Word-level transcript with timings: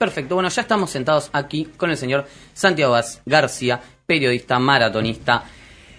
Perfecto, 0.00 0.34
bueno, 0.34 0.48
ya 0.48 0.62
estamos 0.62 0.88
sentados 0.90 1.28
aquí 1.30 1.66
con 1.76 1.90
el 1.90 1.96
señor 1.98 2.24
Santiago 2.54 2.92
Vaz 2.92 3.20
García, 3.26 3.78
periodista, 4.06 4.58
maratonista, 4.58 5.44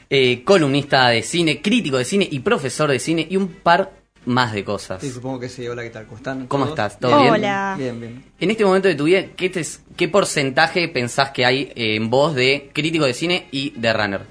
eh, 0.09 0.43
columnista 0.43 1.09
de 1.09 1.21
cine, 1.21 1.61
crítico 1.61 1.99
de 1.99 2.05
cine 2.05 2.27
y 2.31 2.39
profesor 2.39 2.89
de 2.89 2.97
cine 2.97 3.27
y 3.29 3.37
un 3.37 3.47
par 3.49 3.91
más 4.25 4.53
de 4.53 4.63
cosas. 4.63 5.01
Sí, 5.03 5.11
supongo 5.11 5.39
que 5.41 5.49
sí. 5.49 5.67
Hola, 5.67 5.83
¿qué 5.83 5.91
tal? 5.91 6.05
¿Cómo 6.07 6.17
están? 6.17 6.47
¿Cómo 6.47 6.63
todos? 6.65 6.79
estás? 6.79 6.99
¿Todo 6.99 7.21
bien? 7.21 7.33
Hola. 7.35 7.75
Bien, 7.77 7.99
bien. 8.01 8.23
En 8.39 8.49
este 8.49 8.65
momento 8.65 8.87
de 8.87 8.95
tu 8.95 9.03
vida, 9.03 9.23
¿qué, 9.35 9.51
te- 9.51 9.61
qué 9.95 10.07
porcentaje 10.07 10.87
pensás 10.87 11.29
que 11.29 11.45
hay 11.45 11.71
en 11.75 12.09
vos 12.09 12.33
de 12.33 12.71
crítico 12.73 13.05
de 13.05 13.13
cine 13.13 13.49
y 13.51 13.69
de 13.79 13.93
runner? 13.93 14.21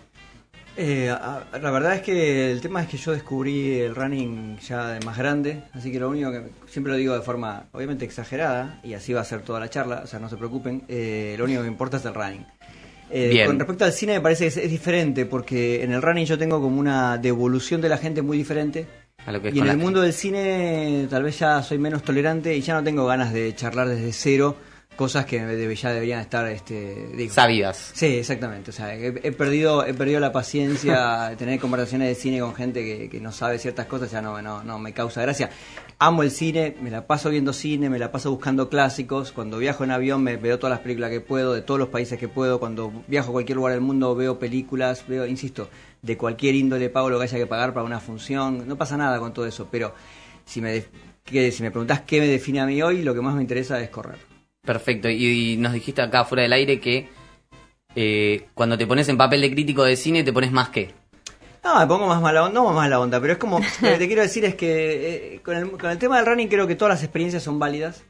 Eh, 0.77 1.14
la 1.61 1.71
verdad 1.71 1.95
es 1.95 2.02
que 2.02 2.50
el 2.50 2.61
tema 2.61 2.82
es 2.82 2.89
que 2.89 2.96
yo 2.96 3.12
descubrí 3.12 3.79
el 3.80 3.95
running 3.95 4.59
ya 4.59 4.89
de 4.89 5.05
más 5.05 5.19
grande, 5.19 5.62
así 5.73 5.91
que 5.91 5.98
lo 5.98 6.09
único 6.09 6.30
que 6.30 6.45
siempre 6.69 6.93
lo 6.93 6.98
digo 6.98 7.14
de 7.14 7.23
forma 7.23 7.66
obviamente 7.73 8.05
exagerada, 8.05 8.80
y 8.83 8.95
así 8.95 9.12
va 9.12 9.20
a 9.20 9.25
ser 9.25 9.43
toda 9.43 9.61
la 9.61 9.69
charla, 9.69 10.02
o 10.05 10.06
sea, 10.06 10.19
no 10.19 10.29
se 10.29 10.37
preocupen, 10.37 10.84
eh, 10.88 11.34
lo 11.38 11.45
único 11.45 11.62
que 11.62 11.69
importa 11.69 11.97
es 11.98 12.05
el 12.05 12.14
running. 12.14 12.47
Eh. 13.11 13.42
Con 13.45 13.59
respecto 13.59 13.84
al 13.84 13.92
cine 13.92 14.14
me 14.14 14.20
parece 14.20 14.45
que 14.45 14.48
es, 14.48 14.56
es 14.56 14.70
diferente, 14.70 15.27
porque 15.27 15.83
en 15.83 15.92
el 15.92 16.01
running 16.01 16.27
yo 16.27 16.38
tengo 16.38 16.61
como 16.61 16.78
una 16.78 17.19
devolución 17.19 17.80
de 17.80 17.89
la 17.89 17.98
gente 17.98 18.23
muy 18.23 18.39
diferente. 18.39 18.87
A 19.27 19.33
lo 19.33 19.42
que 19.42 19.50
Y 19.50 19.59
en 19.59 19.66
el 19.66 19.77
mundo 19.77 20.00
del 20.00 20.12
cine 20.12 21.06
tal 21.11 21.25
vez 21.25 21.39
ya 21.41 21.62
soy 21.62 21.78
menos 21.78 22.02
tolerante 22.02 22.56
y 22.56 22.61
ya 22.62 22.75
no 22.75 22.84
tengo 22.84 23.05
ganas 23.05 23.33
de 23.33 23.55
charlar 23.55 23.89
desde 23.89 24.12
cero 24.12 24.56
cosas 25.01 25.25
que 25.25 25.39
ya 25.39 25.93
deberían 25.95 26.21
estar 26.21 26.47
este, 26.49 27.09
digo, 27.17 27.33
Sabidas. 27.33 27.93
Sí, 27.95 28.19
exactamente. 28.19 28.69
O 28.69 28.73
sea, 28.75 28.95
he, 28.95 29.07
he 29.07 29.33
perdido, 29.33 29.87
he 29.87 29.95
perdido 29.95 30.21
la 30.21 30.31
paciencia 30.31 31.21
de 31.31 31.37
tener 31.37 31.59
conversaciones 31.59 32.09
de 32.09 32.15
cine 32.15 32.41
con 32.41 32.55
gente 32.55 32.85
que, 32.85 33.09
que 33.09 33.19
no 33.19 33.33
sabe 33.33 33.59
ciertas 33.59 33.87
cosas, 33.87 34.11
ya 34.11 34.21
no, 34.21 34.43
no, 34.43 34.63
no 34.63 34.79
me 34.79 34.93
causa 34.93 35.23
gracia. 35.23 35.49
Amo 35.99 36.23
el 36.23 36.31
cine, 36.31 36.77
me 36.83 36.91
la 36.91 37.07
paso 37.07 37.31
viendo 37.31 37.55
cine, 37.55 37.89
me 37.89 37.99
la 37.99 38.13
paso 38.13 38.31
buscando 38.31 38.69
clásicos. 38.69 39.33
Cuando 39.33 39.57
viajo 39.57 39.85
en 39.85 39.91
avión 39.91 40.23
me 40.23 40.37
veo 40.37 40.59
todas 40.59 40.73
las 40.73 40.81
películas 40.81 41.09
que 41.09 41.23
puedo, 41.23 41.55
de 41.55 41.62
todos 41.62 41.81
los 41.81 41.89
países 41.89 42.19
que 42.19 42.29
puedo. 42.29 42.61
Cuando 42.61 42.93
viajo 43.09 43.31
a 43.31 43.33
cualquier 43.33 43.57
lugar 43.57 43.73
del 43.73 43.81
mundo 43.81 44.14
veo 44.14 44.39
películas, 44.39 45.07
veo, 45.09 45.25
insisto, 45.25 45.70
de 46.03 46.19
cualquier 46.19 46.57
índole 46.57 46.91
pago 46.91 47.09
lo 47.09 47.17
que 47.17 47.25
haya 47.25 47.39
que 47.39 47.47
pagar 47.47 47.73
para 47.73 47.87
una 47.87 48.01
función. 48.01 48.69
No 48.69 48.77
pasa 48.77 48.98
nada 48.98 49.19
con 49.19 49.33
todo 49.33 49.47
eso, 49.47 49.67
pero 49.70 49.95
si 50.45 50.61
me, 50.61 50.85
que, 51.25 51.51
si 51.53 51.62
me 51.62 51.70
preguntás 51.70 52.03
qué 52.03 52.20
me 52.20 52.27
define 52.27 52.61
a 52.61 52.67
mí 52.67 52.83
hoy, 52.83 53.03
lo 53.03 53.14
que 53.14 53.23
más 53.23 53.35
me 53.35 53.41
interesa 53.41 53.81
es 53.81 53.89
correr. 53.89 54.30
Perfecto, 54.62 55.08
y, 55.08 55.53
y 55.53 55.56
nos 55.56 55.72
dijiste 55.72 56.03
acá 56.03 56.25
fuera 56.25 56.42
del 56.42 56.53
aire 56.53 56.80
que 56.80 57.08
eh, 57.97 58.47
cuando 58.55 58.78
te 58.78 58.86
pones 58.86 59.08
en 59.08 59.17
papel 59.17 59.41
de 59.41 59.50
crítico 59.50 59.84
de 59.84 59.97
cine 59.97 60.22
te 60.22 60.33
pones 60.33 60.52
más 60.52 60.69
que. 60.69 60.92
No, 61.64 61.78
me 61.78 61.86
pongo 61.86 62.06
más 62.06 62.22
mala 62.22 62.44
onda, 62.44 62.55
no 62.55 62.64
más 62.67 62.75
mala 62.75 63.00
onda, 63.00 63.20
pero 63.20 63.34
es 63.34 63.39
como, 63.39 63.58
lo 63.83 63.89
que 63.89 63.98
te 63.98 64.06
quiero 64.06 64.22
decir 64.22 64.44
es 64.44 64.55
que 64.55 65.34
eh, 65.34 65.41
con, 65.42 65.56
el, 65.56 65.70
con 65.72 65.91
el 65.91 65.98
tema 65.98 66.17
del 66.17 66.27
running 66.27 66.48
creo 66.48 66.67
que 66.67 66.77
todas 66.77 66.94
las 66.94 67.02
experiencias 67.02 67.42
son 67.42 67.58
válidas 67.58 68.05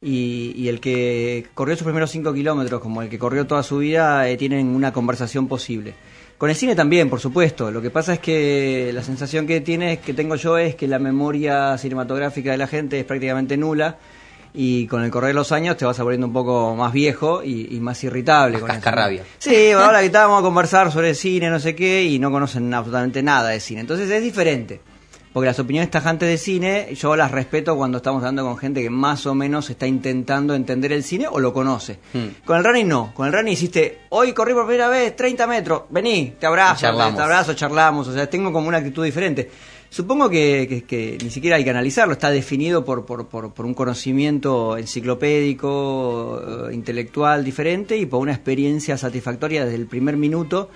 y, 0.00 0.52
y 0.56 0.68
el 0.68 0.80
que 0.80 1.46
corrió 1.54 1.76
sus 1.76 1.84
primeros 1.84 2.10
5 2.10 2.32
kilómetros 2.32 2.80
como 2.80 3.02
el 3.02 3.08
que 3.08 3.18
corrió 3.18 3.46
toda 3.46 3.62
su 3.62 3.78
vida 3.78 4.28
eh, 4.28 4.36
tienen 4.36 4.68
una 4.68 4.92
conversación 4.92 5.46
posible. 5.48 5.94
Con 6.38 6.50
el 6.50 6.56
cine 6.56 6.76
también, 6.76 7.10
por 7.10 7.18
supuesto. 7.18 7.72
Lo 7.72 7.82
que 7.82 7.90
pasa 7.90 8.12
es 8.12 8.20
que 8.20 8.92
la 8.94 9.02
sensación 9.02 9.44
que 9.44 9.60
tiene, 9.60 9.98
que 9.98 10.14
tengo 10.14 10.36
yo 10.36 10.56
es 10.56 10.76
que 10.76 10.86
la 10.86 11.00
memoria 11.00 11.76
cinematográfica 11.76 12.52
de 12.52 12.58
la 12.58 12.68
gente 12.68 13.00
es 13.00 13.04
prácticamente 13.04 13.56
nula 13.56 13.98
y 14.54 14.86
con 14.86 15.02
el 15.02 15.10
correr 15.10 15.28
de 15.28 15.34
los 15.34 15.52
años 15.52 15.76
te 15.76 15.84
vas 15.84 15.98
volviendo 15.98 16.26
un 16.26 16.32
poco 16.32 16.74
más 16.74 16.92
viejo 16.92 17.42
y, 17.42 17.74
y 17.74 17.80
más 17.80 18.02
irritable. 18.04 18.54
Más 18.54 18.62
con 18.62 18.70
cascarrabia. 18.70 19.24
Sí, 19.38 19.70
ahora 19.72 20.00
que 20.00 20.06
estábamos 20.06 20.40
a 20.40 20.42
conversar 20.42 20.90
sobre 20.92 21.14
cine, 21.14 21.50
no 21.50 21.60
sé 21.60 21.74
qué, 21.74 22.04
y 22.04 22.18
no 22.18 22.30
conocen 22.30 22.72
absolutamente 22.72 23.22
nada 23.22 23.50
de 23.50 23.60
cine. 23.60 23.80
Entonces 23.80 24.10
es 24.10 24.22
diferente. 24.22 24.80
Porque 25.32 25.46
las 25.46 25.58
opiniones 25.58 25.90
tajantes 25.90 26.28
de 26.28 26.38
cine, 26.38 26.94
yo 26.94 27.14
las 27.14 27.30
respeto 27.30 27.76
cuando 27.76 27.98
estamos 27.98 28.22
hablando 28.22 28.44
con 28.44 28.56
gente 28.56 28.82
que 28.82 28.90
más 28.90 29.26
o 29.26 29.34
menos 29.34 29.68
está 29.68 29.86
intentando 29.86 30.54
entender 30.54 30.90
el 30.90 31.04
cine 31.04 31.26
o 31.30 31.38
lo 31.38 31.52
conoce. 31.52 31.98
Hmm. 32.12 32.44
Con 32.44 32.56
el 32.56 32.64
running 32.64 32.88
no. 32.88 33.12
Con 33.14 33.26
el 33.26 33.32
running 33.32 33.52
hiciste, 33.52 34.00
hoy 34.08 34.32
corrí 34.32 34.54
por 34.54 34.66
primera 34.66 34.88
vez 34.88 35.14
30 35.14 35.46
metros, 35.46 35.82
vení, 35.90 36.34
te 36.40 36.46
abrazo, 36.46 36.80
Charlamos. 36.80 37.16
te 37.16 37.22
abrazo, 37.22 37.54
charlamos. 37.54 38.08
O 38.08 38.12
sea, 38.14 38.28
tengo 38.28 38.52
como 38.52 38.68
una 38.68 38.78
actitud 38.78 39.04
diferente. 39.04 39.50
Supongo 39.90 40.28
que, 40.28 40.84
que- 40.86 41.16
ni 41.22 41.30
siquiera 41.30 41.56
hay 41.56 41.64
que 41.64 41.70
analizarlo, 41.70 42.12
está 42.12 42.30
definido 42.30 42.84
por, 42.84 43.06
por, 43.06 43.26
por, 43.28 43.52
por 43.54 43.64
un 43.64 43.72
conocimiento 43.74 44.76
enciclopédico, 44.76 46.68
eh, 46.70 46.74
intelectual 46.74 47.42
diferente 47.44 47.96
y 47.96 48.04
por 48.06 48.20
una 48.20 48.32
experiencia 48.32 48.98
satisfactoria 48.98 49.64
desde 49.64 49.76
el 49.76 49.86
primer 49.86 50.16
minuto 50.16 50.68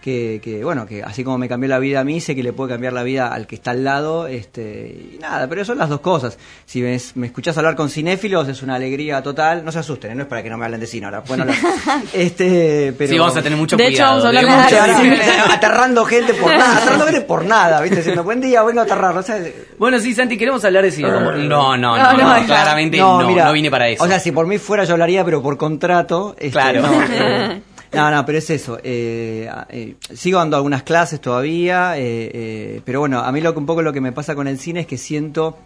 que, 0.00 0.40
que, 0.42 0.64
bueno, 0.64 0.86
que 0.86 1.02
así 1.02 1.22
como 1.24 1.36
me 1.38 1.48
cambió 1.48 1.68
la 1.68 1.78
vida 1.78 2.00
a 2.00 2.04
mí, 2.04 2.20
sé 2.20 2.34
que 2.34 2.42
le 2.42 2.52
puede 2.52 2.70
cambiar 2.70 2.92
la 2.94 3.02
vida 3.02 3.28
al 3.32 3.46
que 3.46 3.54
está 3.56 3.72
al 3.72 3.84
lado, 3.84 4.26
este, 4.26 5.14
y 5.14 5.18
nada, 5.20 5.46
pero 5.48 5.64
son 5.64 5.76
las 5.78 5.88
dos 5.88 6.00
cosas. 6.00 6.38
Si 6.64 6.80
me, 6.80 6.98
me 7.16 7.26
escuchás 7.26 7.56
hablar 7.58 7.76
con 7.76 7.90
cinéfilos 7.90 8.48
es 8.48 8.62
una 8.62 8.76
alegría 8.76 9.22
total, 9.22 9.64
no 9.64 9.70
se 9.72 9.78
asusten, 9.80 10.12
¿eh? 10.12 10.14
no 10.14 10.22
es 10.22 10.28
para 10.28 10.42
que 10.42 10.48
no 10.50 10.56
me 10.56 10.64
hablen 10.64 10.80
de 10.80 10.86
cine 10.86 11.06
ahora, 11.06 11.20
bueno, 11.26 11.44
este, 12.12 12.94
pero... 12.96 13.10
Sí, 13.12 13.18
vamos 13.18 13.36
a 13.36 13.42
tener 13.42 13.58
mucho 13.58 13.76
De 13.76 13.84
hecho, 13.88 13.96
cuidado. 13.96 14.10
vamos 14.10 14.24
a 14.24 14.28
hablar 14.28 15.00
de- 15.02 15.16
sí. 15.16 15.22
aterrando 15.50 16.04
gente 16.04 16.34
por 16.34 16.50
nada, 16.56 16.76
aterrando 16.78 17.04
gente 17.06 17.20
por 17.22 17.44
nada, 17.44 17.80
¿viste? 17.80 17.96
Diciendo, 17.98 18.24
buen 18.24 18.40
día, 18.40 18.62
vengo 18.62 18.80
a 18.80 18.84
aterrar, 18.84 19.16
o 19.16 19.22
sea, 19.22 19.38
Bueno, 19.78 19.98
sí, 20.00 20.14
Santi, 20.14 20.36
queremos 20.38 20.64
hablar 20.64 20.84
de 20.84 20.90
cine. 20.92 21.10
como- 21.12 21.32
No, 21.32 21.76
no, 21.76 21.76
no, 21.76 21.96
No, 21.96 22.12
no, 22.16 22.40
no, 22.40 22.46
claramente 22.46 22.96
no, 22.98 23.20
no, 23.22 23.28
mira, 23.28 23.50
vine 23.52 23.70
para 23.70 23.88
eso. 23.88 24.02
O 24.04 24.06
sea, 24.06 24.18
si 24.18 24.32
por 24.32 24.46
mí 24.46 24.58
fuera 24.58 24.84
yo 24.84 24.92
hablaría, 24.94 25.24
pero 25.24 25.42
por 25.42 25.56
contrato. 25.56 26.34
este, 26.38 26.50
Claro. 26.50 26.82
No, 26.82 27.02
eh, 27.02 27.62
no, 27.92 28.10
no, 28.10 28.24
pero 28.26 28.38
es 28.38 28.50
eso. 28.50 28.78
eh, 28.82 29.48
eh, 29.70 29.96
sigo 30.14 30.38
dando 30.38 30.56
algunas 30.56 30.82
clases 30.82 31.20
todavía, 31.20 31.96
eh, 31.98 32.30
eh, 32.32 32.80
pero 32.84 33.00
bueno, 33.00 33.20
a 33.20 33.32
mí 33.32 33.40
lo 33.40 33.52
que 33.52 33.58
un 33.58 33.66
poco 33.66 33.82
lo 33.82 33.92
que 33.92 34.00
me 34.00 34.12
pasa 34.12 34.34
con 34.34 34.46
el 34.48 34.58
cine 34.58 34.80
es 34.80 34.86
que 34.86 34.96
siento, 34.98 35.58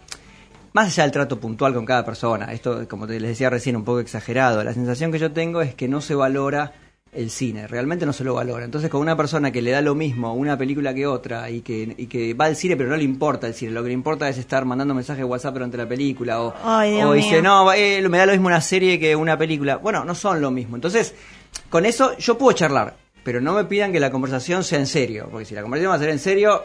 más 0.73 0.87
allá 0.87 1.03
del 1.03 1.11
trato 1.11 1.39
puntual 1.39 1.73
con 1.73 1.85
cada 1.85 2.03
persona, 2.05 2.51
esto 2.51 2.87
como 2.87 3.05
te 3.07 3.19
les 3.19 3.29
decía 3.29 3.49
recién, 3.49 3.75
un 3.75 3.83
poco 3.83 3.99
exagerado, 3.99 4.63
la 4.63 4.73
sensación 4.73 5.11
que 5.11 5.19
yo 5.19 5.31
tengo 5.31 5.61
es 5.61 5.75
que 5.75 5.87
no 5.87 6.01
se 6.01 6.15
valora 6.15 6.73
el 7.13 7.29
cine, 7.29 7.65
realmente 7.67 8.05
no 8.05 8.11
se 8.11 8.25
lo 8.25 8.33
valora. 8.33 8.65
Entonces, 8.65 8.89
con 8.89 8.99
una 8.99 9.15
persona 9.15 9.49
que 9.49 9.61
le 9.61 9.71
da 9.71 9.79
lo 9.79 9.95
mismo 9.95 10.33
una 10.33 10.57
película 10.57 10.93
que 10.93 11.07
otra 11.07 11.49
y 11.49 11.61
que, 11.61 11.95
y 11.97 12.07
que 12.07 12.33
va 12.33 12.43
al 12.43 12.57
cine 12.57 12.75
pero 12.75 12.89
no 12.89 12.97
le 12.97 13.05
importa 13.05 13.47
el 13.47 13.53
cine, 13.53 13.71
lo 13.71 13.83
que 13.83 13.87
le 13.87 13.93
importa 13.93 14.27
es 14.27 14.37
estar 14.37 14.65
mandando 14.65 14.93
mensajes 14.93 15.19
de 15.19 15.23
WhatsApp 15.23 15.53
durante 15.53 15.77
la 15.77 15.87
película 15.87 16.41
o, 16.41 16.53
Ay, 16.61 17.01
o 17.01 17.13
dice, 17.13 17.41
no, 17.41 17.71
eh, 17.71 18.05
me 18.09 18.17
da 18.17 18.25
lo 18.25 18.33
mismo 18.33 18.47
una 18.47 18.59
serie 18.59 18.99
que 18.99 19.15
una 19.15 19.37
película. 19.37 19.77
Bueno, 19.77 20.03
no 20.03 20.13
son 20.13 20.41
lo 20.41 20.51
mismo. 20.51 20.75
Entonces, 20.75 21.15
con 21.69 21.85
eso 21.85 22.17
yo 22.17 22.37
puedo 22.37 22.55
charlar, 22.55 22.95
pero 23.23 23.41
no 23.41 23.53
me 23.53 23.65
pidan 23.65 23.91
que 23.91 23.99
la 23.99 24.11
conversación 24.11 24.63
sea 24.63 24.79
en 24.79 24.87
serio, 24.87 25.27
porque 25.31 25.45
si 25.45 25.55
la 25.55 25.61
conversación 25.61 25.91
va 25.91 25.95
a 25.95 25.99
ser 25.99 26.09
en 26.09 26.19
serio, 26.19 26.63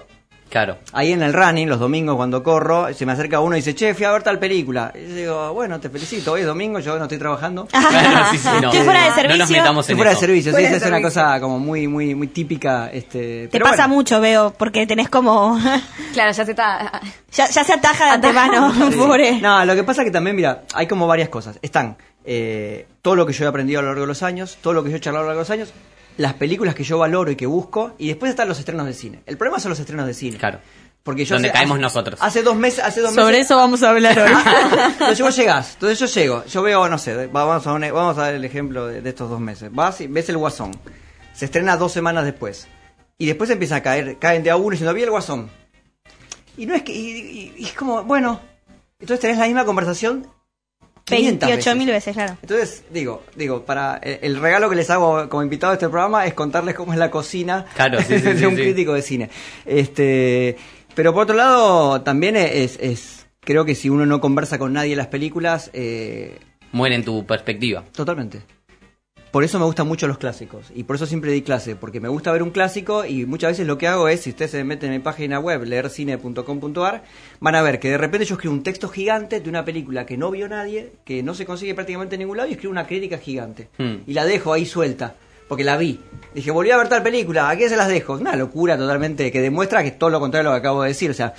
Claro. 0.50 0.78
ahí 0.92 1.12
en 1.12 1.22
el 1.22 1.32
running, 1.32 1.68
los 1.68 1.78
domingos 1.78 2.16
cuando 2.16 2.42
corro, 2.42 2.92
se 2.92 3.06
me 3.06 3.12
acerca 3.12 3.38
uno 3.38 3.54
y 3.54 3.60
dice, 3.60 3.72
che, 3.72 3.94
fui 3.94 4.04
a 4.04 4.10
ver 4.10 4.24
tal 4.24 4.40
película. 4.40 4.92
Y 4.96 5.08
yo 5.08 5.14
digo, 5.14 5.52
bueno, 5.54 5.78
te 5.78 5.88
felicito, 5.88 6.32
hoy 6.32 6.40
es 6.40 6.46
domingo, 6.48 6.80
yo 6.80 6.98
no 6.98 7.04
estoy 7.04 7.18
trabajando. 7.18 7.68
Claro, 7.70 8.26
sí, 8.32 8.38
sí, 8.38 8.48
no. 8.60 8.70
Que 8.72 8.82
fuera 8.82 9.00
de 9.04 9.06
No 9.06 9.12
nos 9.12 9.14
servicio. 9.48 9.56
metamos 9.58 9.84
Estoy 9.84 9.92
en 9.92 9.98
fuera 9.98 10.10
de 10.10 10.16
servicio, 10.16 10.52
sí, 10.56 10.58
esa 10.64 10.76
es 10.76 10.82
una 10.82 10.96
servicio. 10.96 11.08
cosa 11.22 11.40
como 11.40 11.60
muy, 11.60 11.86
muy, 11.86 12.16
muy 12.16 12.26
típica. 12.26 12.90
Este, 12.92 13.42
Te 13.44 13.48
pero 13.52 13.64
pasa 13.64 13.84
bueno. 13.84 13.94
mucho, 13.94 14.20
veo, 14.20 14.52
porque 14.58 14.88
tenés 14.88 15.08
como... 15.08 15.56
Claro, 16.14 16.32
ya 16.32 16.44
se 16.44 16.50
está. 16.50 17.00
ya, 17.30 17.46
ya 17.48 17.62
se 17.62 17.72
ataja 17.72 18.06
de 18.06 18.10
antemano, 18.10 18.74
Sí. 18.90 18.96
pobre. 18.98 19.40
No, 19.40 19.64
lo 19.64 19.76
que 19.76 19.84
pasa 19.84 20.02
que 20.02 20.10
también, 20.10 20.34
mira, 20.34 20.64
hay 20.74 20.88
como 20.88 21.06
varias 21.06 21.28
cosas. 21.28 21.60
Están 21.62 21.96
eh, 22.32 22.86
todo 23.02 23.16
lo 23.16 23.26
que 23.26 23.32
yo 23.32 23.44
he 23.44 23.48
aprendido 23.48 23.80
a 23.80 23.82
lo 23.82 23.88
largo 23.88 24.02
de 24.02 24.06
los 24.06 24.22
años, 24.22 24.56
todo 24.62 24.72
lo 24.72 24.84
que 24.84 24.91
yo 24.91 24.96
he 24.96 25.00
charlado 25.00 25.24
a 25.24 25.26
lo 25.26 25.34
largo 25.34 25.41
de 25.41 25.42
los 25.42 25.50
años, 25.50 25.72
las 26.16 26.34
películas 26.34 26.76
que 26.76 26.84
yo 26.84 26.96
valoro 26.96 27.30
y 27.32 27.34
que 27.36 27.46
busco, 27.46 27.94
y 27.98 28.06
después 28.06 28.30
están 28.30 28.48
los 28.48 28.58
estrenos 28.60 28.86
de 28.86 28.92
cine. 28.94 29.22
El 29.26 29.36
problema 29.36 29.58
son 29.58 29.70
los 29.70 29.80
estrenos 29.80 30.06
de 30.06 30.14
cine. 30.14 30.36
Claro. 30.38 30.60
Porque 31.02 31.24
yo 31.24 31.34
Donde 31.34 31.50
caemos 31.50 31.76
hace- 31.76 31.82
nosotros. 31.82 32.20
Hace 32.22 32.42
dos 32.44 32.54
meses, 32.56 32.84
hace 32.84 33.00
dos 33.00 33.12
Sobre 33.14 33.32
meses. 33.38 33.46
eso 33.46 33.56
vamos 33.56 33.82
a 33.82 33.88
hablar 33.90 34.16
hoy. 34.20 34.30
Entonces 34.92 35.20
vos 35.22 35.34
llegás, 35.36 35.72
entonces 35.74 35.98
yo 35.98 36.06
llego, 36.06 36.44
yo 36.44 36.62
veo, 36.62 36.88
no 36.88 36.98
sé, 36.98 37.26
vamos 37.26 37.66
a, 37.66 37.72
un- 37.72 37.80
vamos 37.80 38.16
a 38.19 38.22
dar 38.22 38.34
el 38.34 38.44
ejemplo 38.44 38.86
de, 38.86 39.00
de 39.00 39.08
estos 39.10 39.28
dos 39.28 39.40
meses. 39.40 39.70
Vas 39.72 40.00
y 40.02 40.06
ves 40.06 40.28
el 40.28 40.36
Guasón, 40.36 40.72
se 41.32 41.46
estrena 41.46 41.76
dos 41.78 41.90
semanas 41.92 42.24
después, 42.26 42.69
y 43.19 43.26
después 43.26 43.48
empieza 43.50 43.76
a 43.76 43.82
caer, 43.82 44.19
caen 44.19 44.42
de 44.44 44.50
a 44.50 44.56
uno 44.56 44.70
diciendo, 44.70 44.92
vi 44.94 45.02
el 45.02 45.10
Guasón. 45.10 45.50
Y 46.56 46.66
no 46.66 46.74
es 46.74 46.82
que, 46.82 46.92
y, 46.92 47.00
y- 47.08 47.54
y 47.56 47.64
es 47.64 47.72
como, 47.72 48.04
bueno, 48.04 48.40
entonces 49.00 49.20
tenés 49.20 49.38
la 49.38 49.46
misma 49.46 49.64
conversación 49.64 50.26
500 50.26 50.39
28 51.10 51.76
mil 51.76 51.87
veces. 51.88 52.15
veces, 52.15 52.15
claro. 52.15 52.37
Entonces, 52.43 52.84
digo, 52.91 53.23
digo, 53.37 53.64
para 53.64 53.96
el, 54.02 54.19
el 54.23 54.40
regalo 54.40 54.69
que 54.70 54.76
les 54.76 54.88
hago 54.90 55.29
como 55.29 55.43
invitado 55.43 55.73
a 55.73 55.75
este 55.75 55.88
programa 55.88 56.26
es 56.26 56.34
contarles 56.34 56.75
cómo 56.75 56.93
es 56.93 56.99
la 56.99 57.11
cocina 57.11 57.67
Claro, 57.75 57.99
sí, 58.00 58.06
sí, 58.19 58.20
de 58.20 58.38
sí, 58.38 58.44
un 58.46 58.56
sí. 58.56 58.62
crítico 58.62 58.93
de 58.94 59.02
cine. 59.02 59.31
Este, 59.64 60.56
pero 60.94 61.12
por 61.12 61.23
otro 61.25 61.37
lado, 61.37 62.02
también 62.02 62.37
es, 62.37 62.79
es 62.81 63.26
creo 63.40 63.64
que 63.64 63.75
si 63.75 63.88
uno 63.88 64.06
no 64.06 64.20
conversa 64.20 64.58
con 64.58 64.73
nadie 64.73 64.93
en 64.93 64.99
las 64.99 65.06
películas, 65.08 65.70
eh, 65.73 66.38
Muere 66.73 66.94
en 66.94 67.05
tu 67.05 67.26
perspectiva. 67.26 67.84
totalmente. 67.93 68.43
Por 69.31 69.44
eso 69.44 69.61
me 69.61 69.65
gustan 69.65 69.87
mucho 69.87 70.09
los 70.09 70.19
clásicos 70.19 70.73
y 70.75 70.82
por 70.82 70.97
eso 70.97 71.06
siempre 71.06 71.31
di 71.31 71.43
clase, 71.43 71.77
porque 71.77 72.00
me 72.00 72.09
gusta 72.09 72.32
ver 72.32 72.43
un 72.43 72.50
clásico 72.50 73.05
y 73.05 73.27
muchas 73.27 73.53
veces 73.53 73.67
lo 73.67 73.79
que 73.79 73.87
hago 73.87 74.09
es, 74.09 74.23
si 74.23 74.31
ustedes 74.31 74.50
se 74.50 74.65
meten 74.65 74.91
en 74.91 74.97
mi 74.97 75.03
página 75.03 75.38
web, 75.38 75.62
leercine.com.ar, 75.65 77.05
van 77.38 77.55
a 77.55 77.62
ver 77.62 77.79
que 77.79 77.91
de 77.91 77.99
repente 77.99 78.27
yo 78.27 78.35
escribo 78.35 78.55
un 78.55 78.65
texto 78.65 78.88
gigante 78.88 79.38
de 79.38 79.49
una 79.49 79.65
película 79.65 80.05
que 80.05 80.17
no 80.17 80.32
vio 80.32 80.49
nadie, 80.49 80.94
que 81.05 81.23
no 81.23 81.35
se 81.35 81.47
consigue 81.47 81.75
prácticamente 81.75 82.17
en 82.17 82.21
ningún 82.21 82.38
lado 82.38 82.49
y 82.49 82.53
escribo 82.53 82.73
una 82.73 82.88
crítica 82.88 83.19
gigante. 83.19 83.69
Hmm. 83.79 83.99
Y 84.05 84.15
la 84.15 84.25
dejo 84.25 84.53
ahí 84.53 84.67
suelta, 84.67 85.15
porque 85.49 85.62
la 85.62 85.77
vi. 85.77 86.00
Dije, 86.35 86.50
volví 86.50 86.73
a 86.73 86.77
ver 86.77 86.88
tal 86.88 87.05
película, 87.05 87.50
¿a 87.50 87.56
quién 87.56 87.69
se 87.69 87.77
las 87.77 87.88
dejo? 87.88 88.15
Una 88.15 88.35
locura 88.35 88.77
totalmente 88.77 89.31
que 89.31 89.41
demuestra 89.41 89.82
que 89.82 89.91
es 89.91 89.99
todo 89.99 90.11
lo 90.11 90.19
contrario 90.19 90.50
de 90.50 90.56
lo 90.56 90.61
que 90.61 90.67
acabo 90.67 90.82
de 90.82 90.88
decir, 90.88 91.11
o 91.11 91.15
sea... 91.15 91.35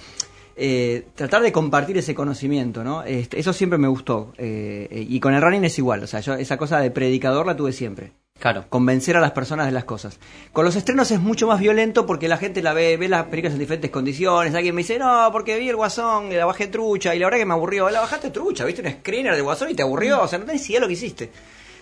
eh, 0.64 1.08
tratar 1.16 1.42
de 1.42 1.52
compartir 1.52 1.98
ese 1.98 2.14
conocimiento, 2.14 2.84
¿no? 2.84 3.02
Este, 3.02 3.40
eso 3.40 3.52
siempre 3.52 3.80
me 3.80 3.88
gustó. 3.88 4.32
eh, 4.38 4.88
eh, 4.92 5.06
y 5.10 5.20
con 5.20 5.34
el 5.34 5.42
running 5.42 5.64
es 5.66 5.80
igual, 5.80 6.04
o 6.04 6.08
sea, 6.08 6.20
yo 6.20 6.36
esa 6.36 6.56
cosa 6.58 6.80
de 6.80 6.92
predicador 6.92 7.48
la 7.48 7.56
tuve 7.56 7.74
siempre. 7.74 8.12
Claro. 8.40 8.66
Convencer 8.70 9.18
a 9.18 9.22
las 9.22 9.32
personas 9.32 9.66
de 9.66 9.72
las 9.72 9.86
cosas. 9.86 10.20
Con 10.54 10.64
los 10.66 10.76
estrenos 10.76 11.10
es 11.10 11.20
mucho 11.20 11.48
más 11.48 11.60
violento 11.60 12.06
porque 12.06 12.28
la 12.28 12.38
gente 12.38 12.62
la 12.62 12.74
ve, 12.74 12.98
ve 12.98 13.08
las 13.08 13.26
películas 13.26 13.54
en 13.54 13.60
diferentes 13.60 13.90
condiciones. 13.90 14.54
Alguien 14.54 14.76
me 14.76 14.82
dice, 14.82 15.00
no, 15.00 15.30
porque 15.32 15.58
vi 15.58 15.70
el 15.70 15.76
Guasón 15.76 16.32
y 16.32 16.36
la 16.36 16.46
bajé 16.46 16.68
trucha 16.68 17.14
y 17.16 17.20
la 17.20 17.26
verdad 17.28 17.40
que 17.40 17.46
me 17.46 17.54
aburrió. 17.54 17.90
La 17.90 18.02
bajaste 18.02 18.30
trucha, 18.32 18.66
viste 18.66 18.82
un 18.82 18.92
screener 18.92 19.36
de 19.36 19.42
Guasón 19.42 19.70
y 19.70 19.76
te 19.76 19.84
aburrió. 19.84 20.22
O 20.22 20.28
sea, 20.28 20.40
no 20.40 20.46
tenés 20.46 20.68
idea 20.70 20.80
lo 20.80 20.88
que 20.88 20.94
hiciste. 20.94 21.32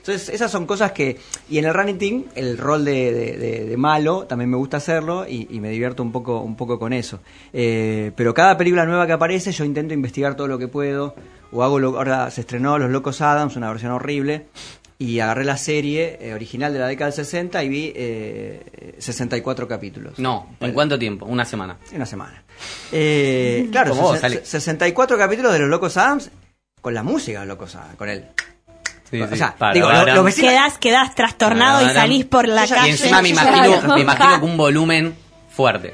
Entonces, 0.09 0.33
esas 0.33 0.51
son 0.51 0.65
cosas 0.65 0.91
que... 0.91 1.17
Y 1.49 1.57
en 1.57 1.65
el 1.65 1.73
running 1.73 1.97
team, 1.97 2.23
el 2.35 2.57
rol 2.57 2.83
de, 2.85 3.11
de- 3.13 3.37
de- 3.37 3.65
de 3.65 3.77
malo, 3.77 4.25
también 4.27 4.49
me 4.49 4.57
gusta 4.57 4.77
hacerlo 4.77 5.25
y, 5.27 5.47
y 5.49 5.59
me 5.59 5.69
divierto 5.69 6.01
un 6.03 6.11
poco, 6.11 6.41
un 6.41 6.55
poco 6.55 6.77
con 6.79 6.93
eso. 6.93 7.19
Eh, 7.53 8.11
pero 8.15 8.33
cada 8.33 8.57
película 8.57 8.85
nueva 8.85 9.05
que 9.07 9.13
aparece, 9.13 9.51
yo 9.51 9.63
intento 9.65 9.93
investigar 9.93 10.35
todo 10.35 10.47
lo 10.47 10.57
que 10.57 10.67
puedo. 10.67 11.15
O 11.51 11.63
hago, 11.63 11.79
lo, 11.79 11.97
ahora 11.97 12.29
se 12.31 12.41
estrenó 12.41 12.77
Los 12.77 12.89
Locos 12.91 13.21
Adams, 13.21 13.55
una 13.55 13.69
versión 13.69 13.91
horrible. 13.91 14.47
Y 15.01 15.21
agarré 15.21 15.45
la 15.45 15.55
serie 15.55 16.17
eh, 16.19 16.33
original 16.33 16.73
de 16.73 16.79
la 16.79 16.87
década 16.87 17.05
del 17.09 17.13
60 17.15 17.63
y 17.63 17.69
vi 17.69 17.93
eh, 17.95 18.95
64 18.97 19.65
capítulos. 19.65 20.19
No, 20.19 20.55
¿en 20.59 20.73
cuánto 20.73 20.99
tiempo? 20.99 21.25
Una 21.25 21.45
semana. 21.45 21.77
Una 21.95 22.05
semana. 22.05 22.43
Eh, 22.91 23.69
claro, 23.71 23.91
Como 23.91 24.01
vos, 24.01 24.17
sesen- 24.19 24.25
Ale. 24.25 24.45
64 24.45 25.17
capítulos 25.17 25.53
de 25.53 25.59
Los 25.59 25.69
Locos 25.69 25.95
Adams 25.95 26.29
con 26.81 26.93
la 26.93 27.03
música 27.03 27.39
de 27.39 27.45
Los 27.45 27.55
Locos 27.55 27.75
Adams, 27.75 27.95
con 27.95 28.09
él. 28.09 28.25
Sí, 29.09 29.21
O 29.21 29.27
sí. 29.27 29.35
sea, 29.37 29.55
Para, 29.57 29.73
digo, 29.73 29.87
para. 29.87 30.13
lo- 30.15 30.23
vecinos- 30.23 30.51
Quedás, 30.51 30.77
quedás 30.77 31.15
trastornado 31.15 31.81
y 31.81 31.85
Para. 31.87 32.01
salís 32.01 32.25
por 32.25 32.47
la 32.47 32.67
calle. 32.67 32.89
Y 32.89 32.91
encima 32.91 33.21
me 33.21 33.31
Claro. 33.31 33.65
imagino, 33.65 33.95
me 33.95 34.01
imagino 34.01 34.39
con 34.41 34.49
un 34.51 34.57
volumen 34.57 35.15
fuerte. 35.49 35.93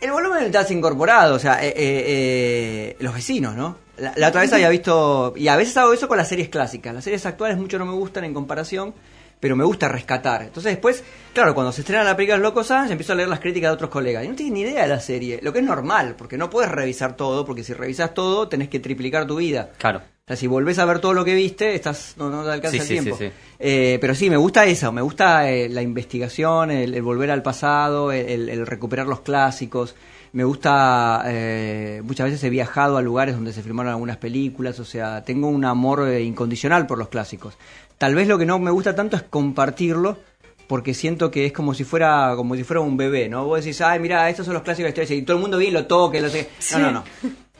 El 0.00 0.10
volumen 0.12 0.44
está 0.44 0.66
incorporado, 0.72 1.34
o 1.34 1.38
sea, 1.38 1.62
eh, 1.64 1.68
eh, 1.68 1.74
eh, 1.76 2.96
los 3.00 3.14
vecinos, 3.14 3.54
¿no? 3.54 3.78
La, 3.98 4.12
la 4.16 4.28
otra 4.28 4.42
vez 4.42 4.52
había 4.52 4.68
visto, 4.68 5.32
y 5.36 5.48
a 5.48 5.56
veces 5.56 5.76
hago 5.78 5.92
eso 5.92 6.06
con 6.06 6.18
las 6.18 6.28
series 6.28 6.48
clásicas. 6.50 6.94
Las 6.94 7.02
series 7.04 7.24
actuales 7.24 7.56
mucho 7.56 7.78
no 7.78 7.86
me 7.86 7.92
gustan 7.92 8.24
en 8.24 8.34
comparación, 8.34 8.94
pero 9.40 9.56
me 9.56 9.64
gusta 9.64 9.88
rescatar. 9.88 10.42
Entonces 10.42 10.72
después, 10.72 11.02
claro, 11.32 11.54
cuando 11.54 11.72
se 11.72 11.80
estrena 11.80 12.04
la 12.04 12.14
película 12.14 12.36
Locos 12.38 12.70
Adams, 12.70 12.90
empiezo 12.90 13.14
a 13.14 13.16
leer 13.16 13.28
las 13.28 13.40
críticas 13.40 13.70
de 13.70 13.74
otros 13.74 13.90
colegas. 13.90 14.24
Y 14.24 14.28
no 14.28 14.34
tienen 14.34 14.54
ni 14.54 14.60
idea 14.62 14.82
de 14.82 14.88
la 14.88 15.00
serie, 15.00 15.40
lo 15.42 15.52
que 15.52 15.60
es 15.60 15.64
normal, 15.64 16.14
porque 16.16 16.36
no 16.36 16.50
puedes 16.50 16.70
revisar 16.70 17.16
todo, 17.16 17.44
porque 17.46 17.64
si 17.64 17.72
revisas 17.72 18.12
todo 18.12 18.48
tenés 18.48 18.68
que 18.68 18.80
triplicar 18.80 19.26
tu 19.26 19.36
vida. 19.36 19.70
Claro. 19.78 20.02
O 20.26 20.30
sea, 20.30 20.36
si 20.36 20.48
volvés 20.48 20.80
a 20.80 20.84
ver 20.84 20.98
todo 20.98 21.14
lo 21.14 21.24
que 21.24 21.36
viste, 21.36 21.76
estás 21.76 22.14
no, 22.18 22.28
no 22.28 22.42
te 22.42 22.50
alcanza 22.50 22.78
Sí, 22.78 22.80
el 22.82 22.86
sí, 22.88 22.92
tiempo. 22.94 23.16
sí, 23.16 23.26
sí. 23.28 23.32
Eh, 23.60 23.98
pero 24.00 24.12
sí, 24.12 24.28
me 24.28 24.36
gusta 24.36 24.64
eso, 24.66 24.90
me 24.90 25.00
gusta 25.00 25.48
eh, 25.48 25.68
la 25.68 25.82
investigación, 25.82 26.72
el, 26.72 26.94
el 26.96 27.02
volver 27.02 27.30
al 27.30 27.44
pasado, 27.44 28.10
el, 28.10 28.26
el- 28.28 28.48
el 28.48 28.66
recuperar 28.66 29.06
los 29.06 29.20
clásicos. 29.20 29.94
Me 30.32 30.42
gusta, 30.42 31.22
eh, 31.26 32.02
muchas 32.02 32.26
veces 32.26 32.42
he 32.42 32.50
viajado 32.50 32.96
a 32.96 33.02
lugares 33.02 33.36
donde 33.36 33.52
se 33.52 33.62
filmaron 33.62 33.92
algunas 33.92 34.16
películas, 34.16 34.80
o 34.80 34.84
sea, 34.84 35.22
tengo 35.22 35.46
un 35.46 35.64
amor 35.64 36.08
eh, 36.08 36.22
incondicional 36.24 36.88
por 36.88 36.98
los 36.98 37.06
clásicos. 37.06 37.54
Tal 37.96 38.16
vez 38.16 38.26
lo 38.26 38.36
que 38.36 38.46
no 38.46 38.58
me 38.58 38.72
gusta 38.72 38.96
tanto 38.96 39.14
es 39.14 39.22
compartirlo, 39.22 40.18
porque 40.66 40.92
siento 40.92 41.30
que 41.30 41.46
es 41.46 41.52
como 41.52 41.72
si 41.72 41.84
fuera 41.84 42.32
como 42.34 42.56
si 42.56 42.64
fuera 42.64 42.80
un 42.80 42.96
bebé, 42.96 43.28
¿no? 43.28 43.44
Vos 43.44 43.60
decís, 43.64 43.80
ay, 43.80 44.00
mira, 44.00 44.28
estos 44.28 44.44
son 44.46 44.54
los 44.54 44.64
clásicos 44.64 44.92
de 44.92 44.96
la 44.98 45.04
historia, 45.04 45.22
y 45.22 45.24
todo 45.24 45.36
el 45.36 45.40
mundo 45.42 45.56
viene 45.56 45.70
y 45.70 45.74
lo 45.74 45.86
toque, 45.86 46.20
lo 46.20 46.28
sé. 46.28 46.48
No, 46.72 46.78
no, 46.80 46.90
no. 46.90 47.04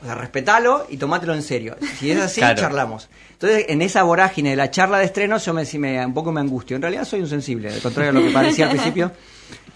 O 0.01 0.05
sea, 0.05 0.15
respetalo 0.15 0.85
y 0.89 0.97
tomátelo 0.97 1.33
en 1.33 1.41
serio. 1.41 1.75
Si 1.97 2.11
es 2.11 2.19
así, 2.19 2.39
Claro. 2.41 2.59
charlamos. 2.61 3.09
Entonces, 3.33 3.65
en 3.69 3.81
esa 3.81 4.03
vorágine 4.03 4.51
de 4.51 4.55
la 4.55 4.69
charla 4.71 4.99
de 4.99 5.05
estrenos, 5.05 5.43
yo 5.45 5.53
me, 5.53 5.65
sí 5.65 5.77
me- 5.79 6.05
un 6.05 6.13
poco 6.13 6.31
me 6.31 6.39
angustio. 6.41 6.75
En 6.75 6.81
realidad 6.81 7.05
soy 7.05 7.19
un 7.21 7.27
sensible, 7.27 7.69
al 7.73 7.81
contrario 7.81 8.11
de 8.13 8.19
lo 8.19 8.25
que 8.25 8.31
parecía 8.33 8.65
al 8.65 8.71
principio. 8.77 9.11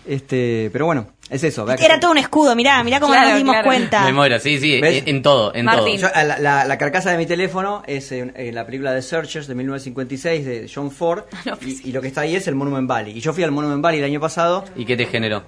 Este, 0.06 0.70
pero 0.74 0.86
bueno, 0.88 1.08
es 1.30 1.44
eso. 1.44 1.64
¿verdad? 1.64 1.84
Era 1.86 2.00
todo 2.00 2.10
un 2.12 2.18
escudo, 2.18 2.56
mirá, 2.56 2.84
mirá 2.84 3.00
cómo 3.00 3.14
Claro, 3.14 3.30
nos 3.30 3.38
dimos 3.38 3.54
claro. 3.54 3.68
cuenta. 3.68 4.04
Me 4.06 4.14
muero, 4.14 4.40
sí, 4.40 4.60
sí, 4.60 4.82
¿Ves? 4.82 5.04
en, 5.04 5.16
en 5.18 5.22
todo, 5.22 5.54
en 5.54 5.66
Martín. 5.66 5.98
Yo, 6.00 6.08
la, 6.14 6.40
la- 6.40 6.66
la 6.66 6.78
carcasa 6.80 7.12
de 7.12 7.18
mi 7.18 7.28
teléfono 7.28 7.84
es 7.86 8.12
en, 8.12 8.34
en 8.36 8.56
la 8.56 8.66
película 8.66 8.94
de 8.94 9.02
Searchers 9.04 9.48
de 9.48 9.54
1956 9.56 10.46
de 10.46 10.72
John 10.74 10.90
Ford 10.92 11.24
No, 11.46 11.56
pues 11.56 11.86
y, 11.86 11.90
y 11.90 11.92
lo 11.92 12.02
que 12.02 12.08
está 12.08 12.22
ahí 12.22 12.36
es 12.36 12.48
el 12.48 12.56
Monument 12.56 12.88
Valley. 12.88 13.16
Y 13.18 13.22
yo 13.22 13.32
fui 13.32 13.44
al 13.44 13.52
Monument 13.52 13.82
Valley 13.82 14.00
el 14.00 14.06
año 14.06 14.20
pasado, 14.20 14.64
todo. 14.64 14.74
¿Y 14.76 14.86
qué 14.86 14.98
te 14.98 15.06
generó? 15.06 15.44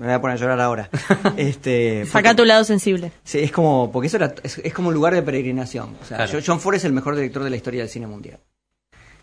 Me 0.00 0.06
voy 0.06 0.14
a 0.14 0.20
poner 0.20 0.36
a 0.36 0.40
llorar 0.40 0.60
ahora. 0.60 0.88
este, 1.36 2.06
Saca 2.06 2.34
tu 2.34 2.44
lado 2.44 2.64
sensible. 2.64 3.12
Sí, 3.22 3.38
es 3.38 3.52
como, 3.52 3.90
porque 3.92 4.06
eso 4.08 4.16
era- 4.16 4.34
es, 4.42 4.58
es 4.58 4.72
como 4.72 4.88
un 4.88 4.94
lugar 4.94 5.14
de 5.14 5.22
peregrinación. 5.22 5.94
O 6.00 6.04
sea, 6.04 6.16
Claro. 6.16 6.32
yo- 6.32 6.40
John 6.44 6.58
Ford 6.60 6.74
es 6.76 6.84
el 6.84 6.92
mejor 6.92 7.14
director 7.16 7.44
de 7.44 7.50
la 7.50 7.56
historia 7.56 7.82
del 7.82 7.90
cine 7.90 8.06
mundial. 8.06 8.38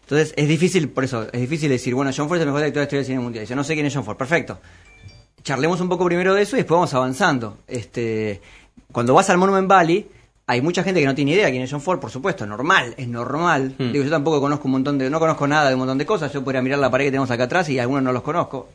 Entonces, 0.02 0.34
es 0.38 0.48
difícil, 0.48 0.88
por 0.90 1.04
eso, 1.04 1.28
es 1.34 1.42
difícil 1.42 1.70
decir, 1.70 1.94
bueno, 1.96 2.12
John 2.16 2.28
Ford 2.30 2.38
es 2.38 2.42
el 2.44 2.48
mejor 2.48 2.62
director 2.62 2.80
de 2.80 2.82
la 2.82 2.86
historia 2.86 3.00
del 3.00 3.06
cine 3.08 3.20
mundial. 3.20 3.46
Yo 3.46 3.56
no 3.56 3.64
sé 3.64 3.74
quién 3.74 3.86
es 3.88 3.94
John 3.94 4.06
Ford, 4.06 4.16
perfecto. 4.18 4.60
Charlemos 5.44 5.82
un 5.82 5.90
poco 5.90 6.06
primero 6.06 6.34
de 6.34 6.44
eso 6.44 6.56
y 6.56 6.60
después 6.60 6.76
vamos 6.76 6.94
avanzando. 6.94 7.58
Este, 7.68 8.40
cuando 8.92 9.14
vas 9.14 9.30
al 9.30 9.38
Monument 9.38 9.68
Valley, 9.68 10.08
hay 10.46 10.62
mucha 10.62 10.84
gente 10.84 11.02
que 11.02 11.06
no 11.06 11.16
tiene 11.16 11.32
idea 11.32 11.50
quién 11.50 11.62
es 11.64 11.72
John 11.72 11.82
Ford, 11.82 12.00
por 12.00 12.10
supuesto, 12.12 12.46
normal, 12.46 12.94
es 12.98 13.08
normal. 13.08 13.76
Hmm. 13.78 13.92
Digo, 13.92 14.06
yo 14.06 14.10
tampoco 14.12 14.40
conozco 14.40 14.68
un 14.68 14.74
montón 14.74 14.98
de, 14.98 15.10
no 15.10 15.20
conozco 15.20 15.46
nada 15.48 15.68
de 15.70 15.74
un 15.76 15.80
montón 15.80 15.98
de 15.98 16.06
cosas, 16.06 16.32
yo 16.32 16.44
podría 16.44 16.62
mirar 16.62 16.80
la 16.80 16.90
pared 16.92 17.06
que 17.06 17.12
tenemos 17.12 17.32
acá 17.32 17.44
atrás 17.46 17.68
y 17.70 17.80
algunos 17.80 18.04
no 18.04 18.14
los 18.14 18.22
conozco. 18.22 18.70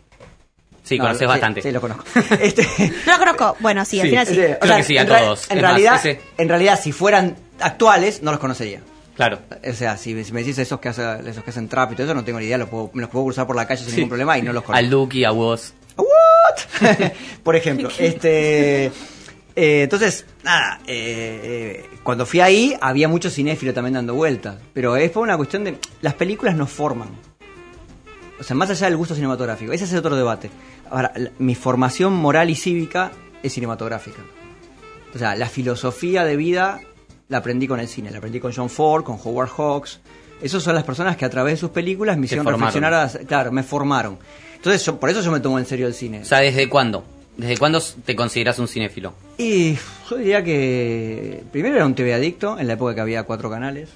Sí, 0.93 0.99
No, 0.99 1.05
conoces 1.05 1.21
sí, 1.21 1.27
bastante. 1.27 1.63
Sí, 1.63 1.71
los 1.73 1.81
conozco. 1.81 2.05
Este, 2.41 2.67
No 3.07 3.13
lo 3.13 3.19
conozco. 3.19 3.57
Bueno, 3.61 3.85
sí, 3.85 4.01
al 4.01 4.05
Sí. 4.07 4.11
final 4.11 4.27
sí. 4.27 4.35
Sí, 4.35 4.41
o 4.41 4.59
Creo 4.61 4.77
que 4.77 4.83
sí, 4.85 4.99
a 4.99 5.03
en 5.03 5.09
todos. 5.09 5.51
En 5.51 5.57
más, 5.61 5.71
realidad, 5.71 6.01
en 6.39 6.49
realidad, 6.49 6.81
si 6.83 6.93
fueran 6.93 7.37
actuales, 7.61 8.23
no 8.23 8.31
los 8.31 8.41
conocería. 8.41 8.81
Claro. 9.15 9.41
O 9.69 9.73
sea, 9.75 9.97
si, 9.99 10.25
si 10.25 10.33
me 10.33 10.41
decís 10.41 10.57
esos 10.59 10.81
que, 10.81 10.89
hacen, 10.89 11.27
esos 11.29 11.45
que 11.45 11.51
hacen 11.51 11.69
trap 11.69 11.93
y 11.93 11.95
todo 11.97 12.07
eso, 12.07 12.15
no 12.15 12.25
tengo 12.25 12.41
ni 12.41 12.47
idea, 12.47 12.57
los 12.59 12.69
puedo- 12.71 12.91
me 12.95 13.03
los 13.03 13.11
puedo 13.11 13.27
cruzar 13.27 13.47
por 13.47 13.57
la 13.57 13.67
calle 13.67 13.85
sin 13.85 13.95
ningún 13.95 14.09
problema 14.09 14.39
y 14.39 14.43
no 14.43 14.53
los 14.53 14.63
Al 14.63 14.67
conozco. 14.67 14.89
Duki, 14.91 15.25
a 15.25 15.31
vos. 15.33 15.75
¿What? 15.97 16.07
por 17.43 17.55
ejemplo, 17.55 17.91
este... 17.99 18.87
eh, 18.87 19.83
entonces, 19.83 20.25
nada, 20.43 20.81
eh, 20.87 21.85
eh, 21.85 21.99
cuando 22.03 22.25
fui 22.25 22.41
ahí 22.41 22.75
había 22.81 23.07
mucho 23.09 23.29
cinéfilo 23.31 23.75
también 23.75 23.95
dando 23.95 24.15
vueltas, 24.15 24.57
pero 24.73 24.97
es 24.97 25.11
por 25.11 25.23
una 25.23 25.37
cuestión 25.37 25.65
de... 25.65 25.77
Las 26.01 26.15
películas 26.15 26.57
nos 26.57 26.71
forman. 26.71 27.11
O 28.41 28.43
sea, 28.43 28.57
más 28.57 28.71
allá 28.71 28.87
del 28.87 28.97
gusto 28.97 29.15
cinematográfico, 29.15 29.73
ese 29.73 29.85
es 29.85 29.95
otro 29.95 30.17
debate. 30.17 30.51
Ahora, 30.91 31.13
la- 31.17 31.31
mi 31.39 31.55
formación 31.55 32.13
moral 32.15 32.51
y 32.51 32.55
cívica 32.57 33.13
es 33.43 33.53
cinematográfica. 33.53 34.23
O 35.15 35.19
sea, 35.19 35.37
la 35.37 35.49
filosofía 35.49 36.25
de 36.25 36.37
vida 36.37 36.81
la 37.29 37.39
aprendí 37.39 37.67
con 37.69 37.81
el 37.81 37.89
cine, 37.89 38.11
la 38.11 38.19
aprendí 38.19 38.41
con 38.41 38.53
John 38.53 38.69
Ford, 38.71 39.05
con 39.05 39.19
Howard 39.23 39.51
Hawks. 39.57 40.01
Esas 40.43 40.63
son 40.63 40.75
las 40.75 40.85
personas 40.85 41.17
que 41.17 41.25
a 41.25 41.31
través 41.31 41.55
de 41.55 41.57
sus 41.59 41.71
películas 41.71 42.17
me 42.19 42.27
hicieron 42.27 42.45
reflexionar, 42.73 42.95
a- 42.95 43.09
claro, 43.27 43.53
me 43.53 43.63
formaron. 43.63 44.19
Entonces, 44.57 44.85
yo- 44.85 44.99
por 44.99 45.09
eso 45.09 45.21
yo 45.23 45.31
me 45.31 45.41
tomo 45.41 45.59
en 45.59 45.67
serio 45.67 45.87
el 45.87 45.95
cine. 45.95 46.23
O 46.23 46.25
sea, 46.25 46.39
¿desde 46.39 46.69
cuándo? 46.69 47.05
¿Desde 47.37 47.57
cuándo 47.57 47.81
te 48.05 48.15
consideras 48.15 48.59
un 48.59 48.69
cinéfilo? 48.69 49.15
Y 49.39 49.77
yo 50.11 50.17
diría 50.17 50.45
que 50.45 51.43
primero 51.53 51.77
era 51.77 51.87
un 51.87 51.95
TV 51.95 52.13
adicto, 52.13 52.59
en 52.59 52.67
la 52.67 52.75
época 52.75 52.95
que 52.95 53.01
había 53.01 53.23
cuatro 53.23 53.49
canales. 53.49 53.89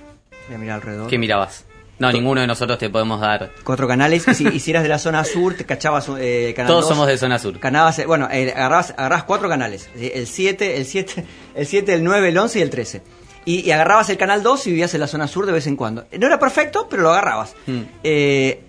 Voy 0.47 0.55
a 0.57 0.59
mirar 0.59 0.77
alrededor. 0.77 1.11
¿Qué 1.11 1.19
mirabas? 1.19 1.66
No, 1.99 2.13
ninguno 2.13 2.41
de 2.43 2.47
nosotros 2.47 2.79
te 2.79 2.91
podemos 2.91 3.21
dar. 3.21 3.51
Cuatro 3.65 3.89
canales, 3.89 4.27
y 4.29 4.35
si, 4.35 4.47
y 4.49 4.61
si 4.61 4.71
eras 4.71 4.83
de 4.83 4.89
la 4.91 4.99
zona 4.99 5.25
sur, 5.25 5.55
te 5.55 5.65
cachabas 5.65 6.07
eh, 6.19 6.53
canal 6.55 6.69
Todos 6.71 6.85
2. 6.85 6.89
somos 6.91 7.07
de 7.09 7.17
zona 7.17 7.39
sur. 7.39 7.59
Ganabas, 7.59 7.99
eh, 8.01 8.07
bueno, 8.07 8.29
eh, 8.31 8.53
agarrabas, 8.55 8.91
agarrabas 8.91 9.25
cuatro 9.25 9.49
canales. 9.49 9.89
eh, 9.97 10.13
El 10.15 10.27
7, 10.27 10.77
el 10.77 10.85
7, 10.85 11.25
el 11.55 11.67
7, 11.67 11.95
el 11.95 12.05
9, 12.05 12.29
el 12.29 12.37
11 12.39 12.59
y 12.59 12.63
el 12.63 12.71
13. 12.71 13.03
Y, 13.47 13.61
y 13.61 13.71
agarrabas 13.71 14.11
el 14.11 14.19
canal 14.19 14.43
2 14.43 14.67
y 14.67 14.71
vivías 14.71 14.93
en 14.93 15.01
la 15.01 15.07
zona 15.07 15.27
sur 15.29 15.47
de 15.47 15.53
vez 15.53 15.67
en 15.67 15.77
cuando. 15.77 16.05
No 16.19 16.27
era 16.27 16.39
perfecto, 16.39 16.87
pero 16.91 17.03
lo 17.03 17.11
agarrabas. 17.13 17.55
Hmm. 17.67 17.83
Eh, 18.05 18.63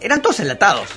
eran 0.00 0.22
todos 0.22 0.40
enlatados. 0.40 0.88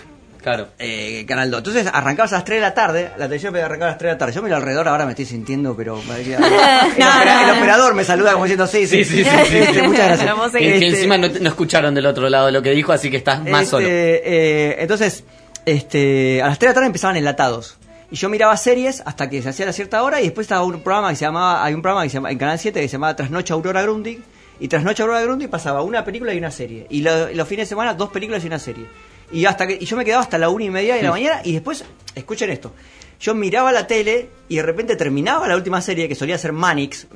Claro. 0.42 0.68
Eh, 0.80 1.26
Canal 1.28 1.50
2. 1.52 1.58
Entonces 1.60 1.88
arrancabas 1.92 2.32
a 2.34 2.38
las 2.38 2.46
3 2.46 2.58
de 2.58 2.62
la 2.62 2.74
tarde, 2.74 3.10
la 3.18 3.26
televisión 3.26 3.54
me 3.54 3.62
arrancaba 3.62 3.88
a 3.90 3.92
las 3.94 3.98
3 3.98 4.10
de 4.10 4.14
la 4.14 4.18
tarde. 4.18 4.34
Yo 4.34 4.42
miro 4.42 4.56
alrededor, 4.56 4.88
ahora 4.88 5.06
me 5.06 5.12
estoy 5.12 5.26
sintiendo, 5.26 5.76
pero. 5.76 6.00
el, 6.18 6.36
opera- 6.36 7.44
el 7.52 7.58
operador 7.58 7.94
me 7.96 8.04
saluda 8.04 8.34
como 8.34 8.46
diciendo, 8.46 8.68
sí, 8.68 8.88
sí, 8.88 9.04
Sí, 9.04 9.24
sí, 9.24 9.24
sí, 9.24 9.66
sí, 9.74 9.82
Muchas 9.82 10.08
gracias. 10.20 10.52
Que, 10.52 10.74
Este, 10.76 10.88
encima 10.88 11.18
no, 11.18 11.28
no 11.28 11.50
escucharon 11.50 11.94
del 11.96 12.06
otro 12.06 12.30
lado 12.30 12.50
lo 12.52 12.62
que 12.62 12.72
dijo, 12.72 12.92
así 12.94 13.10
que 13.12 13.18
estás 13.18 13.44
más 13.44 13.64
este, 13.64 13.66
solo. 13.72 13.88
eh, 13.90 14.76
entonces, 14.80 15.24
este, 15.66 16.42
a 16.42 16.48
las 16.48 16.60
3 16.60 16.68
de 16.70 16.72
la 16.72 16.74
tarde 16.76 16.88
empezaban 16.88 17.18
enlatados. 17.18 17.78
Y 18.10 18.16
yo 18.16 18.30
miraba 18.30 18.56
series 18.56 19.04
hasta 19.06 19.30
que 19.30 19.42
se 19.42 19.50
hacía 19.50 19.68
a 19.68 19.74
cierta 19.74 20.02
hora 20.02 20.22
y 20.22 20.26
después 20.26 20.46
estaba 20.46 20.64
un 20.64 20.80
programa 20.82 21.10
que 21.10 21.18
se 21.18 21.26
llamaba, 21.26 21.64
hay 21.64 21.74
un 21.74 21.82
programa 21.82 22.04
que 22.04 22.10
se 22.10 22.14
llama, 22.16 22.32
en 22.32 22.38
Canal 22.38 22.58
7 22.58 22.80
que 22.80 22.88
se 22.88 22.94
llamaba 22.94 23.16
Trasnoche 23.18 23.52
Aurora 23.54 23.82
Grundig. 23.82 24.22
Y 24.60 24.70
Trasnoche 24.70 25.04
Aurora 25.04 25.22
Grundig 25.22 25.50
pasaba 25.50 25.82
una 25.84 26.06
película 26.06 26.34
y 26.34 26.38
una 26.38 26.50
serie. 26.50 26.88
Y 26.90 27.02
lo- 27.02 27.30
los 27.34 27.48
fines 27.48 27.66
de 27.68 27.70
semana 27.70 27.94
dos 27.96 28.10
películas 28.10 28.44
y 28.46 28.48
una 28.48 28.60
serie. 28.60 28.86
Y 29.32 29.46
hasta 29.46 29.68
que 29.68 29.78
y 29.80 29.86
yo 29.86 29.98
me 29.98 30.06
quedaba 30.06 30.22
hasta 30.24 30.38
la 30.38 30.50
una 30.50 30.64
y 30.66 30.70
media 30.70 30.96
de 30.96 31.04
la 31.04 31.12
mañana 31.12 31.42
y 31.44 31.54
después, 31.54 31.84
escuchen 32.16 32.50
esto. 32.50 32.74
Yo 33.20 33.34
miraba 33.36 33.72
la 33.72 33.88
tele 33.88 34.30
y 34.48 34.58
de 34.58 34.64
repente 34.64 34.96
terminaba 34.96 35.48
la 35.48 35.56
última 35.56 35.82
serie 35.82 36.08
que 36.08 36.16
solía 36.16 36.38
ser 36.38 36.54
Manix, 36.54 37.08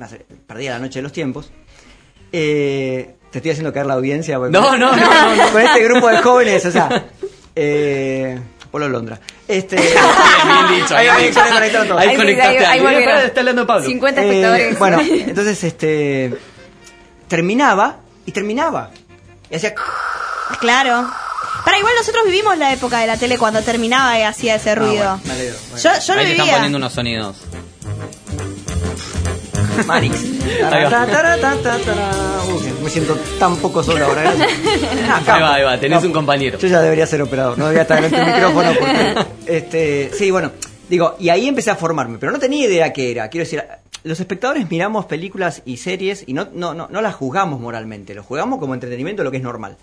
perdía 0.46 0.72
la 0.72 0.78
noche 0.80 0.98
de 0.98 1.02
los 1.04 1.12
tiempos. 1.12 1.50
Eh, 2.32 3.14
te 3.30 3.38
estoy 3.38 3.52
haciendo 3.52 3.72
caer 3.72 3.86
la 3.86 3.94
audiencia. 3.94 4.38
porque- 4.38 4.52
No, 4.52 4.76
no, 4.76 4.94
no, 4.94 4.96
no, 5.14 5.36
no. 5.36 5.50
Con 5.52 5.60
este 5.62 5.82
grupo 5.84 6.08
de 6.08 6.18
jóvenes, 6.18 6.66
o 6.66 6.70
sea. 6.70 7.06
Eh, 7.54 8.38
Polo 8.70 8.88
Londra. 8.88 9.20
Este, 9.46 9.76
Bien 9.76 10.80
dicho, 10.80 10.96
ahí, 10.96 11.06
conectaste 12.16 12.64
ahí-. 12.66 13.24
Está 13.26 13.40
hablando 13.40 13.66
Pablo. 13.66 13.86
50 13.86 14.22
Eh, 14.22 14.24
espectadores. 14.24 14.78
bueno, 14.78 15.00
entonces 15.28 15.62
este 15.64 16.34
terminaba 17.28 17.98
y 18.26 18.32
terminaba. 18.32 18.90
Y 19.50 19.56
hacía 19.56 19.74
Claro. 20.60 21.10
Para 21.64 21.78
igual 21.78 21.94
nosotros 21.96 22.24
vivimos 22.24 22.58
la 22.58 22.72
época 22.72 23.00
de 23.00 23.06
la 23.06 23.16
tele 23.16 23.38
cuando 23.38 23.62
terminaba 23.62 24.18
y 24.18 24.22
hacía 24.22 24.56
ese 24.56 24.74
ruido. 24.74 25.04
Ah, 25.04 25.18
bueno, 25.22 25.26
me 25.26 25.32
alegro. 25.32 25.56
Bueno. 25.70 25.82
Yo, 25.82 25.90
yo 26.06 26.14
lo 26.14 26.20
están 26.22 26.48
poniendo 26.48 26.78
unos 26.78 26.92
sonidos. 26.92 27.36
Uy, 32.48 32.72
me 32.82 32.90
siento 32.90 33.16
tan 33.38 33.56
poco 33.56 33.82
solo 33.82 34.04
ahora. 34.04 34.22
gracias. 34.34 34.50
Ah, 35.08 35.22
Ahí 35.34 35.42
va, 35.42 35.54
ahí 35.54 35.62
va, 35.62 35.80
tenés 35.80 36.04
un 36.04 36.12
compañero. 36.12 36.58
Yo 36.58 36.68
ya 36.68 36.80
debería 36.80 37.06
ser 37.06 37.22
operador, 37.22 37.58
no 37.58 37.64
debería 37.64 37.82
estar 37.82 37.96
delante 38.02 38.16
del 38.16 38.34
micrófono 38.34 38.72
porque, 38.78 39.14
este, 39.46 40.10
sí, 40.14 40.30
bueno, 40.30 40.52
digo, 40.88 41.16
y 41.18 41.30
ahí 41.30 41.48
empecé 41.48 41.70
a 41.70 41.76
formarme, 41.76 42.18
pero 42.18 42.32
no 42.32 42.38
tenía 42.38 42.66
idea 42.66 42.92
qué 42.92 43.10
era. 43.12 43.28
Quiero 43.28 43.44
decir, 43.44 43.64
los 44.04 44.20
espectadores 44.20 44.70
miramos 44.70 45.06
películas 45.06 45.62
y 45.64 45.78
series 45.78 46.24
y 46.26 46.32
no, 46.34 46.48
no, 46.52 46.74
no, 46.74 46.88
no 46.90 47.00
las 47.00 47.14
juzgamos 47.14 47.60
moralmente, 47.60 48.14
lo 48.14 48.22
juzgamos 48.22 48.58
como 48.58 48.74
entretenimiento, 48.74 49.24
lo 49.24 49.30
que 49.30 49.38
es 49.38 49.42
normal. 49.42 49.76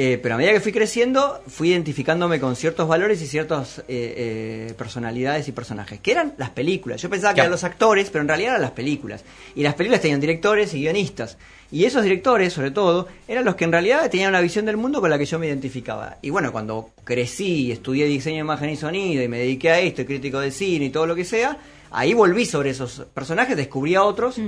Eh, 0.00 0.16
pero 0.22 0.36
a 0.36 0.38
medida 0.38 0.52
que 0.52 0.60
fui 0.60 0.70
creciendo, 0.70 1.42
fui 1.48 1.70
identificándome 1.70 2.38
con 2.38 2.54
ciertos 2.54 2.86
valores 2.86 3.20
y 3.20 3.26
ciertas 3.26 3.80
eh, 3.80 3.84
eh, 3.88 4.74
personalidades 4.78 5.48
y 5.48 5.50
personajes, 5.50 5.98
que 5.98 6.12
eran 6.12 6.34
las 6.38 6.50
películas. 6.50 7.02
Yo 7.02 7.10
pensaba 7.10 7.34
que 7.34 7.40
eran 7.40 7.50
los 7.50 7.64
actores, 7.64 8.08
pero 8.08 8.22
en 8.22 8.28
realidad 8.28 8.50
eran 8.50 8.62
las 8.62 8.70
películas. 8.70 9.24
Y 9.56 9.64
las 9.64 9.74
películas 9.74 10.00
tenían 10.00 10.20
directores 10.20 10.72
y 10.72 10.82
guionistas. 10.82 11.36
Y 11.72 11.84
esos 11.84 12.04
directores, 12.04 12.52
sobre 12.52 12.70
todo, 12.70 13.08
eran 13.26 13.44
los 13.44 13.56
que 13.56 13.64
en 13.64 13.72
realidad 13.72 14.08
tenían 14.08 14.28
una 14.28 14.40
visión 14.40 14.66
del 14.66 14.76
mundo 14.76 15.00
con 15.00 15.10
la 15.10 15.18
que 15.18 15.24
yo 15.24 15.36
me 15.40 15.48
identificaba. 15.48 16.18
Y 16.22 16.30
bueno, 16.30 16.52
cuando 16.52 16.90
crecí, 17.02 17.72
estudié 17.72 18.06
diseño 18.06 18.36
de 18.36 18.42
imagen 18.42 18.70
y 18.70 18.76
sonido 18.76 19.20
y 19.24 19.26
me 19.26 19.38
dediqué 19.38 19.70
a 19.70 19.80
esto, 19.80 20.02
y 20.02 20.04
crítico 20.04 20.38
de 20.38 20.52
cine 20.52 20.84
y 20.84 20.90
todo 20.90 21.08
lo 21.08 21.16
que 21.16 21.24
sea, 21.24 21.58
ahí 21.90 22.14
volví 22.14 22.46
sobre 22.46 22.70
esos 22.70 23.04
personajes, 23.12 23.56
descubrí 23.56 23.96
a 23.96 24.04
otros. 24.04 24.40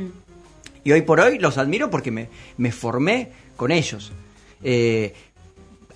Y 0.85 0.93
hoy 0.93 1.03
por 1.03 1.19
hoy 1.19 1.41
los 1.41 1.59
admiro 1.59 1.91
porque 1.91 2.13
me, 2.13 2.29
me 2.57 2.71
formé 2.71 3.31
con 3.57 3.73
ellos. 3.73 4.13
Eh, 4.63 5.15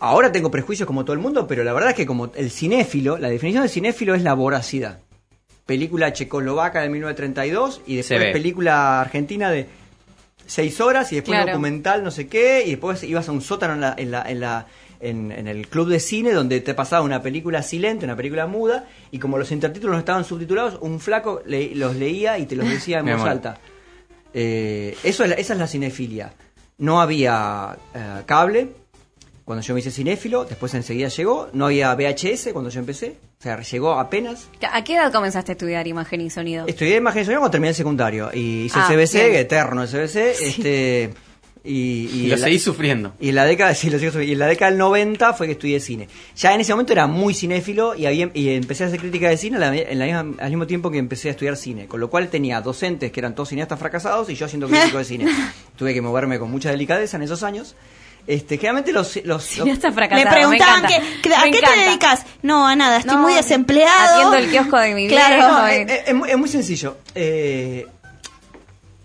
ahora 0.01 0.31
tengo 0.33 0.51
prejuicios 0.51 0.87
como 0.87 1.05
todo 1.05 1.15
el 1.15 1.21
mundo, 1.21 1.47
pero 1.47 1.65
la 1.65 1.73
verdad 1.73 1.91
es 1.91 1.97
que 1.97 2.07
como 2.07 2.31
el 2.35 2.51
cinéfilo, 2.51 3.19
la 3.19 3.29
definición 3.29 3.63
de 3.63 3.69
cinéfilo 3.69 4.15
es 4.15 4.23
la 4.23 4.35
voracidad. 4.35 5.01
Película 5.67 6.13
checoslovaca 6.13 6.83
de 6.83 6.89
1932 6.91 7.81
y 7.87 7.97
después 7.97 8.33
película 8.33 9.01
argentina 9.01 9.51
de 9.51 9.67
seis 10.47 10.79
horas 10.81 11.11
y 11.13 11.17
después 11.17 11.37
Claro. 11.37 11.53
documental 11.53 12.05
no 12.05 12.11
sé 12.11 12.27
qué 12.29 12.65
y 12.67 12.71
después 12.73 13.03
ibas 13.03 13.29
a 13.29 13.33
un 13.33 13.41
sótano 13.41 13.73
en 13.75 13.81
la, 13.81 13.95
en 13.97 14.11
la, 14.11 14.23
en 14.31 14.41
la- 14.41 14.67
en- 15.01 15.33
en 15.33 15.49
el 15.49 15.69
club 15.69 15.89
de 15.89 16.01
cine 16.01 16.33
donde 16.33 16.61
te 16.61 16.75
pasaba 16.75 17.03
una 17.03 17.23
película 17.23 17.63
silente, 17.63 18.05
una 18.05 18.15
película 18.17 18.47
muda 18.47 18.87
y 19.11 19.19
como 19.19 19.39
los 19.39 19.51
intertítulos 19.53 19.95
no 19.95 19.99
estaban 20.01 20.25
subtitulados, 20.25 20.79
un 20.83 21.01
flaco 21.01 21.41
le- 21.47 21.75
los 21.75 21.97
leía 21.97 22.39
y 22.39 22.45
te 22.47 22.57
los 22.57 22.69
decía 22.69 22.99
en 22.99 23.07
voz 23.07 23.15
amor. 23.17 23.29
alta. 23.29 23.59
Eh, 24.35 24.97
eso 25.05 25.25
es 25.25 25.31
la- 25.31 25.37
esa 25.37 25.53
es 25.55 25.59
la 25.59 25.67
cinefilia. 25.67 26.33
No 26.79 27.01
había 27.01 27.77
eh, 27.95 28.23
cable 28.27 28.69
cuando 29.45 29.63
yo 29.63 29.75
me 29.75 29.81
hice 29.81 29.91
cinéfilo, 29.91 30.45
después 30.45 30.73
enseguida 30.75 31.09
llegó. 31.09 31.49
No 31.53 31.67
había 31.67 31.95
VHS 31.95 32.49
cuando 32.53 32.71
yo 32.71 32.81
empecé, 32.81 33.17
o 33.39 33.43
sea, 33.43 33.61
llegó 33.61 33.93
apenas. 33.93 34.49
¿A 34.73 34.83
qué 34.85 34.95
edad 34.95 35.13
comenzaste 35.13 35.53
a 35.53 35.55
estudiar 35.55 35.87
imagen 35.87 36.21
y 36.23 36.31
sonido? 36.31 36.67
Estudié 36.67 36.97
imagen 36.97 37.23
y 37.23 37.25
sonido 37.27 37.41
cuando 37.41 37.53
terminé 37.53 37.69
el 37.71 37.75
secundario 37.75 38.31
y 38.33 38.65
hice 38.65 38.79
Ah, 38.79 38.87
el 38.91 38.97
CBC, 38.97 39.15
bien. 39.29 39.35
eterno 39.37 39.83
el 39.83 39.89
CBC, 39.89 40.17
este 40.41 41.15
y, 41.67 42.09
Y 42.25 42.27
lo 42.29 42.37
seguís 42.37 42.63
sufriendo. 42.63 43.15
y 43.19 43.31
en 43.31 43.35
la 43.37 43.47
década 43.47 43.75
sí, 43.75 43.89
lo 43.89 43.99
sigo 43.99 44.13
subiendo. 44.13 44.31
y 44.31 44.35
en 44.35 44.39
la 44.39 44.47
década 44.49 44.71
del 44.71 44.79
90 44.79 45.33
fue 45.33 45.47
que 45.47 45.53
estudié 45.53 45.81
cine. 45.81 46.09
Ya 46.37 46.55
en 46.55 46.61
ese 46.61 46.73
momento 46.75 46.93
era 46.93 47.07
muy 47.07 47.33
cinéfilo 47.33 47.95
y, 47.95 48.05
había, 48.05 48.31
y 48.35 48.51
empecé 48.51 48.85
a 48.85 48.89
hacer 48.89 49.01
crítica 49.01 49.31
de 49.31 49.37
cine 49.39 49.57
a 49.57 49.61
la- 49.61 49.75
en 49.75 49.99
la 49.99 50.05
misma- 50.07 50.43
al 50.43 50.51
mismo 50.51 50.67
tiempo 50.67 50.91
que 50.91 50.99
empecé 50.99 51.29
a 51.29 51.31
estudiar 51.31 51.57
cine, 51.57 51.87
con 51.87 52.01
lo 52.01 52.11
cual 52.11 52.29
tenía 52.29 52.61
docentes 52.61 53.11
que 53.13 53.21
eran 53.21 53.35
todos 53.35 53.49
cineastas 53.49 53.79
fracasados 53.79 54.29
y 54.29 54.35
yo 54.35 54.45
haciendo 54.45 54.69
crítico 54.69 54.99
de 54.99 55.05
cine. 55.05 55.25
Tuve 55.77 55.95
que 55.95 56.03
moverme 56.03 56.39
con 56.39 56.51
mucha 56.51 56.71
delicadeza 56.71 57.17
en 57.17 57.23
esos 57.23 57.43
años. 57.43 57.75
Este, 58.27 58.57
generalmente 58.57 58.93
los, 58.93 59.17
los, 59.17 59.27
los- 59.27 59.45
Cineasta 59.45 59.89
Me 59.89 59.95
fracasado. 59.95 60.31
preguntaban 60.31 60.85
encanta. 60.85 60.89
que, 61.21 61.21
que- 61.29 61.35
a 61.35 61.43
Me 61.43 61.51
qué 61.51 61.61
te 61.61 61.71
dedicas. 61.87 62.25
No, 62.43 62.67
a 62.67 62.75
nada, 62.75 62.99
estoy 62.99 63.17
No, 63.17 63.23
muy 63.23 63.35
desempleado. 63.35 64.15
atiendo 64.17 64.37
el 64.37 64.51
kiosco 64.51 64.79
de 64.79 64.95
mi 64.95 65.09
Claro. 65.09 65.35
viejo, 65.37 65.53
No, 65.53 65.69
eh. 65.69 65.87
es, 65.89 66.09
es 66.09 66.15
muy- 66.15 66.31
es 66.31 66.39
muy 66.39 66.49
sencillo. 66.49 66.97
Eh, 67.15 67.87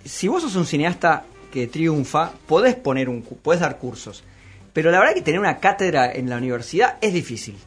si 0.06 0.28
vos 0.28 0.42
sos 0.44 0.56
un 0.56 0.66
cineasta 0.66 1.24
que 1.52 1.68
triunfa, 1.68 2.32
podés 2.48 2.76
poner 2.76 3.10
un, 3.10 3.22
podés 3.22 3.60
dar 3.62 3.78
cursos. 3.78 4.24
Pero 4.74 4.92
la 4.92 5.00
verdad 5.00 5.16
que 5.16 5.22
tener 5.22 5.40
una 5.40 5.58
cátedra 5.58 6.12
en 6.12 6.30
la 6.30 6.38
universidad 6.38 6.98
es 7.02 7.12
difícil. 7.14 7.58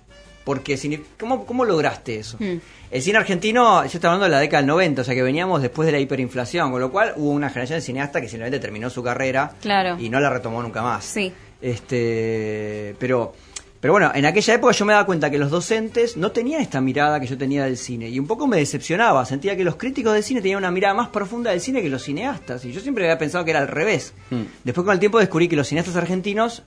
Porque 0.44 0.78
¿cómo, 1.18 1.46
¿cómo 1.46 1.64
lograste 1.64 2.16
eso? 2.18 2.36
Hmm. 2.40 2.58
El 2.90 3.00
cine 3.02 3.18
argentino, 3.18 3.82
yo 3.82 3.86
estoy 3.86 4.00
hablando 4.08 4.24
de 4.24 4.30
la 4.30 4.40
década 4.40 4.62
del 4.62 4.66
90, 4.66 5.02
o 5.02 5.04
sea 5.04 5.14
que 5.14 5.22
veníamos 5.22 5.62
después 5.62 5.86
de 5.86 5.92
la 5.92 5.98
hiperinflación, 6.00 6.70
con 6.70 6.80
lo 6.80 6.90
cual 6.90 7.14
hubo 7.16 7.30
una 7.30 7.48
generación 7.48 7.78
de 7.78 7.82
cineastas 7.82 8.20
que 8.22 8.28
simplemente 8.28 8.58
terminó 8.58 8.90
su 8.90 9.02
carrera 9.02 9.52
Claro. 9.60 9.96
y 9.98 10.08
no 10.08 10.20
la 10.20 10.28
retomó 10.30 10.62
nunca 10.62 10.82
más. 10.82 11.04
Sí. 11.04 11.32
Este, 11.60 12.94
pero, 12.98 13.32
pero 13.80 13.92
bueno, 13.92 14.10
en 14.14 14.26
aquella 14.26 14.54
época 14.54 14.72
yo 14.72 14.84
me 14.84 14.92
daba 14.92 15.06
cuenta 15.06 15.30
que 15.30 15.38
los 15.38 15.50
docentes 15.50 16.16
no 16.16 16.32
tenían 16.32 16.60
esta 16.60 16.80
mirada 16.80 17.20
que 17.20 17.26
yo 17.26 17.38
tenía 17.38 17.64
del 17.64 17.76
cine 17.76 18.08
y 18.08 18.18
un 18.18 18.26
poco 18.26 18.46
me 18.46 18.56
decepcionaba. 18.58 19.24
Sentía 19.24 19.56
que 19.56 19.64
los 19.64 19.76
críticos 19.76 20.14
de 20.14 20.22
cine 20.22 20.40
tenían 20.40 20.58
una 20.58 20.70
mirada 20.70 20.94
más 20.94 21.08
profunda 21.08 21.50
del 21.50 21.60
cine 21.60 21.82
que 21.82 21.88
los 21.88 22.02
cineastas 22.02 22.64
y 22.64 22.72
yo 22.72 22.80
siempre 22.80 23.04
había 23.04 23.18
pensado 23.18 23.44
que 23.44 23.50
era 23.52 23.60
al 23.60 23.68
revés. 23.68 24.12
Mm. 24.30 24.42
Después 24.64 24.84
con 24.84 24.92
el 24.94 25.00
tiempo 25.00 25.18
descubrí 25.18 25.48
que 25.48 25.56
los 25.56 25.68
cineastas 25.68 25.96
argentinos 25.96 26.62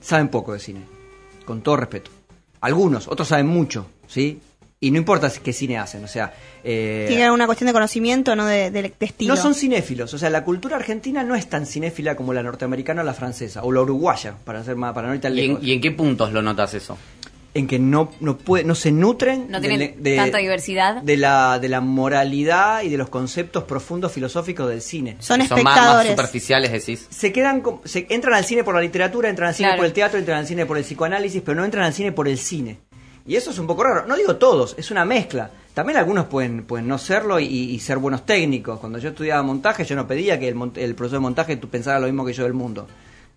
saben 0.00 0.28
poco 0.28 0.52
de 0.52 0.60
cine, 0.60 0.80
con 1.44 1.60
todo 1.62 1.76
respeto. 1.76 2.10
Algunos, 2.60 3.08
otros 3.08 3.28
saben 3.28 3.46
mucho, 3.46 3.86
¿sí? 4.06 4.40
Y 4.78 4.90
no 4.90 4.98
importa 4.98 5.32
qué 5.42 5.52
cine 5.54 5.78
hacen, 5.78 6.04
o 6.04 6.08
sea... 6.08 6.34
eh, 6.62 7.06
Tiene 7.08 7.24
alguna 7.24 7.46
cuestión 7.46 7.66
de 7.66 7.72
conocimiento, 7.72 8.36
no 8.36 8.44
de, 8.44 8.70
de- 8.70 8.82
de 8.82 9.06
estilo. 9.06 9.34
no 9.34 9.40
son 9.40 9.54
cinéfilos, 9.54 10.12
o 10.12 10.18
sea, 10.18 10.28
la 10.28 10.44
cultura 10.44 10.76
argentina 10.76 11.22
no 11.24 11.34
es 11.34 11.48
tan 11.48 11.64
cinéfila 11.64 12.14
como 12.14 12.34
la 12.34 12.42
norteamericana 12.42 13.00
o 13.00 13.04
la 13.04 13.14
francesa, 13.14 13.62
o 13.64 13.72
la 13.72 13.80
uruguaya, 13.80 14.34
para 14.44 14.62
ser 14.62 14.76
más, 14.76 14.92
para 14.92 15.08
no 15.08 15.14
ir 15.14 15.20
tan 15.22 15.34
¿Y 15.36 15.40
en, 15.40 15.48
lejos. 15.48 15.64
y 15.64 15.72
en 15.72 15.80
qué 15.80 15.92
puntos 15.92 16.30
lo 16.32 16.42
notas 16.42 16.74
eso? 16.74 16.98
En 17.56 17.66
que 17.66 17.78
no 17.78 18.10
no 18.20 18.36
puede 18.36 18.64
no 18.64 18.74
se 18.74 18.92
nutren 18.92 19.50
No 19.50 19.60
de- 19.60 19.68
tienen 19.68 20.02
de, 20.02 20.16
tanta 20.16 20.38
diversidad. 20.38 21.02
de 21.02 21.16
la 21.16 21.58
de 21.58 21.68
la 21.68 21.80
moralidad 21.80 22.82
y 22.82 22.88
de 22.88 22.96
los 22.96 23.08
conceptos 23.08 23.64
profundos 23.64 24.12
filosóficos 24.12 24.68
del 24.68 24.80
cine 24.82 25.16
Son 25.20 25.40
Son 25.46 25.62
más, 25.62 25.64
más 25.64 25.76
espectadores. 25.76 26.10
superficiales, 26.12 26.70
decís. 26.72 27.06
se 27.10 27.32
quedan 27.32 27.62
se 27.84 28.06
entran 28.10 28.34
al 28.34 28.44
cine 28.44 28.64
por 28.64 28.74
la 28.74 28.80
literatura 28.80 29.28
entran 29.28 29.48
al 29.48 29.54
cine 29.54 29.68
Claro. 29.68 29.78
por 29.78 29.86
el 29.86 29.92
teatro 29.92 30.18
entran 30.18 30.38
al 30.38 30.46
cine 30.46 30.66
por 30.66 30.78
el 30.78 30.84
psicoanálisis 30.84 31.42
pero 31.44 31.56
no 31.56 31.64
entran 31.64 31.84
al 31.84 31.92
cine 31.92 32.12
por 32.12 32.28
el 32.28 32.38
cine 32.38 32.78
y 33.26 33.36
eso 33.36 33.50
es 33.50 33.58
un 33.58 33.66
poco 33.66 33.82
raro 33.84 34.06
no 34.06 34.16
digo 34.16 34.36
todos 34.36 34.74
es 34.78 34.90
una 34.90 35.04
mezcla 35.04 35.50
también 35.74 35.98
algunos 35.98 36.26
pueden 36.26 36.64
pueden 36.64 36.86
no 36.88 36.96
serlo 36.98 37.38
y, 37.40 37.44
y 37.46 37.78
ser 37.80 37.98
buenos 37.98 38.24
técnicos 38.24 38.78
cuando 38.80 38.98
yo 38.98 39.10
estudiaba 39.10 39.42
montaje 39.42 39.84
yo 39.84 39.96
no 39.96 40.06
pedía 40.06 40.38
que 40.38 40.48
el, 40.48 40.56
el 40.76 40.94
profesor 40.94 41.18
de 41.18 41.22
montaje 41.22 41.56
tú 41.56 41.68
pensara 41.68 41.98
lo 41.98 42.06
mismo 42.06 42.24
que 42.24 42.32
yo 42.32 42.44
del 42.44 42.54
mundo 42.54 42.86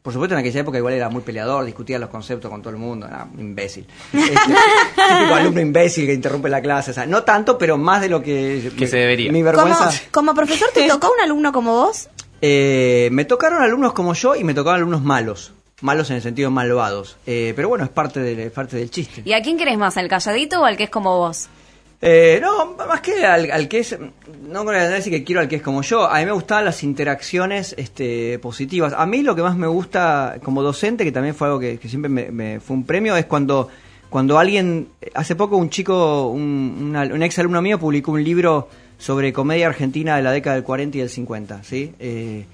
por 0.02 0.14
supuesto, 0.14 0.34
en 0.34 0.40
aquella 0.40 0.62
época 0.62 0.78
igual 0.78 0.94
era 0.94 1.10
muy 1.10 1.22
peleador, 1.22 1.66
discutía 1.66 2.00
los 2.00 2.10
conceptos 2.10 2.50
con 2.50 2.62
todo 2.62 2.72
el 2.72 2.80
mundo, 2.80 3.06
era 3.06 3.28
un 3.32 3.40
imbécil. 3.40 3.86
Este, 4.14 4.36
típico 4.36 5.36
alumno 5.36 5.62
imbécil 5.62 6.06
que 6.06 6.14
interrumpe 6.14 6.50
la 6.50 6.62
clase, 6.62 6.92
o 6.92 6.94
sea, 6.94 7.06
no 7.06 7.24
tanto, 7.24 7.58
pero 7.58 7.78
más 7.78 8.02
de 8.02 8.10
lo 8.10 8.22
que... 8.22 8.72
Que 8.78 8.88
se 8.88 8.98
debería. 8.98 9.32
Mi 9.32 9.42
Como, 9.42 9.52
vergüenza... 9.66 9.92
como 10.12 10.34
profesor, 10.34 10.70
¿te 10.74 10.88
tocó 10.88 11.12
un 11.12 11.22
alumno 11.24 11.52
como 11.52 11.74
vos? 11.74 12.10
Eh, 12.42 13.10
me 13.12 13.26
tocaron 13.26 13.62
alumnos 13.62 13.94
como 13.94 14.14
yo 14.14 14.36
y 14.36 14.44
me 14.44 14.54
tocaron 14.54 14.78
alumnos 14.78 15.04
malos. 15.04 15.54
Malos 15.82 16.10
en 16.10 16.18
el 16.18 16.22
sentido 16.22 16.52
malvados. 16.52 17.18
Eh, 17.26 17.54
pero 17.56 17.70
bueno, 17.70 17.84
es 17.84 17.90
parte, 17.90 18.20
del 18.20 18.40
es 18.40 18.52
parte 18.52 18.78
del 18.78 18.90
chiste. 18.90 19.22
¿Y 19.26 19.34
a 19.34 19.42
quién 19.42 19.58
querés 19.58 19.78
más? 19.78 19.98
¿Al 19.98 20.08
calladito 20.08 20.62
o 20.62 20.66
al 20.66 20.78
que 20.78 20.86
es 20.86 20.90
como 20.90 21.18
vos? 21.18 21.48
Eh, 22.02 22.40
no, 22.42 22.76
más 22.78 23.02
que 23.02 23.26
al, 23.26 23.68
que 23.68 23.80
es, 23.80 23.98
no 24.48 24.64
voy 24.64 24.76
a 24.78 24.88
decir 24.88 25.12
que 25.12 25.24
quiero 25.26 25.42
al 25.42 25.50
que 25.50 25.58
es 25.58 25.62
como 25.62 25.82
yo, 25.82 26.06
a 26.10 26.20
mí 26.20 26.26
me 26.26 26.32
gustaban 26.32 26.64
las 26.64 26.82
interacciones 26.84 27.76
este, 27.78 28.40
positivas. 28.40 28.94
A 28.96 29.06
mí 29.06 29.22
lo 29.22 29.36
que 29.36 29.42
más 29.42 29.58
me 29.58 29.68
gusta 29.68 30.38
como 30.44 30.62
docente, 30.64 31.04
que 31.04 31.12
también 31.12 31.36
fue 31.36 31.48
algo 31.48 31.60
que, 31.60 31.78
siempre 31.90 32.08
me, 32.10 32.32
me 32.32 32.60
fue 32.62 32.78
un 32.78 32.86
premio, 32.86 33.18
es 33.18 33.26
cuando, 33.26 33.68
cuando 34.10 34.40
alguien, 34.40 34.88
hace 35.14 35.36
poco 35.36 35.58
un 35.58 35.70
chico, 35.70 36.28
un, 36.30 36.94
una- 36.96 37.14
un 37.14 37.22
ex 37.22 37.38
alumno 37.40 37.62
mío 37.62 37.78
publicó 37.78 38.14
un 38.14 38.24
libro 38.24 38.70
sobre 38.98 39.34
comedia 39.34 39.68
argentina 39.68 40.16
de 40.16 40.22
la 40.22 40.32
década 40.32 40.56
del 40.56 40.64
40 40.64 40.98
y 40.98 41.00
del 41.02 41.10
50, 41.10 41.64
¿sí? 41.64 41.94
Eh, 42.00 42.46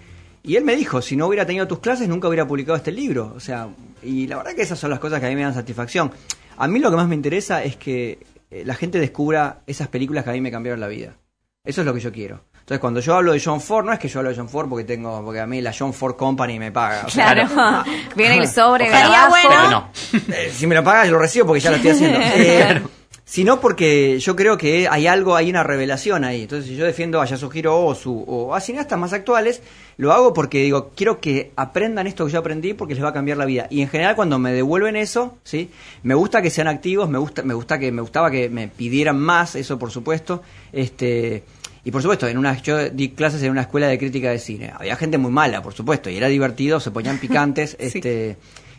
y 0.43 0.55
él 0.55 0.63
me 0.63 0.75
dijo, 0.75 1.01
si 1.03 1.15
no 1.15 1.27
hubiera 1.27 1.45
tenido 1.45 1.67
tus 1.67 1.79
clases, 1.79 2.07
nunca 2.07 2.27
hubiera 2.27 2.47
publicado 2.47 2.77
este 2.77 2.91
libro. 2.91 3.33
O 3.35 3.39
sea, 3.39 3.67
y 4.03 4.27
la 4.27 4.37
verdad 4.37 4.53
que 4.53 4.61
esas 4.63 4.77
son 4.77 4.91
las 4.91 4.99
cosas 4.99 5.19
que 5.19 5.25
a 5.25 5.29
mí 5.29 5.35
me 5.35 5.41
dan 5.41 5.53
satisfacción. 5.55 6.11
A 6.57 6.67
mí 6.67 6.77
lo 6.79 6.89
que 6.91 6.97
más 6.97 7.07
me 7.07 7.15
interesa 7.15 7.63
es 7.63 7.75
que 7.77 8.19
eh, 8.51 8.63
la 8.65 8.75
gente 8.75 8.99
descubra 8.99 9.61
esas 9.67 9.87
películas 9.87 10.23
que 10.23 10.29
a 10.29 10.33
mí 10.33 10.41
me 10.41 10.51
cambiaron 10.51 10.79
la 10.79 10.87
vida. 10.87 11.17
Eso 11.63 11.81
es 11.81 11.87
lo 11.87 11.93
que 11.93 11.99
yo 11.99 12.11
quiero. 12.11 12.43
Entonces, 12.59 12.79
cuando 12.79 12.99
yo 12.99 13.13
hablo 13.15 13.31
de 13.33 13.41
John 13.43 13.61
Ford, 13.61 13.85
no 13.85 13.93
es 13.93 13.99
que 13.99 14.07
yo 14.07 14.19
hablo 14.19 14.31
de 14.31 14.35
John 14.37 14.49
Ford 14.49 14.67
porque 14.67 14.85
tengo, 14.85 15.23
porque 15.23 15.39
a 15.39 15.45
mí 15.45 15.61
la 15.61 15.71
John 15.77 15.93
Ford 15.93 16.15
Company 16.15 16.57
me 16.57 16.71
paga. 16.71 17.03
O 17.05 17.09
sea, 17.09 17.33
Claro. 17.33 17.83
Viene 18.15 18.37
el 18.37 18.47
sobre, 18.47 18.89
Ojalá 18.89 19.29
bueno. 19.29 19.49
Pero 19.49 19.69
no. 19.69 20.33
eh, 20.35 20.51
si 20.51 20.65
me 20.65 20.73
lo 20.75 20.83
pagas, 20.83 21.09
lo 21.09 21.19
recibo 21.19 21.45
porque 21.47 21.59
ya 21.59 21.69
lo 21.71 21.75
estoy 21.77 21.91
haciendo. 21.91 22.19
Eh, 22.35 22.81
sino 23.25 23.59
porque 23.59 24.19
yo 24.19 24.35
creo 24.35 24.55
que 24.55 24.87
hay 24.87 25.07
algo, 25.07 25.35
hay 25.35 25.49
una 25.49 25.63
revelación 25.63 26.23
ahí. 26.23 26.43
Entonces, 26.43 26.69
si 26.69 26.75
yo 26.75 26.85
defiendo 26.85 27.19
a 27.19 27.25
Yasuhiro 27.25 27.83
Ozu 27.83 28.23
o 28.27 28.53
a 28.53 28.61
cineastas 28.61 28.99
más 28.99 29.13
actuales, 29.13 29.63
lo 29.97 30.13
hago 30.13 30.31
porque 30.31 30.61
digo, 30.61 30.91
quiero 30.95 31.19
que 31.19 31.51
aprendan 31.55 32.05
esto 32.05 32.27
que 32.27 32.31
yo 32.31 32.39
aprendí 32.39 32.75
porque 32.75 32.93
les 32.93 33.03
va 33.03 33.09
a 33.09 33.13
cambiar 33.13 33.37
la 33.37 33.45
vida. 33.45 33.65
Y 33.71 33.81
en 33.81 33.89
general, 33.89 34.15
cuando 34.15 34.37
me 34.37 34.53
devuelven 34.53 34.95
eso, 34.95 35.37
¿sí? 35.43 35.71
Me 36.03 36.13
gusta 36.13 36.43
que 36.43 36.51
sean 36.51 36.67
activos, 36.67 37.09
me 37.09 37.17
gusta, 37.17 37.41
me 37.41 37.55
gusta 37.55 37.79
que, 37.79 37.91
me 37.91 38.03
gustaba 38.03 38.29
que 38.29 38.47
me 38.47 38.67
pidieran 38.67 39.17
más, 39.19 39.55
eso 39.55 39.79
por 39.79 39.89
supuesto. 39.89 40.43
Este. 40.71 41.43
Y 41.83 41.91
por 41.91 42.01
supuesto, 42.01 42.27
en 42.27 42.37
una, 42.37 42.59
yo 42.61 42.89
di 42.89 43.09
clases 43.09 43.41
en 43.43 43.51
una 43.51 43.61
escuela 43.61 43.87
de 43.87 43.97
crítica 43.97 44.29
de 44.29 44.39
cine. 44.39 44.71
Había 44.75 44.95
gente 44.95 45.17
muy 45.17 45.31
mala, 45.31 45.61
por 45.61 45.73
supuesto, 45.73 46.09
y 46.09 46.17
era 46.17 46.27
divertido, 46.27 46.79
se 46.79 46.91
ponían 46.91 47.19
picantes. 47.19 47.75
este 47.79 48.37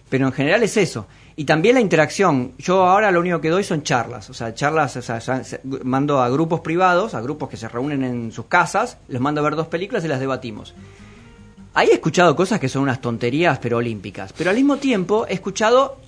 Pero 0.08 0.26
en 0.26 0.32
general 0.32 0.62
es 0.62 0.76
eso. 0.76 1.06
Y 1.34 1.44
también 1.44 1.74
la 1.74 1.80
interacción. 1.80 2.52
Yo 2.58 2.86
ahora 2.86 3.10
lo 3.10 3.20
único 3.20 3.40
que 3.40 3.50
doy 3.50 3.62
son 3.62 3.82
charlas. 3.82 4.30
O 4.30 4.34
sea, 4.34 4.54
charlas, 4.54 4.96
o 4.96 5.02
sea, 5.02 5.20
mando 5.84 6.20
a 6.22 6.28
grupos 6.30 6.60
privados, 6.60 7.14
a 7.14 7.20
grupos 7.20 7.48
que 7.48 7.56
se 7.56 7.68
reúnen 7.68 8.02
en 8.04 8.32
sus 8.32 8.46
casas, 8.46 8.96
les 9.08 9.20
mando 9.20 9.40
a 9.40 9.44
ver 9.44 9.56
dos 9.56 9.66
películas 9.66 10.04
y 10.04 10.08
las 10.08 10.20
debatimos. 10.20 10.74
Ahí 11.74 11.88
he 11.90 11.94
escuchado 11.94 12.34
cosas 12.34 12.58
que 12.58 12.70
son 12.70 12.82
unas 12.82 13.02
tonterías, 13.02 13.58
pero 13.58 13.76
olímpicas. 13.76 14.32
Pero 14.32 14.48
al 14.48 14.56
mismo 14.56 14.78
tiempo 14.78 15.26
he 15.28 15.34
escuchado 15.34 15.98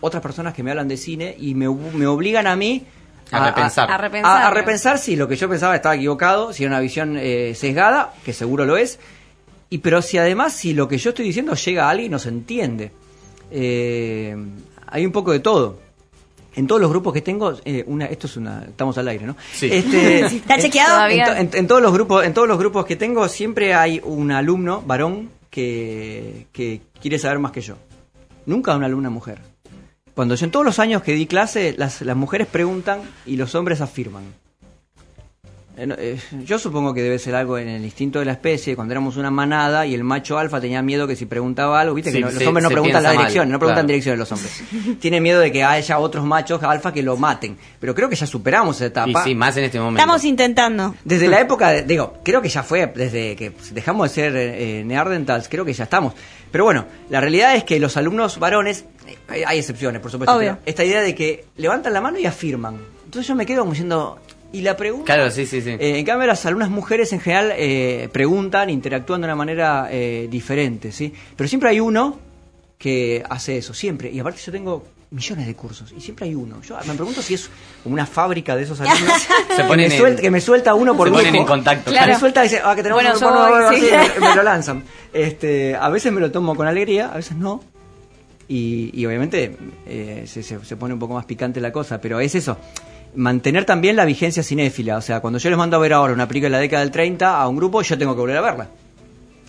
otras 0.00 0.22
personas 0.22 0.54
que 0.54 0.62
me 0.62 0.70
hablan 0.70 0.88
de 0.88 0.96
cine 0.96 1.36
y 1.38 1.54
me, 1.54 1.68
me 1.68 2.06
obligan 2.06 2.46
a 2.46 2.56
mí 2.56 2.86
A 3.30 3.44
repensar. 3.48 3.90
A 3.90 3.94
a, 3.96 3.98
repensar. 3.98 4.42
a 4.42 4.50
repensar 4.50 4.98
si 4.98 5.16
lo 5.16 5.28
que 5.28 5.36
yo 5.36 5.46
pensaba 5.48 5.76
estaba 5.76 5.94
equivocado, 5.94 6.54
si 6.54 6.64
era 6.64 6.72
una 6.72 6.80
visión 6.80 7.18
eh, 7.18 7.54
sesgada, 7.54 8.14
que 8.24 8.32
seguro 8.32 8.64
lo 8.64 8.78
es, 8.78 8.98
y 9.68 9.78
pero 9.78 10.00
si 10.00 10.16
además 10.16 10.54
si 10.54 10.72
lo 10.72 10.88
que 10.88 10.96
yo 10.96 11.10
estoy 11.10 11.26
diciendo 11.26 11.54
llega 11.54 11.86
a 11.86 11.90
alguien 11.90 12.06
y 12.06 12.12
no 12.12 12.18
se 12.18 12.30
entiende. 12.30 12.90
Eh, 13.50 14.36
hay 14.86 15.06
un 15.06 15.12
poco 15.12 15.32
de 15.32 15.40
todo. 15.40 15.78
En 16.54 16.66
todos 16.66 16.80
los 16.80 16.90
grupos 16.90 17.12
que 17.12 17.20
tengo, 17.22 17.54
eh, 17.64 17.84
una, 17.86 18.06
esto 18.06 18.26
es 18.26 18.36
una, 18.36 18.64
estamos 18.64 18.98
al 18.98 19.06
aire, 19.08 19.26
¿no? 19.26 19.36
Sí. 19.52 19.68
Este, 19.70 20.26
¿Está 20.26 20.54
en- 20.56 20.60
chequeado? 20.60 21.06
En, 21.08 21.24
to- 21.24 21.36
en- 21.36 21.50
en 21.52 21.66
todos 21.68 21.80
los 21.82 21.92
grupos, 21.92 22.24
en 22.24 22.34
todos 22.34 22.48
los 22.48 22.58
grupos 22.58 22.84
que 22.84 22.96
tengo 22.96 23.28
siempre 23.28 23.74
hay 23.74 24.00
un 24.04 24.32
alumno 24.32 24.82
varón 24.84 25.30
que, 25.50 26.46
que 26.52 26.80
quiere 27.00 27.18
saber 27.18 27.38
más 27.38 27.52
que 27.52 27.60
yo. 27.60 27.76
Nunca 28.46 28.74
una 28.76 28.86
alumna 28.86 29.08
mujer. 29.10 29.38
Cuando 30.14 30.34
yo 30.34 30.46
en 30.46 30.50
todos 30.50 30.66
los 30.66 30.80
años 30.80 31.02
que 31.02 31.12
di 31.12 31.26
clase, 31.26 31.74
las, 31.78 32.02
las 32.02 32.16
mujeres 32.16 32.48
preguntan 32.48 33.02
y 33.24 33.36
los 33.36 33.54
hombres 33.54 33.80
afirman. 33.80 34.24
Eh, 35.80 35.86
eh, 35.96 36.18
yo 36.44 36.58
supongo 36.58 36.92
que 36.92 37.02
debe 37.02 37.18
ser 37.20 37.36
algo 37.36 37.56
en 37.56 37.68
el 37.68 37.84
instinto 37.84 38.18
de 38.18 38.24
la 38.24 38.32
especie, 38.32 38.74
cuando 38.74 38.92
éramos 38.92 39.16
una 39.16 39.30
manada 39.30 39.86
y 39.86 39.94
el 39.94 40.02
macho 40.02 40.36
alfa 40.36 40.60
tenía 40.60 40.82
miedo 40.82 41.06
que 41.06 41.14
si 41.14 41.24
preguntaba 41.26 41.80
algo, 41.80 41.94
viste 41.94 42.10
Sí, 42.10 42.16
que 42.18 42.24
no- 42.24 42.30
los 42.32 42.46
hombres 42.46 42.64
no 42.64 42.68
preguntan 42.70 43.02
la 43.02 43.10
piensa 43.10 43.14
mal, 43.14 43.26
dirección, 43.26 43.50
no 43.50 43.58
preguntan 43.60 43.86
claro. 43.86 43.88
dirección 43.88 44.18
los 44.18 44.32
hombres. 44.32 44.62
Tiene 45.00 45.20
miedo 45.20 45.38
de 45.40 45.52
que 45.52 45.62
haya 45.62 45.98
otros 46.00 46.24
machos 46.24 46.60
alfa 46.64 46.92
que 46.92 47.02
lo 47.04 47.16
maten. 47.16 47.56
Pero 47.78 47.94
creo 47.94 48.08
que 48.08 48.16
ya 48.16 48.26
superamos 48.26 48.76
esa 48.76 48.86
Y 48.86 48.88
etapa. 48.88 49.22
sí, 49.24 49.34
más 49.36 49.56
en 49.56 49.64
este 49.64 49.78
momento. 49.78 50.00
Estamos 50.00 50.24
intentando. 50.24 50.94
Desde 51.04 51.28
la 51.28 51.40
época, 51.42 51.70
de- 51.70 51.82
digo, 51.84 52.14
creo 52.24 52.42
que 52.42 52.48
ya 52.48 52.62
fue, 52.64 52.86
desde 52.94 53.36
que 53.36 53.52
dejamos 53.72 54.08
de 54.08 54.14
ser 54.14 54.32
eh, 54.36 54.82
neandertals, 54.84 55.48
creo 55.48 55.64
que 55.64 55.72
ya 55.72 55.84
estamos. 55.84 56.12
Pero 56.50 56.64
bueno, 56.64 56.86
la 57.10 57.20
realidad 57.20 57.54
es 57.54 57.62
que 57.62 57.78
los 57.78 57.96
alumnos 57.96 58.38
varones, 58.40 58.84
hay, 59.28 59.42
hay 59.46 59.58
excepciones, 59.58 60.00
por 60.02 60.10
supuesto, 60.10 60.34
Obvio. 60.34 60.54
pero 60.56 60.62
esta 60.66 60.82
idea 60.84 61.02
de 61.02 61.14
que 61.14 61.44
levantan 61.56 61.92
la 61.92 62.00
mano 62.00 62.18
y 62.18 62.26
afirman. 62.26 62.76
Entonces 63.04 63.28
yo 63.28 63.34
me 63.34 63.46
quedo 63.46 63.60
como 63.60 63.72
diciendo, 63.72 64.18
¿y 64.52 64.60
la 64.62 64.76
pregunta? 64.76 65.14
Claro, 65.14 65.30
sí, 65.30 65.46
sí, 65.46 65.60
sí. 65.60 65.70
Eh, 65.70 65.98
en 65.98 66.04
cambio, 66.04 66.26
las 66.26 66.44
alumnas 66.46 66.70
mujeres 66.70 67.12
en 67.12 67.20
general 67.20 67.52
eh, 67.56 68.08
preguntan, 68.12 68.70
interactúan 68.70 69.20
de 69.20 69.26
una 69.26 69.36
manera 69.36 69.88
eh, 69.90 70.28
diferente, 70.30 70.92
¿sí? 70.92 71.12
Pero 71.36 71.48
siempre 71.48 71.70
hay 71.70 71.80
uno 71.80 72.18
que 72.78 73.22
hace 73.28 73.58
eso, 73.58 73.74
siempre. 73.74 74.10
Y 74.10 74.20
aparte 74.20 74.40
yo 74.44 74.52
tengo 74.52 74.84
millones 75.10 75.46
de 75.46 75.54
cursos 75.54 75.92
y 75.96 76.00
siempre 76.02 76.26
hay 76.26 76.34
uno. 76.34 76.60
Yo 76.62 76.76
me 76.86 76.94
pregunto 76.94 77.22
si 77.22 77.34
es 77.34 77.48
como 77.82 77.94
una 77.94 78.04
fábrica 78.06 78.54
de 78.54 78.62
esos 78.64 78.78
alumnos 78.80 79.22
Se 79.56 79.62
que, 79.62 79.64
ponen 79.68 79.88
me 79.88 79.94
en- 79.94 80.00
suelta, 80.00 80.22
que 80.22 80.30
me 80.30 80.40
suelta 80.40 80.74
uno 80.74 80.94
por 80.96 81.08
se 81.08 81.12
ponen 81.14 81.32
grupo. 81.32 81.40
en 81.42 81.46
contacto. 81.48 81.90
Me 81.90 81.96
Claro. 81.96 82.18
suelta 82.18 82.44
y 82.44 82.48
dice, 82.48 82.60
ah, 82.62 82.74
que 82.76 82.82
tenemos 82.82 83.02
Bueno, 83.02 83.18
un 83.18 83.50
nuevo, 83.50 83.70
sí. 83.74 83.88
así, 83.90 84.20
me, 84.20 84.28
me 84.28 84.34
lo 84.36 84.42
lanzan. 84.42 84.84
Este, 85.12 85.74
a 85.74 85.88
veces 85.88 86.12
me 86.12 86.20
lo 86.20 86.30
tomo 86.30 86.54
con 86.54 86.66
alegría, 86.66 87.08
a 87.12 87.16
veces 87.16 87.36
no. 87.36 87.64
Y, 88.48 88.90
y 88.98 89.04
obviamente 89.06 89.56
eh, 89.86 90.24
se, 90.26 90.42
se- 90.42 90.64
se 90.64 90.76
pone 90.76 90.94
un 90.94 91.00
poco 91.00 91.14
más 91.14 91.24
picante 91.24 91.60
la 91.60 91.72
cosa, 91.72 92.00
pero 92.00 92.20
es 92.20 92.34
eso. 92.34 92.56
Mantener 93.18 93.64
también 93.64 93.96
la 93.96 94.04
vigencia 94.04 94.42
cinéfila. 94.42 94.96
O 94.96 95.00
sea, 95.02 95.20
cuando 95.20 95.38
yo 95.38 95.50
les 95.50 95.58
mando 95.58 95.76
a 95.76 95.80
ver 95.80 95.92
ahora 95.92 96.12
una 96.12 96.28
película 96.28 96.48
de 96.48 96.52
la 96.52 96.58
década 96.60 96.82
del 96.82 96.90
30 96.92 97.40
a 97.40 97.48
un 97.48 97.56
grupo, 97.56 97.82
yo 97.82 97.98
tengo 97.98 98.14
que 98.14 98.20
volver 98.20 98.36
a 98.36 98.40
verla. 98.40 98.68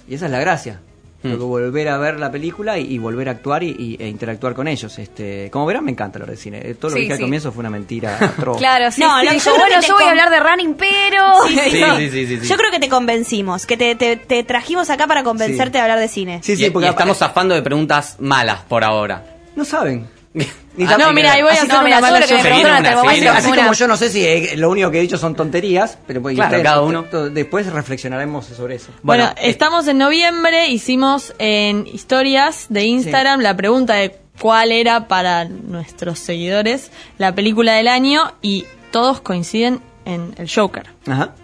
Y 0.08 0.16
esa 0.16 0.26
es 0.26 0.32
la 0.32 0.40
gracia. 0.40 0.80
Tengo 1.22 1.38
que 1.38 1.44
volver 1.44 1.90
a 1.90 1.98
ver 1.98 2.18
la 2.18 2.32
película 2.32 2.80
y, 2.80 2.94
y 2.94 2.98
volver 2.98 3.28
a 3.28 3.32
actuar 3.34 3.62
y, 3.62 3.76
y- 3.78 3.98
e 4.02 4.08
interactuar 4.08 4.54
con 4.54 4.70
ellos. 4.70 4.98
Este, 5.00 5.50
como 5.52 5.66
verán, 5.66 5.84
me 5.84 5.92
encanta 5.92 6.18
lo 6.18 6.26
del 6.26 6.38
cine. 6.38 6.62
Eh, 6.64 6.76
Todo 6.76 6.92
lo 6.92 6.96
Sí, 6.96 7.02
que 7.02 7.02
dije 7.02 7.16
sí. 7.18 7.22
al 7.22 7.28
comienzo 7.28 7.52
fue 7.52 7.60
una 7.60 7.70
mentira. 7.70 8.18
Claro, 8.58 8.90
sí, 8.90 9.02
No, 9.02 9.20
sí, 9.20 9.26
lo 9.26 9.30
que 9.32 9.36
dijo, 9.36 9.50
yo 9.52 9.58
bueno, 9.58 9.82
yo 9.86 9.94
voy 9.96 10.04
a 10.06 10.10
hablar 10.12 10.30
de 10.30 10.40
running, 10.40 10.76
pero... 10.76 11.48
Sí, 11.50 11.60
sí, 11.60 12.10
sí, 12.10 12.28
sí, 12.28 12.40
sí. 12.40 12.48
Yo 12.48 12.56
creo 12.56 12.72
que 12.72 12.80
te 12.80 12.88
convencimos, 12.88 13.66
que 13.66 13.76
te, 13.76 13.96
te- 13.96 14.16
te 14.16 14.44
trajimos 14.46 14.90
acá 14.90 15.08
para 15.08 15.24
convencerte 15.24 15.66
Sí. 15.66 15.74
de 15.74 15.80
hablar 15.82 16.00
de 16.00 16.08
cine. 16.08 16.40
Sí, 16.42 16.54
y, 16.54 16.56
sí, 16.56 16.70
porque 16.70 16.88
y 16.88 16.90
estamos 16.90 17.18
zafando 17.18 17.54
de 17.54 17.62
preguntas 17.62 18.16
malas 18.20 18.62
por 18.62 18.84
ahora. 18.86 19.24
no 19.58 19.66
saben. 19.66 20.08
Ah, 20.88 20.98
no, 20.98 21.12
mira, 21.14 21.34
ahí 21.34 21.42
voy 21.42 21.52
a 21.52 21.54
hacer 21.56 21.68
no, 21.68 21.80
una 21.82 22.00
mala 22.00 22.18
una, 22.18 23.38
Así 23.38 23.52
como 23.52 23.74
yo 23.74 23.88
no 23.88 23.98
sé 23.98 24.10
si 24.10 24.26
eh, 24.26 24.54
lo 24.58 24.70
único 24.70 24.92
que 24.92 25.00
he 25.00 25.02
dicho 25.02 25.18
son 25.18 25.36
tonterías, 25.36 25.98
pero 26.08 26.22
pues, 26.22 26.36
Claro, 26.36 26.50
ustedes- 26.50 26.64
cada 26.64 26.82
uno. 26.82 27.04
después 27.32 27.66
reflexionaremos 27.68 28.46
sobre 28.46 28.76
eso. 28.76 28.92
Bueno, 29.04 29.26
Bueno, 29.26 29.40
eh, 29.42 29.50
estamos 29.50 29.88
en 29.88 29.98
noviembre, 29.98 30.68
hicimos 30.70 31.34
en 31.40 31.88
historias 31.88 32.68
de 32.70 32.84
Instagram 32.86 33.42
la 33.42 33.56
pregunta 33.56 33.96
de 33.96 34.18
cuál 34.40 34.72
era 34.72 35.08
para 35.08 35.46
nuestros 35.46 36.20
seguidores 36.20 36.92
la 37.18 37.36
película 37.36 37.74
del 37.74 37.88
año 37.90 38.34
y 38.42 38.66
todos 38.92 39.20
coinciden 39.22 39.82
en 40.06 40.34
el 40.38 40.50
Joker. 40.50 40.88
Ajá. 41.08 41.36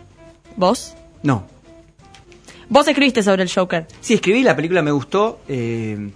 ¿Vos? 0.55 0.93
No. 1.23 1.45
Vos 2.69 2.87
escribiste 2.87 3.21
sobre 3.21 3.43
el 3.43 3.51
Joker. 3.53 3.85
Sí, 4.01 4.15
escribí, 4.15 4.41
la 4.43 4.55
película 4.55 4.81
me 4.81 4.91
gustó. 4.91 5.39
eh, 5.47 6.09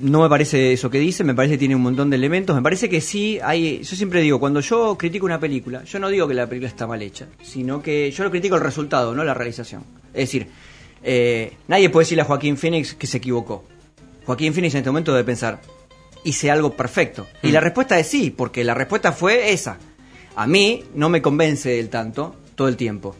no 0.00 0.22
me 0.22 0.28
parece 0.28 0.72
eso 0.72 0.90
que 0.90 0.98
dice, 0.98 1.24
me 1.24 1.34
parece 1.34 1.54
que 1.54 1.58
tiene 1.58 1.76
un 1.76 1.82
montón 1.82 2.10
de 2.10 2.16
elementos. 2.16 2.54
Me 2.54 2.62
parece 2.62 2.88
que 2.88 3.00
sí 3.00 3.38
hay. 3.42 3.82
Yo 3.82 3.96
siempre 3.96 4.20
digo, 4.20 4.40
cuando 4.40 4.60
yo 4.60 4.96
critico 4.98 5.26
una 5.26 5.40
película, 5.40 5.84
yo 5.84 5.98
no 5.98 6.08
digo 6.08 6.26
que 6.26 6.34
la 6.34 6.48
película 6.48 6.68
está 6.68 6.86
mal 6.86 7.00
hecha, 7.02 7.26
sino 7.42 7.82
que 7.82 8.10
yo 8.10 8.24
lo 8.24 8.30
critico 8.30 8.56
el 8.56 8.62
resultado, 8.62 9.14
no 9.14 9.24
la 9.24 9.34
realización. 9.34 9.84
Es 10.08 10.28
decir, 10.28 10.48
eh, 11.02 11.52
nadie 11.68 11.90
puede 11.90 12.04
decirle 12.04 12.22
a 12.22 12.26
Joaquín 12.26 12.56
Phoenix 12.56 12.94
que 12.94 13.06
se 13.06 13.18
equivocó. 13.18 13.64
Joaquín 14.26 14.54
Phoenix 14.54 14.74
en 14.74 14.78
este 14.78 14.90
momento 14.90 15.12
debe 15.12 15.24
pensar, 15.24 15.60
hice 16.24 16.50
algo 16.50 16.70
perfecto. 16.70 17.26
Y 17.42 17.52
la 17.52 17.60
respuesta 17.60 17.98
es 17.98 18.06
sí, 18.06 18.30
porque 18.30 18.64
la 18.64 18.74
respuesta 18.74 19.12
fue 19.12 19.52
esa. 19.52 19.78
A 20.34 20.46
mí 20.46 20.82
no 20.94 21.08
me 21.08 21.22
convence 21.22 21.78
el 21.78 21.88
tanto 21.90 22.34
todo 22.56 22.68
el 22.68 22.76
tiempo. 22.76 23.14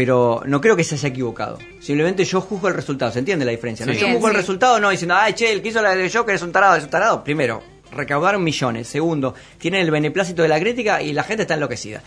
Pero 0.00 0.40
no 0.46 0.62
creo 0.62 0.76
que 0.76 0.82
se 0.82 0.94
haya 0.94 1.10
equivocado. 1.10 1.58
Simplemente 1.78 2.24
yo 2.24 2.40
juzgo 2.40 2.68
el 2.68 2.74
resultado. 2.74 3.12
¿Se 3.12 3.18
entiende 3.18 3.44
la 3.44 3.50
diferencia? 3.50 3.84
¿no? 3.84 3.92
Yo 3.92 4.08
juzgo 4.08 4.28
el 4.28 4.34
resultado 4.34 4.80
no 4.80 4.88
diciendo, 4.88 5.14
ay, 5.14 5.34
che, 5.34 5.52
el 5.52 5.60
que 5.60 5.68
hizo 5.68 5.82
la 5.82 5.94
de 5.94 6.10
Joker 6.10 6.34
es 6.34 6.40
un 6.40 6.52
tarado, 6.52 6.76
es 6.76 6.84
un 6.84 6.88
tarado. 6.88 7.22
Primero, 7.22 7.62
recaudaron 7.92 8.42
millones. 8.42 8.88
Segundo, 8.88 9.34
tienen 9.58 9.82
el 9.82 9.90
beneplácito 9.90 10.40
de 10.40 10.48
la 10.48 10.58
crítica 10.58 11.02
y 11.02 11.12
la 11.12 11.22
gente 11.22 11.42
está 11.42 11.52
enloquecida. 11.52 12.00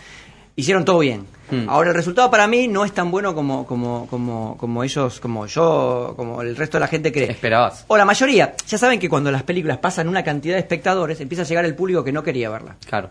Hicieron 0.56 0.84
todo 0.84 0.98
bien. 0.98 1.24
Hmm. 1.48 1.68
Ahora 1.68 1.90
el 1.90 1.94
resultado 1.94 2.32
para 2.32 2.48
mí 2.48 2.66
no 2.66 2.84
es 2.84 2.90
tan 2.90 3.12
bueno 3.12 3.32
como, 3.32 3.64
como, 3.64 4.08
como, 4.08 4.56
como 4.58 4.82
ellos, 4.82 5.20
como 5.20 5.46
yo, 5.46 6.14
como 6.16 6.42
el 6.42 6.56
resto 6.56 6.78
de 6.78 6.80
la 6.80 6.88
gente 6.88 7.12
cree. 7.12 7.30
Esperabas. 7.30 7.84
O 7.86 7.96
la 7.96 8.04
mayoría. 8.04 8.56
Ya 8.66 8.76
saben 8.76 8.98
que 8.98 9.08
cuando 9.08 9.30
las 9.30 9.44
películas 9.44 9.78
pasan 9.78 10.08
una 10.08 10.24
cantidad 10.24 10.54
de 10.56 10.60
espectadores, 10.60 11.20
empieza 11.20 11.42
a 11.42 11.46
llegar 11.46 11.64
el 11.64 11.76
público 11.76 12.02
que 12.02 12.10
no 12.10 12.24
quería 12.24 12.50
verla. 12.50 12.74
Claro. 12.88 13.10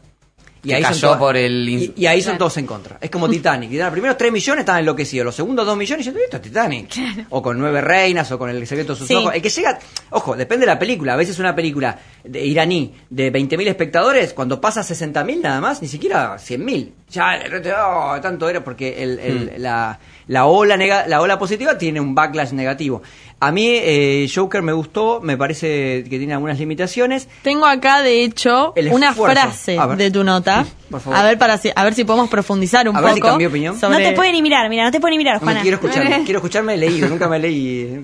Y 0.66 0.70
Que 0.70 0.76
ahí 0.76 0.82
son 0.84 0.92
cayó 0.94 1.02
todas- 1.08 1.20
por 1.20 1.36
el... 1.36 1.68
Y, 1.68 1.94
y 1.98 2.06
ahí 2.06 2.22
son 2.22 2.32
Claro. 2.32 2.38
todos 2.40 2.58
en 2.58 2.66
contra. 2.66 2.98
Es 3.02 3.10
como 3.10 3.28
Titanic. 3.30 3.70
Y 3.72 3.78
los 3.78 3.92
primeros 3.92 4.18
3 4.18 4.32
millones 4.32 4.62
estaban 4.62 4.80
enloquecidos. 4.80 5.26
Los 5.26 5.36
segundos 5.36 5.66
2 5.66 5.76
millones 5.76 6.06
diciendo, 6.06 6.22
esto 6.24 6.38
es 6.38 6.44
Titanic. 6.44 6.90
O 7.32 7.42
con 7.42 7.60
Nueve 7.60 7.82
Reinas, 7.82 8.32
o 8.32 8.40
con 8.40 8.50
El 8.50 8.66
secreto 8.66 8.94
de 8.94 9.00
sus 9.00 9.08
Sí. 9.10 9.14
ojos. 9.14 9.34
El 9.36 9.42
que 9.42 9.50
llega, 9.50 9.78
ojo, 10.12 10.38
depende 10.38 10.66
de 10.66 10.72
la 10.72 10.80
película. 10.80 11.14
A 11.14 11.18
veces 11.18 11.38
una 11.38 11.54
película 11.54 12.00
de 12.24 12.46
iraní 12.46 12.94
de 13.10 13.30
20.000 13.30 13.68
espectadores, 13.68 14.32
cuando 14.34 14.62
pasa 14.62 14.80
a 14.80 14.84
60.000 14.84 15.42
nada 15.42 15.60
más, 15.60 15.82
ni 15.82 15.90
siquiera 15.90 16.38
100.000. 16.38 16.94
Ya, 17.10 17.42
oh, 17.86 18.20
tanto 18.22 18.48
era 18.50 18.64
porque 18.64 19.04
el- 19.04 19.20
el- 19.20 19.54
la, 19.62 20.00
la, 20.28 20.46
ola 20.46 20.78
nega- 20.78 21.06
la 21.08 21.22
ola 21.22 21.38
positiva 21.38 21.78
tiene 21.78 22.00
un 22.00 22.16
backlash 22.16 22.52
negativo. 22.54 23.02
A 23.46 23.52
mí, 23.52 23.68
eh, 23.70 24.30
Joker 24.34 24.62
me 24.62 24.72
gustó, 24.74 25.20
me 25.22 25.38
parece 25.38 26.04
que 26.10 26.18
tiene 26.18 26.34
algunas 26.34 26.58
limitaciones. 26.60 27.28
Tengo 27.42 27.66
acá, 27.66 28.02
de 28.02 28.24
hecho, 28.24 28.74
una 28.92 29.14
frase 29.14 29.78
de 29.98 30.12
tu 30.12 30.24
nota. 30.24 30.66
Por 30.90 31.02
favor. 31.02 31.20
A 31.20 31.24
ver, 31.24 31.38
para 31.38 31.58
si, 31.58 31.70
a 31.76 31.84
ver 31.84 31.94
si 31.94 32.04
podemos 32.04 32.30
profundizar 32.30 32.88
un 32.88 32.96
A 32.96 33.00
poco. 33.00 33.06
ver 33.08 33.16
si 33.16 33.22
cambió 33.22 33.48
opinión. 33.50 33.80
sobre- 33.80 33.98
No 34.04 34.10
te 34.10 34.16
puede 34.16 34.32
ni 34.32 34.42
mirar, 34.42 34.70
mira, 34.70 34.84
no 34.86 34.92
te 34.92 35.00
puede 35.00 35.12
ni 35.12 35.18
mirar, 35.18 35.36
No 35.36 35.40
Juana. 35.42 35.62
quiero 35.62 35.76
escucharme, 35.76 36.22
quiero 36.26 36.38
escucharme 36.40 36.78
leído, 36.78 37.10
nunca 37.10 37.28
me 37.28 37.40
leí. 37.40 38.00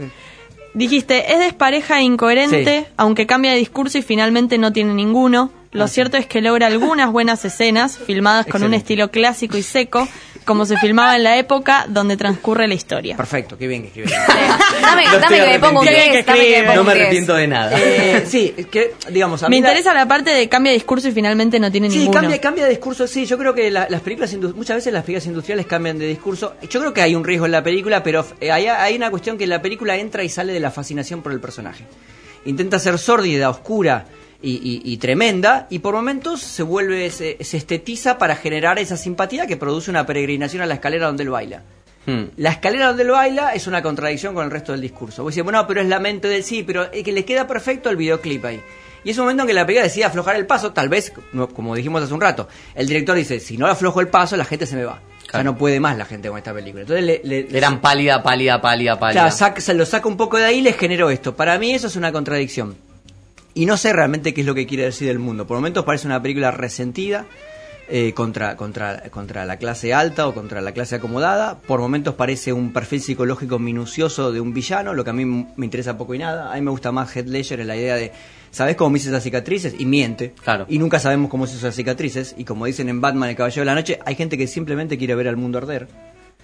Dijiste, 0.74 1.34
es 1.34 1.40
despareja 1.40 2.00
e 2.00 2.04
incoherente, 2.04 2.80
Sí. 2.88 2.94
aunque 2.98 3.26
cambia 3.26 3.52
de 3.52 3.58
discurso 3.58 3.98
y 3.98 4.02
finalmente 4.04 4.58
no 4.58 4.72
tiene 4.72 4.94
ninguno. 4.94 5.52
Lo 5.72 5.88
cierto 5.88 6.18
es 6.18 6.26
que 6.26 6.42
logra 6.42 6.68
algunas 6.68 7.12
buenas 7.12 7.44
escenas, 7.46 7.98
filmadas 7.98 8.46
con 8.46 8.64
un 8.64 8.74
estilo 8.74 9.10
clásico 9.12 9.58
y 9.58 9.64
seco, 9.64 10.08
como 10.50 10.66
se 10.66 10.78
filmaba 10.78 11.16
en 11.16 11.24
la 11.24 11.38
época 11.38 11.86
donde 11.88 12.18
transcurre 12.18 12.68
la 12.68 12.74
historia. 12.74 13.16
Perfecto, 13.16 13.56
qué 13.56 13.68
bien 13.68 13.84
que 13.84 13.88
escribí. 13.90 14.10
Dame, 14.82 15.06
No 15.06 15.20
dame 15.20 15.38
que 15.38 15.46
me 15.46 15.60
pongo 15.60 15.82
un 15.82 15.88
arrepentido. 15.88 16.14
10, 16.16 16.26
dame 16.26 16.40
que 16.40 16.76
No 16.76 16.84
me 16.84 16.94
10. 16.96 17.04
arrepiento 17.04 17.36
de 17.36 17.48
nada. 17.48 17.80
Eh, 17.80 18.24
sí, 18.28 18.56
que, 18.72 18.96
digamos, 19.12 19.44
a 19.44 19.50
Me 19.50 19.58
interesa 19.58 19.94
la 19.94 20.08
parte 20.08 20.32
de 20.32 20.50
cambia 20.50 20.72
de 20.72 20.78
discurso 20.80 21.08
y 21.08 21.12
finalmente 21.12 21.60
no 21.60 21.72
tiene 21.72 21.92
Sí, 21.92 22.00
ninguno. 22.00 22.20
cambia, 22.22 22.42
cambia 22.42 22.64
de 22.64 22.72
discurso, 22.72 23.06
sí, 23.06 23.28
yo 23.28 23.38
creo 23.38 23.54
que 23.54 23.70
la- 23.70 23.86
las 23.90 24.02
películas, 24.02 24.34
muchas 24.56 24.78
veces 24.78 24.92
las 24.92 25.04
películas 25.04 25.28
industriales 25.28 25.68
cambian 25.68 26.00
de 26.00 26.08
discurso. 26.08 26.56
Yo 26.68 26.80
creo 26.80 26.92
que 26.94 27.04
hay 27.04 27.14
un 27.14 27.24
riesgo 27.24 27.46
en 27.46 27.52
la 27.52 27.62
película, 27.64 28.02
pero 28.02 28.26
eh, 28.42 28.52
hay, 28.52 28.66
hay 28.66 28.96
una 28.96 29.12
cuestión 29.12 29.38
que 29.38 29.46
la 29.46 29.62
película 29.62 29.96
entra 29.98 30.24
y 30.24 30.30
sale 30.30 30.52
de 30.52 30.60
la 30.60 30.72
fascinación 30.72 31.22
por 31.22 31.32
el 31.32 31.40
personaje. 31.40 31.84
Intenta 32.46 32.80
ser 32.80 32.98
sórdida, 32.98 33.50
oscura 33.52 34.06
y, 34.42 34.52
y- 34.52 34.82
y 34.94 34.98
tremenda, 34.98 35.68
y 35.70 35.80
por 35.80 35.94
momentos 35.96 36.42
se 36.42 36.64
vuelve, 36.64 37.10
se, 37.12 37.38
se 37.44 37.58
estetiza 37.58 38.18
para 38.18 38.36
generar 38.36 38.80
esa 38.80 38.96
simpatía 38.98 39.48
que 39.48 39.58
produce 39.58 39.92
una 39.92 40.06
peregrinación 40.06 40.62
a 40.62 40.66
la 40.66 40.76
escalera 40.76 41.08
donde 41.08 41.24
él 41.24 41.30
baila. 41.30 41.64
Hmm. 42.06 42.24
La 42.38 42.52
escalera 42.52 42.88
donde 42.88 43.04
lo 43.04 43.14
baila 43.14 43.54
es 43.54 43.68
una 43.68 43.82
contradicción 43.82 44.34
con 44.34 44.46
el 44.46 44.52
resto 44.52 44.72
del 44.72 44.82
discurso. 44.82 45.24
Vos 45.24 45.34
decís, 45.36 45.44
bueno, 45.44 45.66
pero 45.68 45.82
es 45.82 45.88
la 45.88 46.00
mente 46.00 46.28
del 46.30 46.44
sí, 46.44 46.64
pero 46.64 46.92
es 46.92 47.04
que 47.04 47.12
le 47.12 47.26
queda 47.26 47.46
perfecto 47.48 47.90
el 47.90 47.98
videoclip 47.98 48.46
ahí. 48.46 48.62
Y 49.04 49.12
es 49.12 49.18
un 49.18 49.24
momento 49.26 49.44
en 49.44 49.48
que 49.48 49.54
la 49.54 49.66
película 49.66 49.84
decide 49.84 50.06
aflojar 50.06 50.36
el 50.36 50.46
paso, 50.46 50.72
tal 50.74 50.90
vez, 50.90 51.12
como 51.56 51.76
dijimos 51.76 52.02
hace 52.04 52.14
un 52.14 52.22
rato, 52.22 52.48
el 52.76 52.88
director 52.88 53.16
dice, 53.16 53.40
si 53.40 53.58
no 53.58 53.68
aflojo 53.68 54.00
el 54.02 54.08
paso, 54.08 54.36
la 54.38 54.46
gente 54.46 54.66
se 54.66 54.76
me 54.76 54.84
va. 54.86 55.02
Ya 55.26 55.32
Claro. 55.34 55.52
no 55.52 55.58
puede 55.58 55.80
más 55.80 55.96
la 55.98 56.06
gente 56.06 56.28
con 56.30 56.38
esta 56.40 56.54
película. 56.54 56.82
Entonces 56.82 57.06
le, 57.06 57.22
le- 57.24 57.44
le- 57.44 57.58
Eran 57.58 57.82
pálida, 57.82 58.24
pálida, 58.24 58.60
pálida, 58.60 58.98
pálida. 59.00 59.22
Claro, 59.22 59.36
saca- 59.36 59.62
se 59.62 59.74
lo 59.76 59.86
saca 59.86 60.08
un 60.08 60.18
poco 60.18 60.38
de 60.38 60.46
ahí 60.46 60.58
y 60.58 60.62
les 60.62 60.76
generó 60.76 61.10
esto. 61.12 61.36
Para 61.36 61.60
mí 61.60 61.72
eso 61.72 61.86
es 61.88 61.96
una 61.96 62.12
contradicción. 62.12 62.76
Y 63.54 63.66
no 63.66 63.78
sé 63.78 63.94
realmente 63.94 64.34
qué 64.34 64.42
es 64.42 64.48
lo 64.48 64.56
que 64.56 64.68
quiere 64.68 64.86
decir 64.86 65.10
el 65.10 65.20
mundo. 65.20 65.48
Por 65.48 65.58
momentos 65.58 65.84
parece 65.86 66.08
una 66.08 66.22
película 66.22 66.52
resentida 66.52 67.26
eh, 67.92 68.14
contra, 68.14 68.56
contra, 68.56 69.10
contra 69.10 69.46
la 69.46 69.58
clase 69.58 69.96
alta 69.96 70.28
o 70.28 70.34
contra 70.36 70.62
la 70.62 70.72
clase 70.74 70.96
acomodada. 70.96 71.58
Por 71.58 71.80
momentos 71.80 72.14
parece 72.14 72.54
un 72.54 72.72
perfil 72.72 73.02
psicológico 73.02 73.58
minucioso 73.58 74.32
de 74.32 74.40
un 74.40 74.54
villano, 74.54 74.94
lo 74.94 75.04
que 75.04 75.10
a 75.10 75.14
mí 75.14 75.26
me 75.26 75.66
interesa 75.66 75.98
poco 75.98 76.14
y 76.14 76.20
nada. 76.20 76.52
A 76.52 76.56
mí 76.56 76.62
me 76.62 76.70
gusta 76.70 76.92
más 76.92 77.16
Heath 77.16 77.28
Ledger 77.28 77.60
en 77.60 77.68
la 77.68 77.76
idea 77.76 77.96
de, 77.96 78.12
¿sabes 78.52 78.76
cómo 78.76 78.92
me 78.92 79.00
hice 79.00 79.10
esas 79.10 79.24
cicatrices? 79.24 79.76
Y 79.80 79.86
miente. 79.86 80.36
Claro. 80.44 80.68
Y 80.70 80.78
nunca 80.78 81.00
sabemos 81.00 81.32
cómo 81.32 81.48
se 81.48 81.54
hizo 81.56 81.66
esas 81.66 81.76
cicatrices. 81.76 82.36
Y 82.38 82.44
como 82.44 82.68
dicen 82.68 82.90
en 82.90 83.02
Batman, 83.02 83.30
el 83.30 83.36
Caballero 83.36 83.62
de 83.62 83.66
la 83.66 83.76
Noche, 83.76 83.98
hay 84.06 84.14
gente 84.14 84.38
que 84.38 84.46
simplemente 84.46 84.98
quiere 85.00 85.16
ver 85.16 85.28
al 85.28 85.38
mundo 85.38 85.58
arder. 85.58 85.88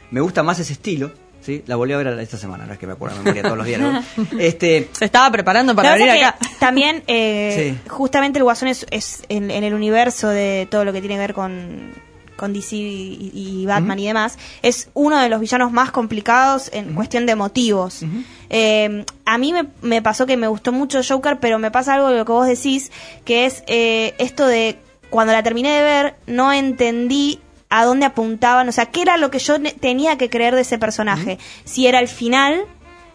Me 0.10 0.22
gusta 0.22 0.41
más 0.41 0.58
ese 0.58 0.74
estilo. 0.74 1.12
¿Sí? 1.45 1.63
La 1.67 1.75
volví 1.75 1.93
a 1.93 1.97
ver 1.97 2.08
esta 2.19 2.38
semana, 2.38 2.65
no 2.65 2.73
es 2.73 2.79
que 2.79 2.88
me 2.88 2.93
acuerdo 2.93 3.17
de 3.17 3.23
memoria 3.23 3.43
todos 3.43 3.58
los 3.58 3.65
días. 3.67 3.79
¿no? 3.81 4.03
Este, 4.39 4.89
Se 4.91 5.05
estaba 5.05 5.29
preparando 5.31 5.75
para 5.75 5.93
venir 5.95 6.10
acá. 6.23 6.38
también, 6.60 7.03
eh, 7.08 7.75
Sí. 7.84 7.89
justamente 7.89 8.39
el 8.39 8.43
Guasón 8.43 8.67
es, 8.69 8.86
es 8.91 9.23
en, 9.29 9.51
en 9.51 9.63
el 9.63 9.73
universo 9.73 10.29
de 10.29 10.67
todo 10.71 10.84
lo 10.86 10.91
que 10.93 10.99
tiene 11.01 11.15
que 11.15 11.19
ver 11.19 11.34
con, 11.34 11.91
con 12.36 12.51
DC 12.53 12.75
y, 12.75 13.31
y 13.34 13.65
Batman 13.65 13.99
y 13.99 14.08
demás, 14.08 14.38
es 14.62 14.89
uno 14.93 15.19
de 15.21 15.29
los 15.29 15.39
villanos 15.39 15.71
más 15.71 15.91
complicados 15.91 16.69
en 16.73 16.93
cuestión 16.93 17.25
de 17.25 17.36
motivos. 17.36 18.01
Eh, 18.49 19.05
a 19.25 19.38
mí 19.38 19.53
me, 19.53 19.67
me 19.81 20.01
pasó 20.01 20.25
que 20.25 20.36
me 20.38 20.47
gustó 20.47 20.71
mucho 20.71 20.99
Joker, 21.08 21.39
pero 21.39 21.60
me 21.60 21.71
pasa 21.71 21.93
algo 21.93 22.10
de 22.10 22.17
lo 22.17 22.25
que 22.25 22.31
vos 22.31 22.47
decís, 22.47 22.91
que 23.23 23.45
es 23.45 23.63
eh, 23.67 24.15
esto 24.17 24.45
de 24.47 24.77
cuando 25.10 25.31
la 25.34 25.43
terminé 25.43 25.69
de 25.77 25.81
ver, 25.84 26.15
no 26.27 26.51
entendí 26.51 27.39
a 27.69 27.86
dónde 27.86 28.06
apuntaban, 28.06 28.69
o 28.69 28.71
sea, 28.71 28.88
qué 28.88 29.01
era 29.01 29.17
lo 29.17 29.32
que 29.32 29.39
yo 29.39 29.62
tenía 29.80 30.17
que 30.17 30.30
creer 30.30 30.56
de 30.56 30.62
ese 30.62 30.78
personaje. 30.78 31.39
Si 31.63 31.88
era 31.88 31.99
el 31.99 32.08
final, 32.08 32.65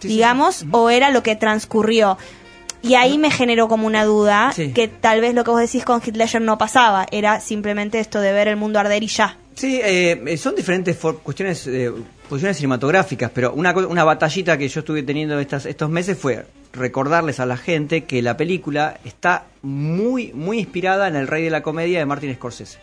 Sí, 0.00 0.08
sí, 0.08 0.14
digamos, 0.14 0.64
o 0.70 0.90
era 0.90 1.10
lo 1.10 1.22
que 1.22 1.36
transcurrió. 1.36 2.16
Y 2.82 2.94
ahí 2.94 3.18
me 3.18 3.30
generó 3.30 3.68
como 3.68 3.86
una 3.86 4.04
duda 4.04 4.52
que 4.54 4.88
tal 4.88 5.20
vez 5.20 5.34
lo 5.34 5.44
que 5.44 5.50
vos 5.50 5.60
decís 5.60 5.84
con 5.84 6.00
Ledger 6.00 6.40
no 6.40 6.56
pasaba, 6.56 7.06
era 7.10 7.40
simplemente 7.40 8.00
esto 8.00 8.20
de 8.20 8.32
ver 8.32 8.48
el 8.48 8.56
mundo 8.56 8.78
arder 8.78 9.02
y 9.02 9.08
ya. 9.08 9.36
Sí, 9.54 9.78
eh, 9.82 10.36
son 10.38 10.54
diferentes 10.54 10.96
cuestiones, 10.96 11.66
eh, 11.66 11.92
posiciones 12.28 12.56
cinematográficas, 12.56 13.30
pero 13.34 13.52
una, 13.52 13.74
una 13.74 14.04
batallita 14.04 14.56
que 14.56 14.68
yo 14.68 14.80
estuve 14.80 15.02
teniendo 15.02 15.38
estas, 15.38 15.66
estos 15.66 15.90
meses 15.90 16.16
fue 16.16 16.46
recordarles 16.72 17.40
a 17.40 17.46
la 17.46 17.58
gente 17.58 18.04
que 18.04 18.22
la 18.22 18.38
película 18.38 18.98
está 19.04 19.44
muy, 19.60 20.32
muy 20.32 20.60
inspirada 20.60 21.08
en 21.08 21.16
El 21.16 21.26
Rey 21.26 21.44
de 21.44 21.50
la 21.50 21.62
Comedia 21.62 21.98
de 21.98 22.06
Martin 22.06 22.34
Scorsese. 22.34 22.78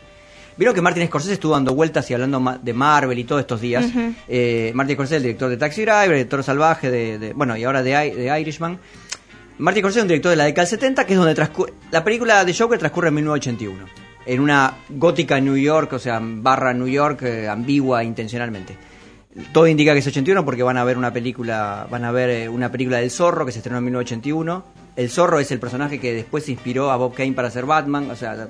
Vieron 0.58 0.74
que 0.74 0.82
Martin 0.82 1.06
Scorsese 1.08 1.34
estuvo 1.34 1.54
dando 1.54 1.74
vueltas 1.76 2.10
y 2.10 2.14
hablando 2.14 2.58
de 2.62 2.74
Marvel 2.74 3.20
y 3.20 3.24
todos 3.24 3.42
estos 3.42 3.62
días. 3.62 3.86
Eh, 4.28 4.72
Martin 4.74 4.96
Scorsese, 4.96 5.18
el 5.18 5.24
director 5.24 5.50
de 5.50 5.58
Taxi 5.58 5.82
Driver, 5.84 6.04
el 6.12 6.16
director 6.16 6.44
salvaje 6.44 6.90
de, 6.90 7.20
de- 7.20 7.34
bueno, 7.34 7.56
y 7.56 7.64
ahora 7.64 7.84
de, 7.84 7.92
de 8.16 8.40
Irishman. 8.42 8.80
Martin 9.60 9.82
Scorsese 9.82 10.00
es 10.00 10.04
un 10.04 10.08
director 10.10 10.30
de 10.32 10.36
la 10.36 10.44
década 10.46 10.66
del 10.68 10.80
70, 10.80 11.06
que 11.06 11.14
es 11.14 11.20
donde 11.20 11.36
transcurre... 11.36 11.74
La 11.92 12.04
película 12.04 12.44
de 12.46 12.54
Joker 12.56 12.78
transcurre 12.80 13.10
en 13.10 13.16
1981, 13.16 13.86
en 14.26 14.40
una 14.40 14.74
gótica 14.90 15.40
New 15.40 15.58
York, 15.58 15.94
o 15.94 16.00
sea, 16.00 16.20
barra 16.22 16.74
New 16.74 16.88
York, 16.88 17.22
eh, 17.24 17.48
ambigua 17.48 18.04
intencionalmente. 18.04 18.76
Todo 19.54 19.68
indica 19.68 19.94
que 19.94 20.00
es 20.00 20.08
81 20.08 20.44
porque 20.44 20.64
van 20.64 20.78
a 20.78 20.84
ver 20.84 20.98
una 20.98 21.14
película, 21.14 21.88
van 21.92 22.04
a 22.04 22.12
ver 22.12 22.30
eh, 22.32 22.50
una 22.50 22.72
película 22.72 22.98
del 22.98 23.12
Zorro 23.12 23.46
que 23.46 23.52
se 23.52 23.60
estrenó 23.60 23.78
en 23.78 23.84
1981. 23.86 24.66
El 24.96 25.10
Zorro 25.12 25.40
es 25.40 25.52
el 25.52 25.60
personaje 25.60 26.00
que 26.00 26.14
después 26.14 26.50
inspiró 26.50 26.90
a 26.90 26.98
Bob 26.98 27.14
Kane 27.14 27.34
para 27.34 27.52
ser 27.52 27.66
Batman, 27.68 28.10
o 28.10 28.16
sea, 28.16 28.48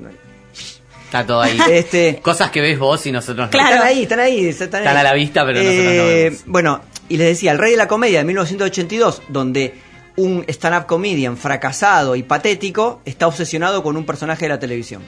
Está 1.08 1.26
todo 1.26 1.42
ahí. 1.42 1.58
Este- 1.72 2.20
Cosas 2.22 2.52
que 2.52 2.62
ves 2.62 2.78
vos 2.78 3.06
y 3.08 3.12
nosotros 3.12 3.50
no. 3.52 3.60
Están 3.60 3.82
ahí, 3.82 4.04
están 4.04 4.20
ahí. 4.20 4.48
Están, 4.48 4.68
Están 4.68 4.88
ahí. 4.88 4.98
a 4.98 5.04
la 5.04 5.14
vista, 5.14 5.46
pero 5.46 5.60
nosotros 5.64 5.86
no 5.86 6.06
vemos. 6.06 6.44
Bueno, 6.46 6.82
y 7.10 7.18
les 7.18 7.28
decía, 7.28 7.52
El 7.54 7.58
Rey 7.60 7.72
de 7.72 7.78
la 7.78 7.88
Comedia 7.88 8.20
de 8.20 8.26
1982, 8.26 9.22
donde 9.30 9.74
un 10.18 10.44
stand-up 10.48 10.86
comedian 10.86 11.38
fracasado 11.38 12.16
y 12.16 12.24
patético 12.24 13.02
está 13.06 13.28
obsesionado 13.28 13.84
con 13.84 13.96
un 13.98 14.06
personaje 14.06 14.46
de 14.46 14.50
la 14.50 14.60
televisión. 14.60 15.02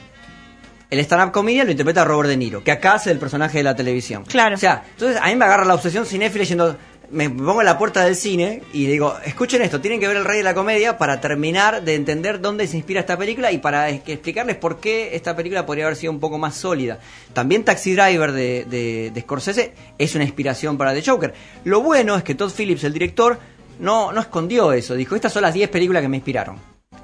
El 0.88 0.98
stand-up 1.00 1.32
comedian 1.32 1.66
lo 1.66 1.72
interpreta 1.72 2.04
Robert 2.04 2.28
De 2.30 2.36
Niro, 2.36 2.64
que 2.64 2.72
acá 2.72 2.94
hace 2.94 3.10
el 3.10 3.18
personaje 3.18 3.58
de 3.58 3.64
la 3.64 3.76
televisión. 3.76 4.24
Claro. 4.24 4.54
O 4.54 4.58
sea, 4.58 4.82
entonces 4.92 5.20
a 5.22 5.26
mí 5.26 5.36
me 5.36 5.44
agarra 5.44 5.64
la 5.64 5.74
obsesión 5.74 6.06
cinéfila 6.06 6.44
yendo... 6.44 6.76
Me 7.12 7.28
pongo 7.28 7.60
en 7.60 7.66
la 7.66 7.76
puerta 7.76 8.04
del 8.04 8.14
cine 8.14 8.62
y 8.72 8.86
digo, 8.86 9.16
escuchen 9.24 9.62
esto, 9.62 9.80
tienen 9.80 9.98
que 9.98 10.06
ver 10.06 10.16
El 10.16 10.24
Rey 10.24 10.38
de 10.38 10.44
la 10.44 10.54
Comedia 10.54 10.96
para 10.96 11.20
terminar 11.20 11.82
de 11.82 11.96
entender 11.96 12.40
dónde 12.40 12.68
se 12.68 12.76
inspira 12.76 13.00
esta 13.00 13.18
película 13.18 13.50
y 13.50 13.58
para 13.58 13.90
explicarles 13.90 14.56
por 14.56 14.78
qué 14.78 15.16
esta 15.16 15.34
película 15.34 15.66
podría 15.66 15.86
haber 15.86 15.96
sido 15.96 16.12
un 16.12 16.20
poco 16.20 16.38
más 16.38 16.54
sólida. 16.54 17.00
También 17.32 17.64
Taxi 17.64 17.94
Driver 17.94 18.30
de, 18.32 18.64
de, 18.64 19.10
de 19.12 19.20
Scorsese 19.22 19.72
es 19.98 20.14
una 20.14 20.24
inspiración 20.24 20.78
para 20.78 20.94
The 20.94 21.02
Joker. 21.04 21.34
Lo 21.64 21.80
bueno 21.80 22.16
es 22.16 22.22
que 22.22 22.36
Todd 22.36 22.52
Phillips, 22.56 22.84
el 22.84 22.92
director, 22.92 23.38
no, 23.80 24.12
no 24.12 24.20
escondió 24.20 24.72
eso. 24.72 24.94
Dijo, 24.94 25.16
estas 25.16 25.32
son 25.32 25.42
las 25.42 25.54
10 25.54 25.68
películas 25.68 26.02
que 26.02 26.08
me 26.08 26.18
inspiraron. 26.18 26.56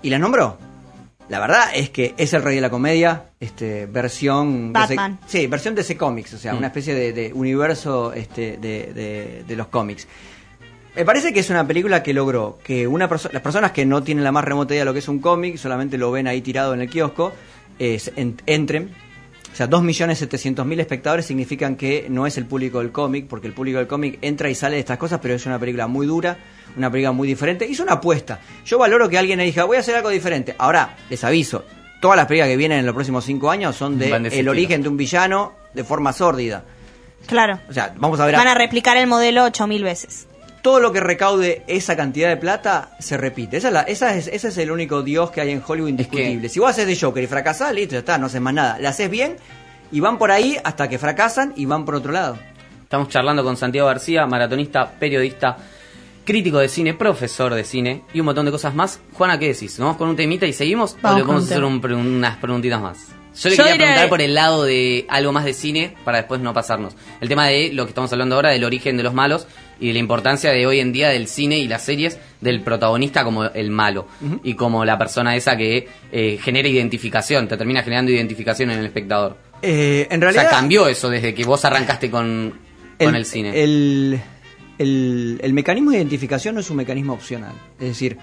Y 0.02 0.10
las 0.10 0.20
nombró. 0.20 0.75
La 1.28 1.40
verdad 1.40 1.64
es 1.74 1.90
que 1.90 2.14
es 2.16 2.32
el 2.34 2.42
rey 2.42 2.54
de 2.54 2.60
la 2.60 2.70
comedia, 2.70 3.30
este, 3.40 3.86
versión... 3.86 4.72
Batman. 4.72 5.18
DC 5.22 5.38
sí, 5.40 5.46
versión 5.48 5.74
DC 5.74 5.96
Comics, 5.96 6.34
o 6.34 6.38
sea, 6.38 6.52
una 6.54 6.68
especie 6.68 6.94
de, 6.94 7.12
de 7.12 7.32
universo 7.32 8.12
este, 8.12 8.56
de, 8.58 8.92
de- 8.94 9.44
de 9.46 9.56
los 9.56 9.66
cómics. 9.66 10.06
Me 10.94 11.04
parece 11.04 11.32
que 11.32 11.40
es 11.40 11.50
una 11.50 11.66
película 11.66 12.02
que 12.02 12.14
logró 12.14 12.58
que 12.64 12.86
una 12.86 13.08
perso- 13.08 13.30
las 13.32 13.42
personas 13.42 13.72
que 13.72 13.84
no 13.84 14.02
tienen 14.02 14.22
la 14.24 14.30
más 14.32 14.44
remota 14.44 14.72
idea 14.72 14.82
de 14.82 14.86
lo 14.86 14.92
que 14.92 15.00
es 15.00 15.08
un 15.08 15.18
cómic, 15.18 15.56
solamente 15.56 15.98
lo 15.98 16.10
ven 16.12 16.26
ahí 16.28 16.40
tirado 16.42 16.72
en 16.74 16.80
el 16.80 16.88
kiosco, 16.88 17.32
en- 18.14 18.36
entren. 18.46 18.94
O 19.56 19.58
sea, 19.58 19.70
2.700.000 19.70 20.80
espectadores 20.80 21.24
significan 21.24 21.76
que 21.76 22.08
no 22.10 22.26
es 22.26 22.36
el 22.36 22.44
público 22.44 22.80
del 22.80 22.92
cómic, 22.92 23.26
porque 23.26 23.46
el 23.46 23.54
público 23.54 23.78
del 23.78 23.86
cómic 23.86 24.18
entra 24.20 24.50
y 24.50 24.54
sale 24.54 24.74
de 24.74 24.80
estas 24.80 24.98
cosas, 24.98 25.18
pero 25.22 25.32
es 25.32 25.46
una 25.46 25.58
película 25.58 25.86
muy 25.86 26.06
dura, 26.06 26.36
una 26.76 26.90
película 26.90 27.12
muy 27.12 27.26
diferente. 27.26 27.66
Hizo 27.66 27.82
una 27.82 27.94
apuesta. 27.94 28.38
Yo 28.66 28.76
valoro 28.78 29.08
que 29.08 29.16
alguien 29.16 29.38
le 29.38 29.44
diga, 29.46 29.64
voy 29.64 29.78
a 29.78 29.80
hacer 29.80 29.94
algo 29.94 30.10
diferente. 30.10 30.54
Ahora, 30.58 30.96
les 31.08 31.24
aviso, 31.24 31.64
todas 32.02 32.18
las 32.18 32.26
películas 32.26 32.50
que 32.50 32.56
vienen 32.58 32.80
en 32.80 32.84
los 32.86 32.94
próximos 32.94 33.24
cinco 33.24 33.50
años 33.50 33.74
son 33.74 33.98
de 33.98 34.10
el 34.40 34.48
origen 34.50 34.82
de 34.82 34.90
un 34.90 34.98
villano 34.98 35.54
de 35.72 35.84
forma 35.84 36.12
sórdida. 36.12 36.62
Claro. 37.26 37.58
O 37.70 37.72
sea, 37.72 37.94
vamos 37.96 38.20
a 38.20 38.26
ver... 38.26 38.34
a- 38.34 38.38
Van 38.38 38.48
a 38.48 38.54
replicar 38.54 38.98
el 38.98 39.06
modelo 39.06 39.44
8000 39.44 39.82
veces. 39.82 40.26
Todo 40.66 40.80
lo 40.80 40.92
que 40.92 40.98
recaude 40.98 41.62
esa 41.68 41.96
cantidad 41.96 42.28
de 42.28 42.36
plata 42.36 42.90
se 42.98 43.16
repite. 43.16 43.56
Esa 43.58 43.68
es 43.68 43.72
la- 43.74 43.82
esa 43.82 44.16
es, 44.16 44.26
ese 44.26 44.48
es 44.48 44.58
el 44.58 44.72
único 44.72 45.02
dios 45.04 45.30
que 45.30 45.40
hay 45.40 45.50
en 45.52 45.62
Hollywood 45.64 45.90
indiscutible. 45.90 46.48
Si 46.48 46.58
vos 46.58 46.70
haces 46.70 46.88
de 46.88 46.98
Joker 46.98 47.22
y 47.22 47.28
fracasás, 47.28 47.72
listo, 47.72 47.92
ya 47.92 48.00
está, 48.00 48.18
no 48.18 48.26
haces 48.26 48.40
más 48.40 48.52
nada. 48.52 48.76
La 48.80 48.88
haces 48.88 49.08
bien 49.08 49.36
y 49.92 50.00
van 50.00 50.18
por 50.18 50.32
ahí 50.32 50.56
hasta 50.64 50.88
que 50.88 50.98
fracasan 50.98 51.52
y 51.54 51.66
van 51.66 51.84
por 51.84 51.94
otro 51.94 52.10
lado. 52.10 52.36
Estamos 52.82 53.08
charlando 53.10 53.44
con 53.44 53.56
Santiago 53.56 53.86
García, 53.86 54.26
maratonista, 54.26 54.90
periodista, 54.90 55.56
crítico 56.24 56.58
de 56.58 56.68
cine, 56.68 56.94
profesor 56.94 57.54
de 57.54 57.62
cine 57.62 58.02
y 58.12 58.18
un 58.18 58.26
montón 58.26 58.44
de 58.46 58.50
cosas 58.50 58.74
más. 58.74 58.98
Juana, 59.12 59.38
¿qué 59.38 59.46
decís? 59.52 59.78
¿Nos 59.78 59.86
vamos 59.86 59.96
con 59.98 60.08
un 60.08 60.16
temita 60.16 60.46
y 60.46 60.52
seguimos? 60.52 60.96
Vamos 61.00 61.14
¿O 61.14 61.18
le 61.18 61.24
podemos 61.24 61.44
un 61.44 61.48
hacer 61.52 61.64
un 61.94 62.06
unas 62.16 62.38
preguntitas 62.38 62.80
más? 62.80 62.98
Yo 63.38 63.50
le 63.50 63.56
Yo 63.56 63.62
quería 63.64 63.74
diré- 63.74 63.84
preguntar 63.84 64.08
por 64.08 64.20
el 64.22 64.34
lado 64.34 64.64
de 64.64 65.06
algo 65.10 65.30
más 65.30 65.44
de 65.44 65.52
cine 65.52 65.94
para 66.04 66.18
después 66.18 66.40
no 66.40 66.52
pasarnos. 66.54 66.96
El 67.20 67.28
tema 67.28 67.46
de 67.46 67.70
lo 67.72 67.84
que 67.84 67.90
estamos 67.90 68.10
hablando 68.12 68.34
ahora, 68.34 68.50
del 68.50 68.64
origen 68.64 68.96
de 68.96 69.02
los 69.02 69.12
malos 69.14 69.46
y 69.80 69.88
de 69.88 69.92
la 69.94 69.98
importancia 69.98 70.50
de 70.52 70.66
hoy 70.66 70.80
en 70.80 70.92
día 70.92 71.08
del 71.10 71.26
cine 71.26 71.58
y 71.58 71.68
las 71.68 71.82
series 71.84 72.18
del 72.40 72.62
protagonista 72.62 73.24
como 73.24 73.44
el 73.44 73.70
malo 73.70 74.06
y 74.42 74.54
como 74.54 74.84
la 74.84 74.96
persona 74.98 75.36
esa 75.36 75.56
que 75.56 75.88
eh, 76.12 76.38
genera 76.42 76.68
identificación, 76.68 77.46
te 77.48 77.56
termina 77.56 77.82
generando 77.82 78.10
identificación 78.12 78.70
en 78.70 78.78
el 78.80 78.86
espectador. 78.86 79.36
Eh, 79.62 80.06
en 80.10 80.18
O 80.18 80.22
realidad. 80.22 80.42
sea, 80.42 80.50
cambió 80.50 80.86
eso 80.88 81.08
desde 81.10 81.34
que 81.34 81.44
vos 81.44 81.64
arrancaste 81.64 82.10
con, 82.10 82.54
con 82.98 83.14
el, 83.14 83.24
cine. 83.24 83.62
El, 83.62 84.20
el- 84.78 85.40
el 85.42 85.52
mecanismo 85.52 85.90
de 85.90 85.98
identificación 85.98 86.54
no 86.54 86.60
es 86.60 86.70
un 86.70 86.76
mecanismo 86.76 87.12
opcional. 87.14 87.52
Es 87.80 87.88
decir, 87.88 88.16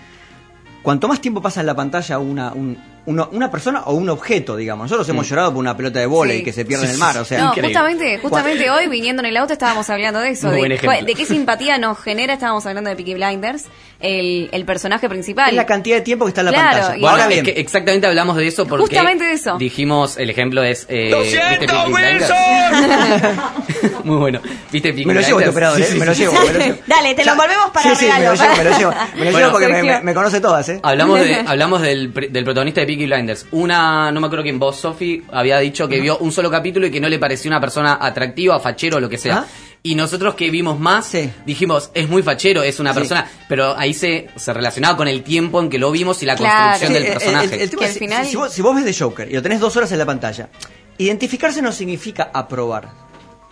cuanto 0.81 1.07
más 1.07 1.21
tiempo 1.21 1.41
pasa 1.41 1.61
en 1.61 1.65
la 1.67 1.75
pantalla 1.75 2.19
una, 2.19 2.53
un- 2.53 2.77
uno- 3.05 3.29
una 3.31 3.51
persona 3.51 3.81
o 3.85 3.93
un 3.93 4.09
objeto, 4.09 4.55
digamos. 4.55 4.85
Nosotros 4.85 5.07
hemos 5.09 5.27
llorado 5.29 5.51
por 5.51 5.59
una 5.59 5.75
pelota 5.75 5.99
de 5.99 6.05
vóley 6.05 6.37
Sí. 6.39 6.43
que 6.43 6.53
se 6.53 6.65
pierde 6.65 6.83
Sí, 6.85 6.89
en 6.89 6.93
el 6.93 6.99
mar. 6.99 7.17
O 7.17 7.25
sea, 7.25 7.39
No, 7.39 7.47
Increíble. 7.49 7.73
justamente, 7.73 8.17
justamente 8.19 8.69
hoy 8.69 8.87
viniendo 8.87 9.21
en 9.21 9.25
el 9.27 9.37
auto 9.37 9.53
estábamos 9.53 9.89
hablando 9.89 10.19
de 10.19 10.29
eso, 10.29 10.49
de, 10.49 11.13
qué 11.17 11.25
simpatía 11.25 11.77
nos 11.77 11.99
genera, 11.99 12.33
estábamos 12.33 12.65
hablando 12.65 12.89
de 12.89 12.95
Peaky 12.95 13.13
Blinders, 13.15 13.65
el, 13.99 14.49
el 14.51 14.65
personaje 14.65 15.07
principal. 15.09 15.49
es 15.49 15.55
la 15.55 15.65
cantidad 15.65 15.95
de 15.97 16.01
tiempo 16.01 16.25
que 16.25 16.29
está 16.29 16.41
en 16.41 16.45
la 16.45 16.51
Claro, 16.53 16.69
pantalla. 16.71 16.91
Bueno, 16.99 17.07
Ahora 17.09 17.33
es 17.33 17.43
que 17.43 17.51
exactamente 17.51 18.07
hablamos 18.07 18.35
de 18.37 18.47
eso 18.47 18.65
porque 18.67 18.83
Justamente 18.83 19.23
de 19.25 19.33
eso. 19.33 19.57
dijimos, 19.57 20.17
el 20.17 20.29
ejemplo 20.29 20.63
es 20.63 20.85
eh, 20.89 21.13
¿viste 21.21 21.67
Peaky 21.67 21.91
Blinders? 21.91 22.31
Muy 24.03 24.17
bueno. 24.17 24.41
¿Viste 24.71 24.89
Peaky 24.93 25.05
me 25.05 25.13
lo 25.13 25.21
llevo 25.21 25.39
este 25.39 25.51
Blinders? 25.51 25.51
operador, 25.51 25.77
Sí, 25.77 25.83
¿eh? 25.83 25.87
sí, 25.93 25.99
me 25.99 26.05
lo 26.05 26.13
llevo. 26.13 26.33
me 26.33 26.39
lo 26.53 26.59
llevo. 26.59 26.77
Dale, 26.87 27.13
te 27.15 27.25
lo 27.25 27.31
envolvemos 27.31 27.69
para 27.71 27.89
sí, 27.89 28.05
sí, 28.05 28.05
me 28.11 28.25
lo 28.25 28.31
regalo. 28.31 28.35
llevo, 28.43 28.57
me 28.57 28.63
lo 28.63 28.77
llevo. 28.77 28.91
Me 28.91 28.97
lo 28.97 29.23
Bueno, 29.23 29.37
llevo 29.39 29.51
porque 29.51 29.67
me, 29.67 29.73
Sergio. 29.75 29.93
me- 29.93 30.01
me 30.01 30.13
conoce 30.13 30.41
todas, 30.41 30.69
¿eh? 30.69 30.79
Hablamos, 30.83 31.19
de, 31.19 31.35
hablamos 31.47 31.81
del 31.81 32.11
protagonista 32.11 32.81
de 32.81 32.87
Peaky 32.95 33.05
Blinders. 33.05 33.45
Una, 33.51 34.11
no 34.11 34.19
me 34.21 34.27
acuerdo 34.27 34.43
quién, 34.43 34.59
vos, 34.59 34.77
Sofi, 34.77 35.23
había 35.31 35.57
dicho 35.59 35.87
que 35.87 35.99
vio 35.99 36.17
un 36.19 36.31
solo 36.31 36.49
capítulo 36.51 36.87
y 36.87 36.91
que 36.91 36.99
no 36.99 37.09
le 37.09 37.19
pareció 37.19 37.49
una 37.49 37.59
persona 37.59 37.97
atractiva, 37.99 38.59
fachero 38.59 38.97
o 38.97 38.99
lo 38.99 39.09
que 39.09 39.17
sea. 39.17 39.37
¿Ah? 39.39 39.45
Y 39.85 39.95
nosotros 39.95 40.35
que 40.35 40.49
vimos 40.49 40.79
más, 40.79 41.07
Sí. 41.07 41.29
dijimos, 41.45 41.91
es 41.93 42.07
muy 42.07 42.23
fachero, 42.23 42.63
es 42.63 42.79
una 42.79 42.93
Sí. 42.93 42.99
persona, 42.99 43.27
pero 43.49 43.75
ahí 43.77 43.93
se, 43.93 44.27
se 44.35 44.53
relacionaba 44.53 44.95
con 44.95 45.07
el 45.09 45.23
tiempo 45.23 45.59
en 45.59 45.69
que 45.69 45.77
lo 45.77 45.91
vimos 45.91 46.23
y 46.23 46.25
la 46.25 46.35
Claro. 46.35 46.71
construcción 46.79 46.87
Sí, 46.87 46.93
del 46.93 47.03
el- 47.03 47.07
el- 47.07 47.13
personaje. 47.17 47.55
el- 47.55 47.61
el 47.61 47.69
tema 47.69 47.79
Que 47.79 47.85
es, 47.85 47.89
al 47.89 47.93
si- 47.93 47.99
final- 47.99 48.25
si, 48.27 48.35
vos, 48.37 48.53
si 48.53 48.61
vos 48.61 48.75
ves 48.75 48.85
de 48.85 48.93
Joker 48.93 49.29
y 49.29 49.33
lo 49.33 49.41
tenés 49.41 49.59
dos 49.59 49.75
horas 49.75 49.91
en 49.91 49.97
la 49.99 50.05
pantalla, 50.05 50.49
identificarse 50.97 51.61
no 51.61 51.71
significa 51.71 52.29
aprobar. 52.33 52.89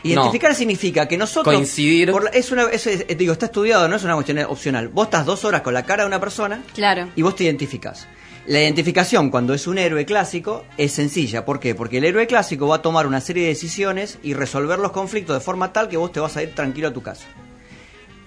Identificar 0.04 0.56
significa 0.56 1.08
que 1.08 1.16
nosotros... 1.18 1.54
Coincidir. 1.54 2.12
por 2.12 2.24
la- 2.24 2.30
es 2.32 2.52
una, 2.52 2.64
es- 2.72 2.88
es- 2.88 3.06
digo, 3.18 3.34
está 3.34 3.46
estudiado, 3.48 3.88
no 3.88 3.98
es 3.98 4.04
una 4.04 4.14
cuestión 4.16 4.40
opcional. 4.48 4.88
Vos 4.88 5.08
estás 5.08 5.26
dos 5.28 5.44
horas 5.46 5.62
con 5.62 5.74
la 5.76 5.84
cara 5.86 6.04
de 6.04 6.08
una 6.08 6.20
persona 6.20 6.64
Claro. 6.74 7.10
y 7.16 7.22
vos 7.22 7.36
te 7.36 7.44
identificás. 7.44 8.08
La 8.48 8.60
identificación 8.60 9.30
cuando 9.30 9.54
es 9.54 9.68
un 9.68 9.78
héroe 9.78 10.04
clásico 10.04 10.66
es 10.78 10.94
sencilla. 10.94 11.46
¿Por 11.46 11.60
qué? 11.60 11.76
Porque 11.76 12.00
el 12.00 12.06
héroe 12.06 12.26
clásico 12.26 12.68
va 12.68 12.78
a 12.78 12.82
tomar 12.82 13.06
una 13.06 13.22
serie 13.22 13.44
de 13.44 13.50
decisiones 13.50 14.18
y 14.24 14.34
resolver 14.34 14.80
los 14.80 14.92
conflictos 14.92 15.36
de 15.36 15.42
forma 15.42 15.72
tal 15.72 15.90
que 15.90 15.98
vos 15.98 16.12
te 16.12 16.20
vas 16.20 16.36
a 16.38 16.44
ir 16.44 16.56
tranquilo 16.56 16.88
a 16.88 16.94
tu 16.94 17.04
casa. 17.04 17.26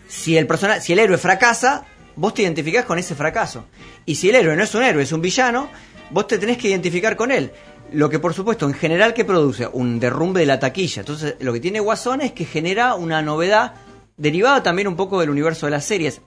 Si 0.06 0.36
el, 0.36 0.46
persona, 0.46 0.80
si 0.80 0.92
el 0.92 1.00
héroe 1.00 1.18
fracasa, 1.18 1.84
vos 2.14 2.32
te 2.32 2.42
identificás 2.42 2.84
con 2.84 2.98
ese 2.98 3.16
fracaso. 3.16 3.66
Y 4.06 4.14
si 4.14 4.30
el 4.30 4.36
héroe 4.36 4.56
no 4.56 4.62
es 4.62 4.74
un 4.76 4.84
héroe, 4.84 5.02
es 5.02 5.10
un 5.10 5.20
villano, 5.20 5.68
vos 6.10 6.28
te 6.28 6.38
tenés 6.38 6.58
que 6.58 6.68
identificar 6.68 7.16
con 7.16 7.32
él. 7.32 7.50
Lo 7.92 8.08
que 8.08 8.20
por 8.20 8.34
supuesto, 8.34 8.66
en 8.66 8.74
general, 8.74 9.14
que 9.14 9.24
produce? 9.24 9.66
Un 9.66 9.98
derrumbe 9.98 10.40
de 10.40 10.46
la 10.46 10.60
taquilla. 10.60 11.00
Entonces, 11.00 11.34
lo 11.40 11.52
que 11.52 11.60
tiene 11.60 11.80
Guasón 11.80 12.20
es 12.20 12.32
que 12.32 12.44
genera 12.44 12.94
una 12.94 13.20
novedad 13.20 13.74
derivada 14.16 14.62
también 14.62 14.86
un 14.86 14.96
poco 14.96 15.18
del 15.18 15.30
universo 15.30 15.66
de 15.66 15.72
las 15.72 15.84
series. 15.84 16.20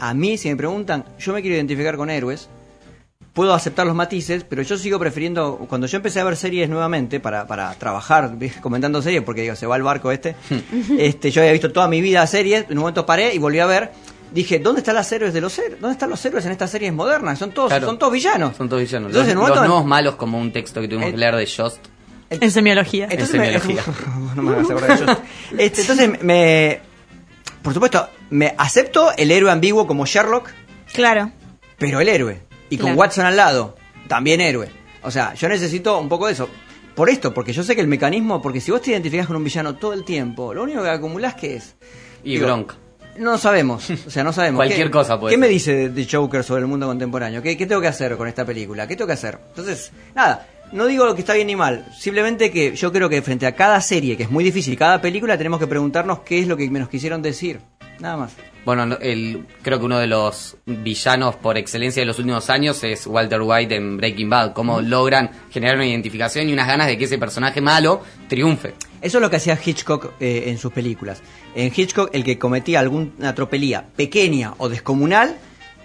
A 0.00 0.12
mí, 0.12 0.36
si 0.38 0.48
me 0.48 0.56
preguntan, 0.56 1.04
yo 1.20 1.32
me 1.32 1.40
quiero 1.40 1.56
identificar 1.56 1.96
con 1.96 2.10
héroes. 2.10 2.48
Puedo 3.32 3.54
aceptar 3.54 3.86
los 3.86 3.94
matices, 3.94 4.44
pero 4.48 4.62
yo 4.62 4.76
sigo 4.78 4.98
prefiriendo. 4.98 5.58
Cuando 5.68 5.86
yo 5.86 5.96
empecé 5.96 6.18
a 6.20 6.24
ver 6.24 6.36
series 6.36 6.68
nuevamente 6.68 7.20
para, 7.20 7.46
para 7.46 7.72
trabajar 7.74 8.32
comentando 8.60 9.00
series, 9.00 9.22
porque 9.22 9.42
digo, 9.42 9.54
se 9.54 9.66
va 9.66 9.76
el 9.76 9.82
barco 9.82 10.10
este. 10.10 10.34
este 10.98 11.30
Yo 11.30 11.42
había 11.42 11.52
visto 11.52 11.70
toda 11.70 11.86
mi 11.88 12.00
vida 12.00 12.26
series, 12.26 12.64
en 12.68 12.72
un 12.72 12.78
momento 12.80 13.06
paré 13.06 13.34
y 13.34 13.38
volví 13.38 13.60
a 13.60 13.66
ver. 13.66 13.92
Dije, 14.32 14.58
¿dónde 14.58 14.80
están 14.80 14.94
los 14.96 15.10
héroes 15.12 15.32
de 15.32 15.40
los 15.40 15.56
héroes? 15.58 15.80
¿Dónde 15.80 15.92
están 15.92 16.10
los 16.10 16.22
héroes 16.24 16.44
en 16.44 16.52
estas 16.52 16.70
series 16.70 16.92
modernas? 16.92 17.38
Son 17.38 17.50
todos, 17.52 17.68
Claro. 17.70 17.86
son 17.86 17.98
todos 17.98 18.12
villanos. 18.12 18.56
Son 18.56 18.68
todos 18.68 18.82
villanos. 18.82 19.08
Entonces, 19.10 19.28
los, 19.28 19.32
en 19.32 19.38
un 19.38 19.42
momento- 19.42 19.60
los 19.60 19.68
nuevos 19.68 19.86
malos, 19.86 20.16
como 20.16 20.38
un 20.38 20.52
texto 20.52 20.80
que 20.80 20.88
tuvimos 20.88 21.08
Eh, 21.08 21.12
que 21.12 21.16
leer 21.18 21.36
de 21.36 21.46
Jost. 21.46 21.78
En 22.30 22.50
semiología. 22.50 23.06
Entonces 23.10 23.34
En 23.36 23.40
me, 23.40 23.58
semiología. 23.58 23.82
no 24.36 24.42
me 24.42 24.52
vas 24.56 24.68
a 24.68 24.72
acordar 24.74 24.98
de 24.98 25.04
ellos. 25.04 25.18
Este, 25.56 25.80
entonces 25.80 26.22
me, 26.22 26.80
por 27.62 27.72
supuesto, 27.72 28.06
me 28.30 28.54
acepto 28.58 29.12
el 29.16 29.30
héroe 29.30 29.50
ambiguo 29.50 29.86
como 29.86 30.04
Sherlock, 30.04 30.50
Claro. 30.92 31.30
pero 31.78 32.00
el 32.00 32.08
héroe. 32.10 32.42
Y 32.70 32.78
con. 32.78 32.96
Watson 32.96 33.26
al 33.26 33.36
lado, 33.36 33.76
también 34.08 34.40
héroe. 34.40 34.68
O 35.02 35.10
sea, 35.10 35.34
yo 35.34 35.48
necesito 35.48 35.98
un 35.98 36.08
poco 36.08 36.26
de 36.26 36.32
eso. 36.32 36.48
Por 36.94 37.08
esto, 37.10 37.32
porque 37.32 37.52
yo 37.52 37.62
sé 37.62 37.74
que 37.76 37.80
el 37.80 37.86
mecanismo, 37.86 38.42
porque 38.42 38.60
si 38.60 38.72
vos 38.72 38.82
te 38.82 38.90
identificás 38.90 39.26
con 39.28 39.36
un 39.36 39.44
villano 39.44 39.76
todo 39.76 39.92
el 39.92 40.04
tiempo, 40.04 40.52
lo 40.52 40.64
único 40.64 40.82
que 40.82 40.88
acumulás 40.90 41.34
que 41.34 41.54
es. 41.56 41.76
Y 42.24 42.32
Digo, 42.32 42.46
bronca. 42.46 42.74
No 43.18 43.38
sabemos, 43.38 43.88
o 44.06 44.10
sea, 44.10 44.22
no 44.24 44.32
sabemos. 44.32 44.58
Cualquier 44.58 44.86
¿Qué- 44.88 44.90
cosa 44.92 45.18
puede 45.18 45.32
¿Qué 45.32 45.36
ser. 45.36 45.40
me 45.40 45.48
dice 45.48 45.72
de- 45.74 45.88
de 45.90 46.08
Joker 46.10 46.42
sobre 46.44 46.62
el 46.62 46.66
mundo 46.66 46.86
contemporáneo? 46.86 47.40
¿Qué, 47.42 47.56
qué 47.56 47.66
tengo 47.66 47.80
que 47.80 47.86
hacer 47.88 48.16
con 48.16 48.26
esta 48.28 48.44
película? 48.44 48.86
¿Qué 48.88 48.96
tengo 48.96 49.06
que 49.06 49.12
hacer? 49.14 49.38
Entonces, 49.50 49.92
nada, 50.14 50.46
no 50.72 50.86
digo 50.86 51.04
lo 51.04 51.14
que 51.14 51.20
está 51.20 51.34
bien 51.34 51.46
ni 51.46 51.54
mal, 51.56 51.86
simplemente 51.96 52.50
que 52.50 52.74
yo 52.76 52.92
creo 52.92 53.08
que 53.08 53.22
frente 53.22 53.46
a 53.46 53.54
cada 53.54 53.80
serie, 53.80 54.16
que 54.16 54.24
es 54.24 54.30
muy 54.30 54.42
difícil, 54.44 54.76
cada 54.76 55.00
película, 55.00 55.38
tenemos 55.38 55.58
que 55.60 55.66
preguntarnos 55.68 56.20
qué 56.20 56.40
es 56.40 56.48
lo 56.48 56.56
que 56.56 56.68
nos 56.68 56.88
quisieron 56.88 57.22
decir. 57.22 57.60
Nada 58.00 58.16
más. 58.16 58.32
Bueno, 58.64 58.84
no- 58.84 58.98
el, 59.00 59.46
creo 59.62 59.78
que 59.78 59.84
uno 59.86 59.98
de 59.98 60.06
los 60.06 60.56
villanos 60.66 61.36
por 61.36 61.56
excelencia 61.56 62.02
de 62.02 62.06
los 62.06 62.18
últimos 62.18 62.50
años 62.50 62.82
es 62.84 63.06
Walter 63.06 63.40
White 63.40 63.74
en 63.76 63.96
Breaking 63.96 64.28
Bad. 64.28 64.52
Cómo 64.52 64.80
logran 64.82 65.30
generar 65.50 65.76
una 65.76 65.86
identificación 65.86 66.48
y 66.48 66.52
unas 66.52 66.66
ganas 66.66 66.86
de 66.86 66.98
que 66.98 67.04
ese 67.04 67.16
personaje 67.18 67.60
malo 67.60 68.02
triunfe. 68.28 68.74
Eso 69.00 69.18
es 69.18 69.22
lo 69.22 69.30
que 69.30 69.36
hacía 69.36 69.58
Hitchcock 69.64 70.12
eh, 70.20 70.44
en 70.48 70.58
sus 70.58 70.72
películas. 70.72 71.22
En 71.54 71.72
Hitchcock, 71.74 72.10
el 72.12 72.24
que 72.24 72.38
cometía 72.38 72.80
alguna 72.80 73.34
tropelía 73.34 73.86
pequeña 73.96 74.54
o 74.58 74.68
descomunal, 74.68 75.36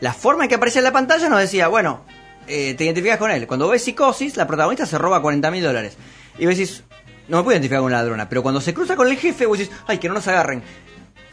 la 0.01 0.13
forma 0.13 0.43
en 0.43 0.49
que 0.49 0.55
aparecía 0.55 0.79
en 0.79 0.85
la 0.85 0.91
pantalla 0.91 1.29
nos 1.29 1.39
decía, 1.39 1.67
bueno, 1.69 2.01
eh, 2.47 2.73
te 2.73 2.83
identificas 2.83 3.17
con 3.17 3.31
él. 3.31 3.47
Cuando 3.47 3.69
ves 3.69 3.83
psicosis, 3.83 4.35
la 4.35 4.45
protagonista 4.47 4.85
se 4.85 4.97
roba 4.97 5.21
40 5.21 5.49
mil 5.51 5.63
dólares. 5.63 5.95
Y 6.37 6.45
vos 6.47 6.57
decís, 6.57 6.83
no 7.29 7.37
me 7.37 7.43
puedo 7.43 7.55
identificar 7.55 7.79
con 7.79 7.85
una 7.85 7.97
ladrona. 8.01 8.27
Pero 8.27 8.41
cuando 8.43 8.59
se 8.59 8.73
cruza 8.73 8.95
con 8.97 9.07
el 9.07 9.15
jefe, 9.15 9.45
vos 9.45 9.59
decís, 9.59 9.73
ay, 9.87 9.99
que 9.99 10.07
no 10.09 10.15
nos 10.15 10.27
agarren. 10.27 10.61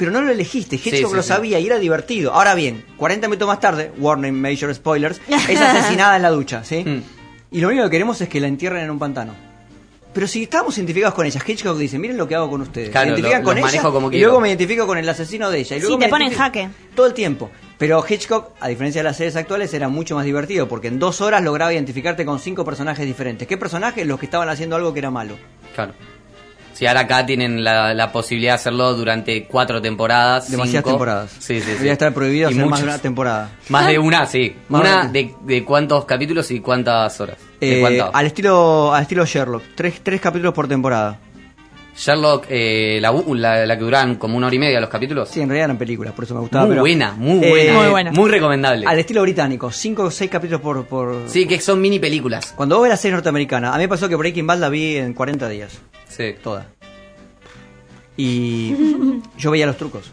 Pero 0.01 0.11
no 0.11 0.21
lo 0.23 0.33
elegiste, 0.33 0.75
Hitchcock 0.77 1.11
sí, 1.11 1.17
lo 1.17 1.23
sí. 1.23 1.29
sabía 1.29 1.61
y 1.61 1.67
era 1.67 1.79
divertido. 1.79 2.33
Ahora 2.33 2.55
bien, 2.57 2.85
40 2.97 3.29
minutos 3.29 3.47
más 3.47 3.61
tarde, 3.61 3.93
warning, 3.99 4.33
major 4.33 4.75
spoilers, 4.75 5.21
es 5.29 5.61
asesinada 5.61 6.17
en 6.17 6.23
la 6.23 6.31
ducha, 6.31 6.65
¿sí? 6.65 6.83
Mm. 6.85 7.03
Y 7.53 7.61
lo 7.61 7.69
único 7.69 7.85
que 7.85 7.91
queremos 7.91 8.21
es 8.21 8.29
que 8.29 8.41
la 8.41 8.47
entierren 8.49 8.83
en 8.85 8.91
un 8.91 8.99
pantano. 8.99 9.35
Pero 10.13 10.27
si 10.27 10.43
estamos 10.45 10.77
identificados 10.77 11.15
con 11.15 11.25
ella, 11.27 11.41
Hitchcock 11.47 11.77
dice, 11.79 11.99
miren 11.99 12.17
lo 12.17 12.27
que 12.27 12.35
hago 12.35 12.51
con 12.51 12.63
ustedes. 12.63 12.91
Claro, 12.91 13.09
identifican 13.11 13.43
lo- 13.43 13.45
con 13.45 13.55
los 13.61 13.65
ella 13.65 13.67
manejo 13.83 13.93
como 13.93 14.09
y 14.09 14.11
quiero. 14.13 14.27
luego 14.29 14.41
me 14.41 14.49
identifico 14.49 14.87
con 14.87 14.99
el 14.99 15.09
asesino 15.09 15.51
de 15.51 15.59
ella. 15.61 15.77
Y 15.77 15.81
Sí, 15.83 15.87
te 15.87 15.97
me 15.99 16.09
pone 16.09 16.25
en 16.25 16.33
identifico- 16.33 16.43
jaque. 16.43 16.69
Todo 16.97 17.07
el 17.07 17.15
tiempo. 17.15 17.51
Pero 17.79 18.05
Hitchcock, 18.09 18.51
a 18.59 18.69
diferencia 18.69 19.01
de 19.01 19.05
las 19.05 19.17
series 19.17 19.37
actuales, 19.37 19.73
era 19.73 19.89
mucho 19.89 20.17
más 20.17 20.25
divertido 20.25 20.67
porque 20.67 20.89
en 20.89 20.99
dos 20.99 21.21
horas 21.21 21.43
lograba 21.43 21.73
identificarte 21.73 22.25
con 22.25 22.41
cinco 22.41 22.65
personajes 22.65 23.07
diferentes. 23.07 23.47
¿Qué 23.47 23.57
personajes? 23.57 24.05
Los 24.07 24.19
que 24.19 24.27
estaban 24.27 24.49
haciendo 24.49 24.75
algo 24.77 24.93
que 24.93 24.99
era 24.99 25.11
malo. 25.11 25.37
Claro. 25.75 25.93
Si 26.81 26.87
ahora 26.87 27.01
acá 27.01 27.27
tienen 27.27 27.63
la, 27.63 27.93
la 27.93 28.11
posibilidad 28.11 28.53
de 28.53 28.55
hacerlo 28.55 28.95
durante 28.95 29.45
cuatro 29.45 29.83
temporadas. 29.83 30.51
Demasiadas 30.51 30.83
cinco. 30.83 30.91
temporadas. 30.93 31.31
Sí, 31.39 31.57
sí, 31.57 31.61
sí. 31.61 31.71
Debería 31.73 31.93
estar 31.93 32.15
prohibido 32.15 32.49
Y 32.49 32.55
hacer 32.55 32.63
más 32.65 32.71
muchas. 32.71 32.85
de 32.87 32.91
una 32.91 32.99
temporada. 33.03 33.51
Más 33.69 33.87
de 33.87 33.99
una, 33.99 34.25
sí. 34.25 34.57
Más 34.71 34.81
una 34.81 35.07
de- 35.09 35.63
cuántos 35.67 36.07
capítulos 36.07 36.51
y 36.51 36.61
cuántas 36.61 37.21
horas. 37.21 37.37
¿De 37.61 37.77
Eh, 37.77 37.81
cuánto? 37.83 38.11
al 38.17 38.25
estilo 38.25 38.95
al 38.95 39.03
estilo 39.03 39.27
Sherlock. 39.27 39.63
Tres, 39.75 40.01
tres 40.03 40.23
capítulos 40.23 40.55
por 40.55 40.69
temporada. 40.69 41.19
Sherlock, 41.95 42.47
eh, 42.49 42.99
la, 43.03 43.13
la, 43.13 43.67
la 43.67 43.77
que 43.77 43.85
duran 43.85 44.15
como 44.15 44.39
una 44.39 44.47
hora 44.47 44.57
y 44.57 44.59
media 44.59 44.81
los 44.81 44.89
capítulos. 44.89 45.29
Sí, 45.29 45.43
en 45.43 45.49
realidad 45.51 45.67
eran 45.67 45.77
películas, 45.77 46.15
por 46.15 46.25
eso 46.25 46.33
me 46.35 46.41
gustaba. 46.41 46.65
muy 46.65 46.71
pero- 46.73 46.83
buena, 46.83 47.13
muy 47.13 47.45
Eh, 47.45 47.51
buena. 47.51 47.73
Muy 47.79 47.91
buena. 47.91 48.13
Muy 48.13 48.31
recomendable. 48.31 48.87
Al 48.87 48.99
estilo 48.99 49.21
británico. 49.21 49.71
Cinco 49.71 50.05
o 50.05 50.11
seis 50.11 50.31
capítulos 50.31 50.63
por... 50.63 50.87
por... 50.87 51.25
Sí, 51.27 51.47
que 51.47 51.61
son 51.61 51.79
mini 51.79 51.99
películas. 51.99 52.55
Cuando 52.57 52.77
vos 52.77 52.85
ves 52.85 52.91
la 52.91 52.97
serie 52.97 53.13
norteamericana, 53.17 53.75
a 53.75 53.77
mí 53.77 53.83
me 53.85 53.89
pasó 53.89 54.09
que 54.09 54.15
Breaking 54.17 54.47
Bad 54.47 54.59
la 54.61 54.71
vi 54.71 54.97
en 54.97 55.13
40 55.13 55.47
días. 55.51 55.79
Sí. 56.11 56.35
Toda. 56.43 56.67
Y 58.17 58.75
yo 59.39 59.51
veía 59.51 59.67
los 59.67 59.77
trucos. 59.77 60.11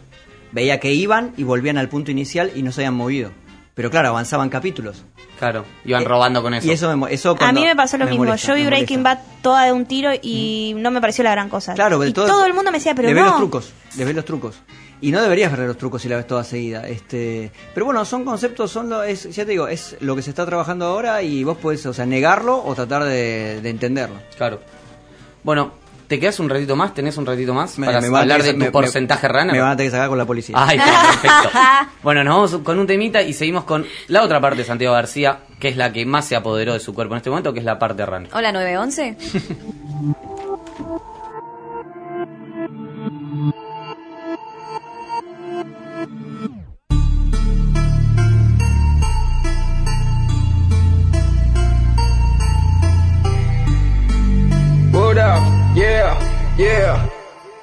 Veía 0.51 0.79
que 0.79 0.93
iban 0.93 1.33
y 1.38 1.43
volvían 1.43 1.77
al 1.77 1.89
punto 1.89 2.12
inicial 2.12 2.51
y 2.55 2.63
no 2.63 2.71
se 2.71 2.81
habían 2.81 2.93
movido. 2.93 3.31
Pero 3.75 3.91
claro, 3.91 4.10
avanzaban 4.10 4.49
capítulos. 4.49 5.03
Claro. 5.38 5.65
Iban 5.86 6.03
Eh, 6.03 6.05
robando 6.05 6.41
con 6.41 6.53
eso. 6.53 6.65
Y 6.67 6.71
eso, 6.71 6.95
me, 6.97 7.13
eso 7.13 7.36
A 7.39 7.51
mí 7.51 7.62
me 7.63 7.75
pasó 7.75 7.97
lo 7.97 8.05
mismo. 8.05 8.23
molesta, 8.25 8.47
Yo 8.47 8.55
vi 8.55 8.65
Breaking. 8.65 9.03
Bad 9.03 9.19
toda 9.41 9.65
de 9.65 9.71
un 9.73 9.86
tiro 9.86 10.10
y 10.19 10.73
no 10.77 10.89
me 10.89 11.01
pareció 11.01 11.23
la 11.23 11.31
gran 11.31 11.49
cosa. 11.49 11.73
Claro, 11.75 12.03
y 12.03 12.12
todo, 12.13 12.25
todo, 12.25 12.45
el 12.45 12.53
mundo 12.53 12.71
me 12.71 12.77
decía, 12.79 12.95
pero 12.95 13.10
le 13.10 13.13
no. 13.13 13.21
ves 13.21 13.29
los 13.31 13.38
trucos, 13.39 13.73
le 13.97 14.05
ves 14.05 14.15
los 14.15 14.25
trucos. 14.25 14.55
Y 14.99 15.12
no 15.12 15.21
deberías 15.21 15.55
ver 15.55 15.67
los 15.67 15.77
trucos 15.77 16.01
si 16.01 16.10
la 16.10 16.15
ves 16.15 16.25
toda 16.25 16.43
seguida. 16.43 16.88
Este, 16.88 17.51
pero 17.75 17.86
bueno, 17.86 18.03
son 18.03 18.25
conceptos, 18.25 18.71
son 18.71 18.89
lo, 18.89 19.03
es, 19.03 19.23
ya 19.36 19.45
te 19.45 19.51
digo, 19.51 19.67
es 19.67 19.95
lo 19.99 20.15
que 20.15 20.23
se 20.23 20.31
está 20.31 20.43
trabajando 20.45 20.86
ahora 20.88 21.21
y 21.21 21.43
vos 21.43 21.57
podés, 21.57 21.86
o 21.86 21.93
sea, 21.93 22.07
negarlo 22.07 22.63
o 22.65 22.73
tratar 22.73 23.03
de, 23.03 23.60
de 23.62 23.69
entenderlo. 23.69 24.15
Claro. 24.38 24.60
Bueno, 25.43 25.73
¿te 26.08 26.20
quedas 26.20 26.39
un 26.39 26.50
ratito 26.50 26.76
más? 26.76 26.93
¿Tenés 26.93 27.17
un 27.17 27.26
ratito 27.26 27.54
más? 27.54 27.78
Me- 27.78 27.86
para 27.88 28.02
me 28.02 28.08
hablar 28.17 28.41
de 28.43 28.54
tu 28.54 28.58
me- 28.60 28.72
porcentaje 28.72 29.28
me- 29.28 29.34
runner. 29.34 29.52
Me 29.54 29.62
van 29.62 29.72
a 29.72 29.78
tener 29.78 29.91
que 29.91 29.96
sacar 29.96 30.10
con 30.10 30.17
la 30.17 30.26
policía. 30.26 30.56
Ay, 30.58 30.78
perfecto. 30.80 31.50
bueno, 32.04 32.24
nos 32.24 32.34
vamos 32.36 32.63
con 32.63 32.80
un 32.80 32.88
temita 32.88 33.22
y 33.22 33.34
seguimos 33.34 33.63
con 33.65 33.86
la 34.08 34.24
otra 34.24 34.39
parte 34.41 34.58
de 34.60 34.63
Santiago 34.65 34.93
García, 34.96 35.39
que 35.60 35.67
es 35.70 35.78
la 35.78 35.91
que 35.91 36.06
más 36.06 36.26
se 36.26 36.36
apoderó 36.36 36.74
de 36.74 36.80
su 36.80 36.93
cuerpo 36.93 37.13
en 37.15 37.17
este 37.17 37.30
momento, 37.30 37.54
que 37.54 37.60
es 37.60 37.65
la 37.65 37.78
parte 37.80 38.06
runner. 38.06 38.30
Hola 38.34 38.52
911. 38.52 39.17
Yeah, 56.58 57.08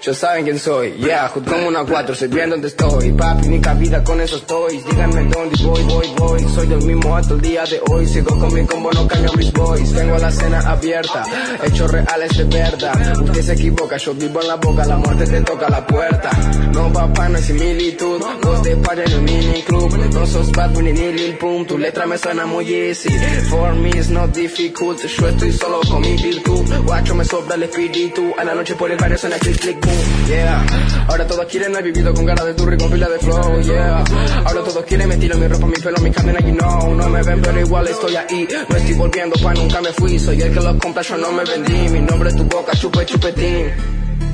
Ya 0.05 0.13
saben 0.13 0.45
quién 0.45 0.59
soy, 0.59 0.93
yeah, 0.99 1.31
como 1.33 1.67
una 1.67 1.83
cuatro, 1.83 2.15
sé 2.15 2.29
bien 2.29 2.51
dónde 2.51 2.69
estoy. 2.69 3.11
Papi, 3.13 3.49
mi 3.49 3.59
vida 3.59 4.05
con 4.05 4.21
esos 4.21 4.47
toys, 4.47 4.85
díganme 4.85 5.25
dónde 5.25 5.65
voy, 5.65 5.83
voy, 5.85 6.07
voy. 6.19 6.41
Soy 6.55 6.67
del 6.67 6.83
mismo 6.83 7.17
hasta 7.17 7.33
el 7.33 7.41
día 7.41 7.65
de 7.65 7.81
hoy, 7.91 8.07
sigo 8.07 8.39
con 8.39 8.53
mi 8.53 8.67
combo, 8.67 8.93
no 8.93 9.09
cambio 9.09 9.33
mis 9.33 9.51
boys. 9.51 9.95
Tengo 9.95 10.19
la 10.19 10.31
cena 10.31 10.61
abierta, 10.61 11.25
hechos 11.65 11.91
reales 11.91 12.37
de 12.37 12.45
verdad. 12.45 13.19
Usted 13.19 13.41
se 13.41 13.53
equivoca, 13.55 13.97
yo 13.97 14.13
vivo 14.13 14.43
en 14.43 14.49
la 14.49 14.57
boca, 14.57 14.85
la 14.85 14.99
muerte 14.99 15.27
te 15.27 15.41
toca 15.41 15.71
la 15.71 15.87
puerta. 15.87 16.31
No 16.75 16.93
papá, 16.93 17.31
no 17.31 17.39
hay 17.39 17.43
similitud, 17.43 18.23
dos 18.43 18.63
de 18.63 18.77
paya 18.77 19.05
en 19.05 19.15
un 19.15 19.25
mini 19.25 19.63
club. 19.63 19.91
No 20.13 20.27
sos 20.27 20.53
Bad 20.53 20.73
Bunny 20.75 20.93
ni 20.93 21.13
Lil 21.15 21.39
Pump, 21.39 21.67
tu 21.67 21.79
letra 21.79 22.05
me 22.05 22.19
suena 22.19 22.45
muy 22.45 22.71
easy. 22.71 23.09
For 23.49 23.75
me 23.75 23.89
it's 23.89 24.11
not 24.11 24.35
difficult, 24.35 25.01
yo 25.01 25.29
estoy 25.29 25.51
solo 25.51 25.81
con 25.91 26.03
mi 26.03 26.15
virtud. 26.15 26.63
Guacho, 26.85 27.15
me 27.15 27.25
sobra 27.25 27.55
el 27.55 27.63
espíritu, 27.63 28.35
a 28.37 28.45
la 28.45 28.55
noche 28.55 28.75
por 28.75 28.91
el 28.91 28.99
barrio 28.99 29.17
suena 29.17 29.39
click, 29.39 29.59
click, 29.59 29.81
boom 29.81 29.94
Yeah, 30.29 30.65
ahora 31.09 31.27
todos 31.27 31.47
quieren, 31.47 31.77
he 31.77 31.83
vivido 31.83 32.15
con 32.15 32.25
ganas 32.25 32.47
de 32.47 32.55
turri 32.55 32.79
con 32.79 32.91
pila 32.91 33.09
de 33.09 33.19
flow, 33.19 33.61
yeah. 33.61 34.05
Ahora 34.45 34.63
todos 34.63 34.85
quieren, 34.85 35.09
me 35.09 35.17
tiro 35.17 35.37
mi 35.37 35.47
ropa, 35.47 35.67
mi 35.67 35.75
pelo, 35.75 35.99
mi 35.99 36.11
cadena, 36.11 36.41
you 36.41 36.55
know. 36.55 36.95
No 36.95 37.09
me 37.09 37.23
ven, 37.23 37.43
pero 37.43 37.61
igual 37.61 37.87
estoy 37.89 38.17
ahí. 38.17 38.49
No 38.69 38.77
estoy 38.77 38.95
volviendo, 38.95 39.37
pa' 39.43 39.55
nunca 39.55 39.81
me 39.81 39.93
fui. 39.93 40.19
Soy 40.19 40.41
el 40.41 40.53
que 40.53 40.61
los 40.61 40.77
compra, 40.77 41.03
yo 41.03 41.17
no 41.19 41.33
me 41.33 41.45
vendí. 41.45 41.89
Mi 41.91 42.01
nombre 42.01 42.31
es 42.31 42.37
tu 42.37 42.45
boca, 42.45 42.73
chupe, 42.73 43.05
chupetín. 43.05 43.71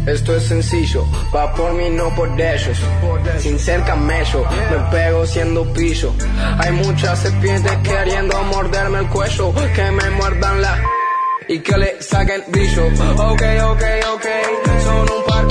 Esto 0.07 0.35
es 0.35 0.45
sencillo, 0.45 1.05
va 1.35 1.53
por 1.55 1.75
mí, 1.75 1.91
no 1.91 2.15
por 2.15 2.29
ellos. 2.41 2.79
Sin 3.39 3.59
ser 3.59 3.83
camello, 3.85 4.45
me 4.71 4.79
pego 4.91 5.27
siendo 5.27 5.71
pillo. 5.75 6.15
Hay 6.59 6.73
muchas 6.73 7.19
serpientes 7.19 7.77
queriendo 7.83 8.43
morderme 8.45 9.01
el 9.01 9.09
cuello, 9.09 9.53
que 9.75 9.91
me 9.91 10.11
muerdan 10.11 10.63
la 10.63 10.79
y 11.49 11.59
que 11.59 11.77
le 11.77 12.03
saquen 12.03 12.45
brillo. 12.49 12.87
Ok, 12.87 13.43
ok, 13.63 13.83
ok, 14.15 14.27
son 14.85 15.01
un 15.01 15.25
par 15.27 15.49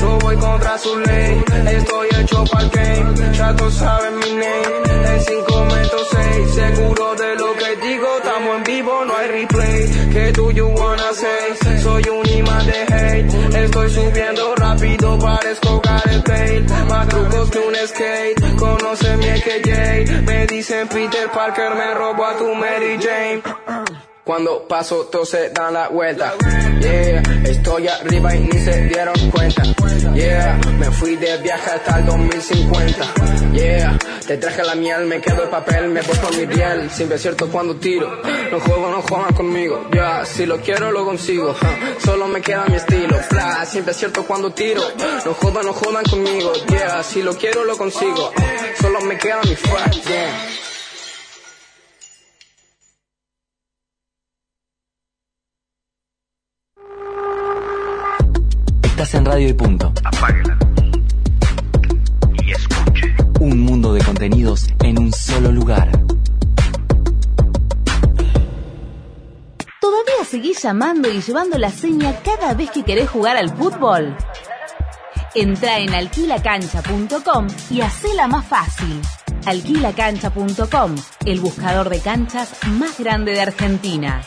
Yo 0.00 0.18
voy 0.18 0.36
contra 0.36 0.76
su 0.78 0.98
ley, 0.98 1.44
estoy 1.70 2.08
hecho 2.20 2.44
para 2.50 2.68
game. 2.68 3.32
Ya 3.32 3.54
todos 3.56 3.74
saben 3.74 4.16
mi 4.18 4.30
name, 4.30 5.14
en 5.14 5.20
5 5.20 5.64
metros 5.64 6.08
6. 6.10 6.54
Seguro 6.54 7.14
de 7.14 7.34
lo 7.36 7.54
que 7.54 7.76
digo, 7.86 8.06
estamos 8.18 8.56
en 8.56 8.64
vivo, 8.64 9.04
no 9.04 9.16
hay 9.16 9.28
replay. 9.28 10.10
¿Qué 10.12 10.32
do 10.32 10.50
you 10.50 10.66
wanna 10.66 11.12
say? 11.14 11.78
Soy 11.80 12.02
un 12.08 12.28
imán 12.28 12.66
de 12.66 12.82
hate. 12.92 13.64
Estoy 13.64 13.90
subiendo 13.90 14.54
rápido, 14.56 15.18
parezco 15.18 15.80
Gareth 15.80 16.28
Bale. 16.28 16.64
Más 16.88 17.08
trucos 17.08 17.50
que 17.50 17.58
un 17.58 17.74
skate, 17.86 18.56
conoce 18.56 19.16
mi 19.16 19.40
KJ. 19.40 20.22
Me 20.26 20.46
dicen 20.46 20.88
Peter 20.88 21.30
Parker, 21.30 21.74
me 21.74 21.94
robo 21.94 22.24
a 22.24 22.36
tu 22.36 22.54
Mary 22.54 22.98
Jane. 23.00 23.93
Cuando 24.24 24.66
paso 24.66 25.04
todos 25.12 25.28
se 25.28 25.50
dan 25.50 25.74
la 25.74 25.88
vuelta. 25.88 26.32
Yeah, 26.80 27.22
estoy 27.44 27.88
arriba 27.88 28.34
y 28.34 28.40
ni 28.40 28.58
se 28.58 28.84
dieron 28.84 29.14
cuenta. 29.30 29.62
Yeah, 30.14 30.58
me 30.78 30.90
fui 30.92 31.16
de 31.16 31.36
viaje 31.38 31.70
hasta 31.70 31.98
el 31.98 32.06
2050 32.06 33.14
Yeah, 33.52 33.98
te 34.26 34.38
traje 34.38 34.62
la 34.62 34.74
miel, 34.76 35.04
me 35.06 35.20
quedo 35.20 35.42
el 35.42 35.50
papel, 35.50 35.88
me 35.88 36.00
voy 36.00 36.16
por 36.16 36.34
mi 36.36 36.46
piel. 36.46 36.90
Siempre 36.90 37.16
es 37.16 37.22
cierto 37.22 37.48
cuando 37.50 37.76
tiro. 37.76 38.22
No 38.50 38.60
juego, 38.60 38.90
no 38.90 39.02
juegan 39.02 39.34
conmigo. 39.34 39.88
Yeah, 39.92 40.24
si 40.24 40.46
lo 40.46 40.58
quiero 40.58 40.90
lo 40.90 41.04
consigo. 41.04 41.54
Solo 42.02 42.26
me 42.26 42.40
queda 42.40 42.64
mi 42.66 42.76
estilo. 42.76 43.18
Fla, 43.18 43.66
siempre 43.66 43.92
es 43.92 43.98
cierto 43.98 44.24
cuando 44.24 44.50
tiro. 44.52 44.80
No 45.26 45.34
jodan, 45.34 45.66
no 45.66 45.74
jodan 45.74 46.04
conmigo. 46.04 46.50
Yeah, 46.70 47.02
si 47.02 47.22
lo 47.22 47.36
quiero 47.36 47.64
lo 47.64 47.76
consigo. 47.76 48.32
Solo 48.80 49.02
me 49.02 49.18
queda 49.18 49.42
mi 49.42 49.54
fuck 49.54 49.92
Yeah 50.08 50.73
En 59.14 59.24
Radio 59.24 59.48
y 59.48 59.52
Punto. 59.52 59.92
Apáguela. 60.02 60.58
Y 62.42 62.50
escuche. 62.50 63.14
Un 63.38 63.60
mundo 63.60 63.94
de 63.94 64.02
contenidos 64.02 64.68
en 64.82 64.98
un 64.98 65.12
solo 65.12 65.52
lugar. 65.52 65.88
¿Todavía 69.80 70.24
seguís 70.28 70.60
llamando 70.60 71.08
y 71.08 71.20
llevando 71.20 71.58
la 71.58 71.70
seña 71.70 72.20
cada 72.24 72.54
vez 72.54 72.72
que 72.72 72.82
querés 72.82 73.08
jugar 73.08 73.36
al 73.36 73.56
fútbol? 73.56 74.16
Entra 75.36 75.78
en 75.78 75.94
alquilacancha.com 75.94 77.46
y 77.70 77.82
hacela 77.82 78.26
más 78.26 78.44
fácil. 78.46 79.00
Alquilacancha.com, 79.46 80.96
el 81.24 81.38
buscador 81.38 81.88
de 81.88 82.00
canchas 82.00 82.50
más 82.66 82.98
grande 82.98 83.32
de 83.32 83.42
Argentina. 83.42 84.22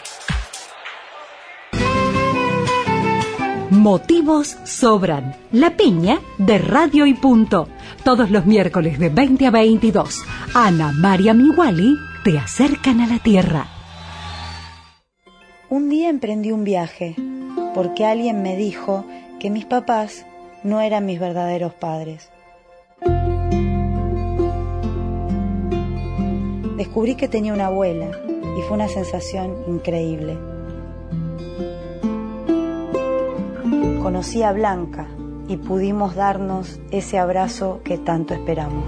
Motivos 3.69 4.57
sobran. 4.63 5.35
La 5.51 5.75
piña 5.75 6.21
de 6.37 6.57
Radio 6.57 7.05
y 7.05 7.13
Punto. 7.13 7.67
Todos 8.05 8.31
los 8.31 8.45
miércoles 8.45 8.97
de 8.97 9.09
20 9.09 9.45
a 9.45 9.51
22. 9.51 10.21
Ana 10.53 10.93
María 10.93 11.33
Miwali 11.33 11.97
te 12.23 12.37
acercan 12.37 13.01
a 13.01 13.07
la 13.07 13.19
tierra. 13.19 13.67
Un 15.69 15.89
día 15.89 16.07
emprendí 16.09 16.53
un 16.53 16.63
viaje 16.63 17.17
porque 17.75 18.05
alguien 18.05 18.41
me 18.41 18.55
dijo 18.55 19.05
que 19.37 19.49
mis 19.49 19.65
papás 19.65 20.25
no 20.63 20.79
eran 20.79 21.05
mis 21.05 21.19
verdaderos 21.19 21.73
padres. 21.73 22.29
Descubrí 26.77 27.15
que 27.15 27.27
tenía 27.27 27.53
una 27.53 27.65
abuela 27.65 28.11
y 28.57 28.61
fue 28.61 28.77
una 28.77 28.87
sensación 28.87 29.53
increíble. 29.67 30.56
Conocí 34.07 34.39
a 34.41 34.53
Blanca 34.53 35.05
y 35.49 35.57
pudimos 35.57 36.15
darnos 36.15 36.79
ese 36.91 37.19
abrazo 37.19 37.81
que 37.83 37.97
tanto 37.97 38.33
esperamos. 38.33 38.85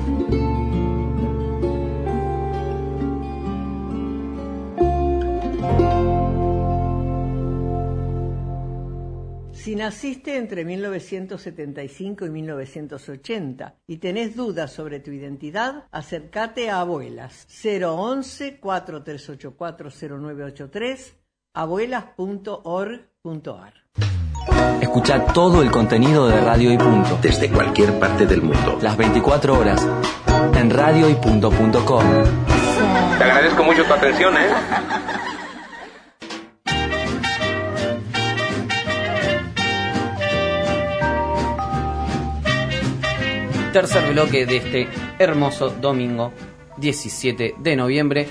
Si 9.51 9.75
naciste 9.75 10.37
entre 10.37 10.63
1975 10.63 12.25
y 12.25 12.29
1980 12.29 13.75
y 13.87 13.97
tenés 13.97 14.37
dudas 14.37 14.71
sobre 14.71 15.01
tu 15.01 15.11
identidad, 15.11 15.83
acércate 15.91 16.69
a 16.69 16.79
Abuelas 16.79 17.45
011 17.61 18.61
43840983 18.61 21.15
abuelas.org.ar. 21.53 23.78
Escucha 24.81 25.25
todo 25.25 25.61
el 25.61 25.71
contenido 25.71 26.27
de 26.27 26.41
Radio 26.41 26.71
y 26.71 26.77
Punto. 26.77 27.19
Desde 27.21 27.49
cualquier 27.49 27.99
parte 27.99 28.25
del 28.25 28.41
mundo. 28.41 28.77
Las 28.81 28.97
24 28.97 29.57
horas. 29.57 29.87
En 30.55 30.69
radioypunto.com. 30.69 32.03
Te 33.17 33.23
agradezco 33.23 33.63
mucho 33.63 33.83
tu 33.83 33.93
atención, 33.93 34.35
¿eh? 34.37 34.47
Tercer 43.73 44.11
bloque 44.13 44.45
de 44.45 44.57
este 44.57 44.87
hermoso 45.19 45.69
domingo 45.69 46.33
17 46.77 47.55
de 47.59 47.75
noviembre. 47.75 48.27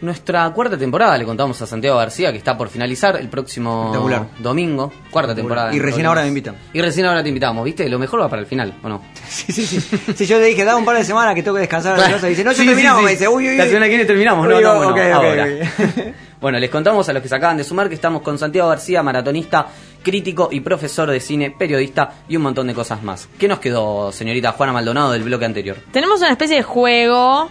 Nuestra 0.00 0.48
cuarta 0.50 0.78
temporada, 0.78 1.18
le 1.18 1.24
contamos 1.24 1.60
a 1.60 1.66
Santiago 1.66 1.98
García, 1.98 2.30
que 2.30 2.38
está 2.38 2.56
por 2.56 2.68
finalizar 2.68 3.16
el 3.16 3.28
próximo 3.28 3.92
domingo. 4.38 4.92
Cuarta 5.10 5.34
temporada. 5.34 5.74
Y 5.74 5.80
recién 5.80 6.06
ahora 6.06 6.22
me 6.22 6.28
invitan. 6.28 6.54
Y 6.72 6.80
recién 6.80 7.04
ahora 7.06 7.20
te 7.22 7.28
invitamos, 7.30 7.64
¿viste? 7.64 7.88
Lo 7.88 7.98
mejor 7.98 8.20
va 8.20 8.28
para 8.28 8.40
el 8.40 8.46
final, 8.46 8.74
¿o 8.82 8.88
no? 8.88 9.02
Sí, 9.28 9.52
sí, 9.52 9.66
sí. 9.66 9.80
Si 10.14 10.26
yo 10.26 10.38
te 10.38 10.44
dije, 10.44 10.64
da 10.64 10.76
un 10.76 10.84
par 10.84 10.96
de 10.96 11.04
semanas 11.04 11.34
que 11.34 11.42
tengo 11.42 11.56
que 11.56 11.62
descansar 11.62 11.98
la 11.98 12.12
cosa, 12.12 12.28
dice, 12.28 12.44
no, 12.44 12.52
Sí, 12.52 12.60
sí, 12.62 12.66
terminamos, 12.66 13.00
sí. 13.00 13.04
me 13.06 13.10
dice, 13.12 13.28
uy, 13.28 13.48
uy, 13.48 13.56
La 13.56 13.64
uy. 13.64 13.68
semana 13.70 13.86
que 13.86 13.90
viene 13.90 14.04
terminamos, 14.04 14.48
no, 14.48 14.56
Uy, 14.56 14.62
no, 14.62 14.72
ok, 14.88 14.92
bueno, 14.92 15.14
ahora. 15.16 15.46
bueno, 16.40 16.58
les 16.60 16.70
contamos 16.70 17.08
a 17.08 17.12
los 17.12 17.22
que 17.22 17.28
se 17.28 17.34
acaban 17.36 17.56
de 17.56 17.64
sumar 17.64 17.88
que 17.88 17.94
estamos 17.96 18.22
con 18.22 18.38
Santiago 18.38 18.68
García, 18.68 19.02
maratonista, 19.02 19.66
crítico 20.02 20.48
y 20.52 20.60
profesor 20.60 21.10
de 21.10 21.18
cine, 21.20 21.50
periodista 21.58 22.12
y 22.28 22.36
un 22.36 22.42
montón 22.42 22.68
de 22.68 22.74
cosas 22.74 23.02
más. 23.02 23.28
¿Qué 23.38 23.48
nos 23.48 23.58
quedó, 23.58 24.12
señorita 24.12 24.52
Juana 24.52 24.72
Maldonado, 24.72 25.10
del 25.12 25.24
bloque 25.24 25.44
anterior? 25.44 25.76
Tenemos 25.92 26.20
una 26.20 26.30
especie 26.30 26.56
de 26.56 26.62
juego 26.62 27.50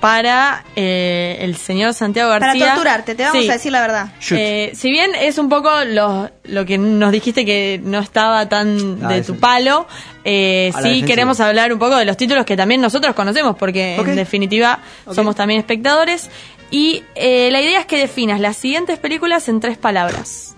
para 0.00 0.64
eh, 0.76 1.36
el 1.40 1.56
señor 1.56 1.92
Santiago 1.94 2.30
Para 2.30 2.46
García. 2.46 2.68
torturarte, 2.74 3.14
te 3.14 3.22
vamos 3.24 3.42
Sí. 3.42 3.50
a 3.50 3.52
decir 3.52 3.70
la 3.72 3.80
verdad. 3.82 4.08
Eh, 4.30 4.72
si 4.74 4.90
bien 4.90 5.10
es 5.14 5.36
un 5.38 5.48
poco 5.48 5.70
lo, 5.84 6.30
lo 6.44 6.64
que 6.64 6.78
nos 6.78 7.12
dijiste 7.12 7.44
que 7.44 7.80
no 7.84 7.98
estaba 7.98 8.48
tan 8.48 8.98
Ah, 9.04 9.08
de 9.12 9.22
tu 9.22 9.36
palo, 9.36 9.86
eh, 10.24 10.72
sí 10.82 11.02
queremos 11.02 11.38
hablar 11.40 11.72
un 11.72 11.78
poco 11.78 11.96
de 11.96 12.04
los 12.06 12.16
títulos 12.16 12.44
que 12.46 12.56
también 12.56 12.80
nosotros 12.80 13.14
conocemos, 13.14 13.56
porque 13.56 13.96
en 13.96 14.16
definitiva 14.16 14.78
somos 15.14 15.36
también 15.36 15.60
espectadores. 15.60 16.30
Y 16.70 17.02
eh, 17.14 17.50
la 17.50 17.60
idea 17.60 17.80
es 17.80 17.86
que 17.86 17.98
definas 17.98 18.40
las 18.40 18.56
siguientes 18.56 18.98
películas 18.98 19.48
en 19.48 19.60
tres 19.60 19.76
palabras. 19.76 20.54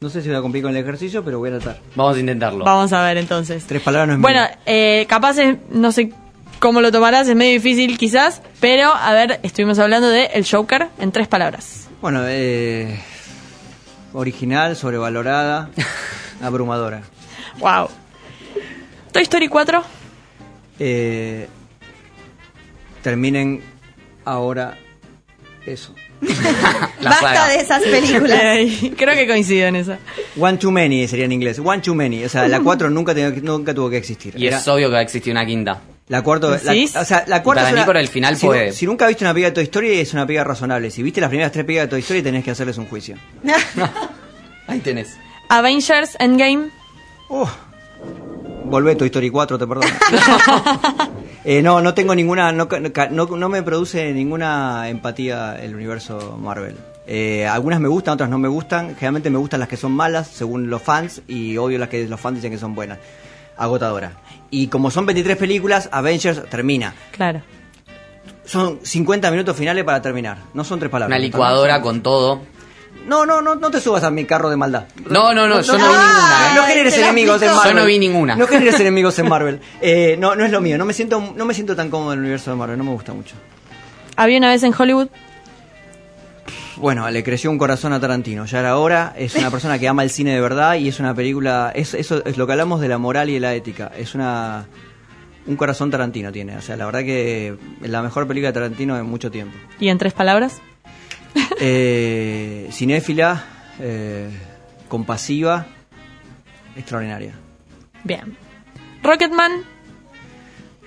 No 0.00 0.08
sé 0.10 0.20
si 0.22 0.28
voy 0.28 0.36
a 0.38 0.40
cumplir 0.42 0.62
con 0.64 0.74
el 0.76 0.82
ejercicio, 0.82 1.22
pero 1.24 1.38
voy 1.38 1.50
a 1.50 1.58
tratar. 1.58 1.80
Vamos 1.94 2.16
a 2.16 2.20
intentarlo. 2.20 2.64
Vamos 2.64 2.92
a 2.92 3.02
ver 3.04 3.18
entonces. 3.18 3.64
Tres 3.66 3.82
palabras 3.82 4.08
no 4.08 4.14
es 4.14 4.20
Bueno, 4.20 4.40
eh, 4.66 5.06
capaz 5.08 5.38
es- 5.38 5.56
no 5.70 5.92
sé 5.92 6.10
cómo 6.64 6.80
lo 6.80 6.90
tomarás, 6.90 7.28
es 7.28 7.36
medio 7.36 7.52
difícil 7.52 7.98
quizás, 7.98 8.40
pero 8.58 8.88
a 8.94 9.12
ver, 9.12 9.38
estuvimos 9.42 9.78
hablando 9.78 10.08
de 10.08 10.30
El 10.32 10.46
Joker 10.50 10.88
en 10.98 11.12
tres 11.12 11.28
palabras. 11.28 11.88
Bueno, 12.00 12.22
eh, 12.26 12.98
original, 14.14 14.74
sobrevalorada, 14.74 15.68
abrumadora. 16.42 17.02
Wow. 17.58 17.90
Toy 19.12 19.24
Story 19.24 19.48
4. 19.48 19.84
Eh, 20.78 21.48
terminen 23.02 23.62
ahora 24.24 24.78
eso. 25.66 25.94
Basta 27.02 27.20
saga. 27.20 27.48
de 27.48 27.56
esas 27.56 27.82
películas. 27.82 28.40
Creo 28.96 29.14
que 29.14 29.26
coincido 29.26 29.66
en 29.66 29.76
eso. 29.76 29.98
One 30.40 30.56
too 30.56 30.70
many 30.70 31.06
sería 31.08 31.26
en 31.26 31.32
inglés. 31.32 31.58
One 31.62 31.82
too 31.82 31.94
many. 31.94 32.24
O 32.24 32.28
sea, 32.30 32.48
la 32.48 32.60
4 32.60 32.88
nunca, 32.88 33.12
nunca 33.42 33.74
tuvo 33.74 33.90
que 33.90 33.98
existir. 33.98 34.32
Y 34.34 34.46
Era- 34.46 34.56
es 34.56 34.66
obvio 34.66 34.88
que 34.88 34.94
va 34.94 35.00
a 35.00 35.02
existir 35.02 35.30
una 35.30 35.44
quinta. 35.44 35.82
La 36.08 36.22
cuarta, 36.22 36.48
o 36.48 36.58
sea, 36.58 37.24
la 37.26 37.42
cuarta 37.42 37.62
Para 37.62 37.68
es 37.68 37.74
mí 37.74 37.78
una- 37.78 37.86
por 37.86 37.96
el 37.96 38.08
final 38.08 38.36
si, 38.36 38.44
puede- 38.46 38.72
si 38.72 38.84
nunca 38.84 39.06
viste 39.06 39.24
una 39.24 39.32
película 39.32 39.50
de 39.50 39.54
Toy 39.54 39.64
Story 39.64 40.00
es 40.00 40.12
una 40.12 40.26
película 40.26 40.44
razonable. 40.44 40.90
Si 40.90 41.02
viste 41.02 41.20
las 41.20 41.28
primeras 41.30 41.50
tres 41.50 41.64
películas 41.64 41.86
de 41.86 41.90
Toy 41.90 42.00
Story 42.00 42.22
tenés 42.22 42.44
que 42.44 42.50
hacerles 42.50 42.76
un 42.76 42.86
juicio. 42.86 43.16
Ahí 44.66 44.80
tenés. 44.80 45.16
Avengers 45.48 46.16
Endgame. 46.20 46.68
Oh, 47.30 47.48
volvé 48.64 48.96
Toy 48.96 49.06
Story 49.06 49.30
4, 49.30 49.58
te 49.58 49.66
perdono. 49.66 49.88
Eh, 51.46 51.60
no, 51.60 51.82
no 51.82 51.92
tengo 51.92 52.14
ninguna, 52.14 52.52
no, 52.52 52.66
no, 53.10 53.26
no 53.26 53.48
me 53.50 53.62
produce 53.62 54.14
ninguna 54.14 54.88
empatía 54.88 55.58
el 55.62 55.74
universo 55.74 56.38
Marvel. 56.40 56.74
Eh, 57.06 57.46
algunas 57.46 57.80
me 57.80 57.88
gustan, 57.88 58.14
otras 58.14 58.30
no 58.30 58.38
me 58.38 58.48
gustan. 58.48 58.94
Generalmente 58.94 59.28
me 59.28 59.36
gustan 59.36 59.60
las 59.60 59.68
que 59.68 59.76
son 59.76 59.92
malas, 59.92 60.26
según 60.28 60.70
los 60.70 60.80
fans, 60.80 61.20
y 61.28 61.58
odio 61.58 61.78
las 61.78 61.90
que 61.90 62.08
los 62.08 62.18
fans 62.18 62.36
dicen 62.36 62.50
que 62.50 62.56
son 62.56 62.74
buenas. 62.74 62.98
Agotadora. 63.58 64.12
Y 64.54 64.68
como 64.68 64.88
son 64.88 65.04
23 65.04 65.36
películas, 65.36 65.88
Avengers 65.90 66.48
termina. 66.48 66.94
Claro. 67.10 67.42
Son 68.44 68.78
50 68.80 69.28
minutos 69.32 69.56
finales 69.56 69.82
para 69.82 70.00
terminar. 70.00 70.38
No 70.54 70.62
son 70.62 70.78
tres 70.78 70.92
palabras. 70.92 71.16
Una 71.16 71.18
licuadora 71.18 71.82
con 71.82 72.02
todo. 72.02 72.40
No, 73.04 73.26
no, 73.26 73.42
no, 73.42 73.56
no 73.56 73.70
te 73.72 73.80
subas 73.80 74.04
a 74.04 74.12
mi 74.12 74.24
carro 74.26 74.50
de 74.50 74.56
maldad. 74.56 74.84
No, 75.10 75.34
no, 75.34 75.48
no, 75.48 75.60
yo 75.60 75.76
no 75.76 75.88
vi 75.88 75.98
ninguna. 75.98 76.52
¿eh? 76.52 76.54
No 76.54 76.62
generes 76.62 76.98
enemigos 76.98 77.42
en 77.42 77.48
Marvel. 77.48 77.72
Yo 77.72 77.80
no 77.80 77.86
vi 77.86 77.98
ninguna. 77.98 78.36
No 78.36 78.46
generes 78.46 78.80
enemigos 78.80 79.18
en 79.18 79.28
Marvel. 79.28 79.60
Eh, 79.80 80.16
no, 80.20 80.36
no 80.36 80.44
es 80.44 80.52
lo 80.52 80.60
mío. 80.60 80.78
No 80.78 80.84
me 80.84 80.92
siento, 80.92 81.34
no 81.34 81.44
me 81.44 81.52
siento 81.52 81.74
tan 81.74 81.90
cómodo 81.90 82.12
en 82.12 82.20
el 82.20 82.24
universo 82.26 82.52
de 82.52 82.56
Marvel. 82.56 82.78
No 82.78 82.84
me 82.84 82.92
gusta 82.92 83.12
mucho. 83.12 83.34
Había 84.14 84.38
una 84.38 84.50
vez 84.50 84.62
en 84.62 84.72
Hollywood. 84.72 85.08
Bueno, 86.76 87.08
le 87.10 87.22
creció 87.22 87.50
un 87.50 87.58
corazón 87.58 87.92
a 87.92 88.00
Tarantino. 88.00 88.46
Ya 88.46 88.60
era 88.60 88.76
hora. 88.78 89.14
Es 89.16 89.34
una 89.36 89.50
persona 89.50 89.78
que 89.78 89.88
ama 89.88 90.02
el 90.02 90.10
cine 90.10 90.34
de 90.34 90.40
verdad 90.40 90.74
y 90.74 90.88
es 90.88 91.00
una 91.00 91.14
película. 91.14 91.72
Es, 91.74 91.94
eso 91.94 92.24
es 92.24 92.36
lo 92.36 92.46
que 92.46 92.52
hablamos 92.52 92.80
de 92.80 92.88
la 92.88 92.98
moral 92.98 93.30
y 93.30 93.34
de 93.34 93.40
la 93.40 93.54
ética. 93.54 93.92
Es 93.96 94.14
una. 94.14 94.66
Un 95.46 95.56
corazón 95.56 95.90
Tarantino 95.90 96.32
tiene. 96.32 96.56
O 96.56 96.62
sea, 96.62 96.76
la 96.76 96.86
verdad 96.86 97.00
que 97.00 97.56
es 97.82 97.90
la 97.90 98.02
mejor 98.02 98.26
película 98.26 98.48
de 98.48 98.54
Tarantino 98.54 98.98
en 98.98 99.06
mucho 99.06 99.30
tiempo. 99.30 99.56
¿Y 99.78 99.88
en 99.88 99.98
tres 99.98 100.12
palabras? 100.12 100.60
Eh, 101.60 102.68
cinéfila, 102.72 103.44
eh, 103.80 104.28
compasiva, 104.88 105.66
extraordinaria. 106.76 107.34
Bien. 108.04 108.36
Rocketman. 109.02 109.64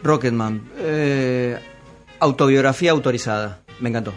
Rocketman, 0.04 0.70
eh, 0.78 1.60
autobiografía 2.20 2.92
autorizada. 2.92 3.60
Me 3.80 3.90
encantó. 3.90 4.14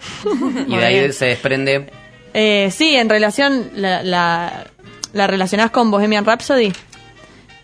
Y 0.68 0.76
de 0.76 0.84
ahí 0.84 1.12
se 1.12 1.26
desprende. 1.26 1.90
Eh, 2.34 2.70
sí, 2.70 2.94
en 2.96 3.08
relación. 3.08 3.70
La, 3.74 4.02
la, 4.02 4.66
la 5.12 5.26
relacionás 5.26 5.70
con 5.70 5.90
Bohemian 5.90 6.24
Rhapsody. 6.24 6.72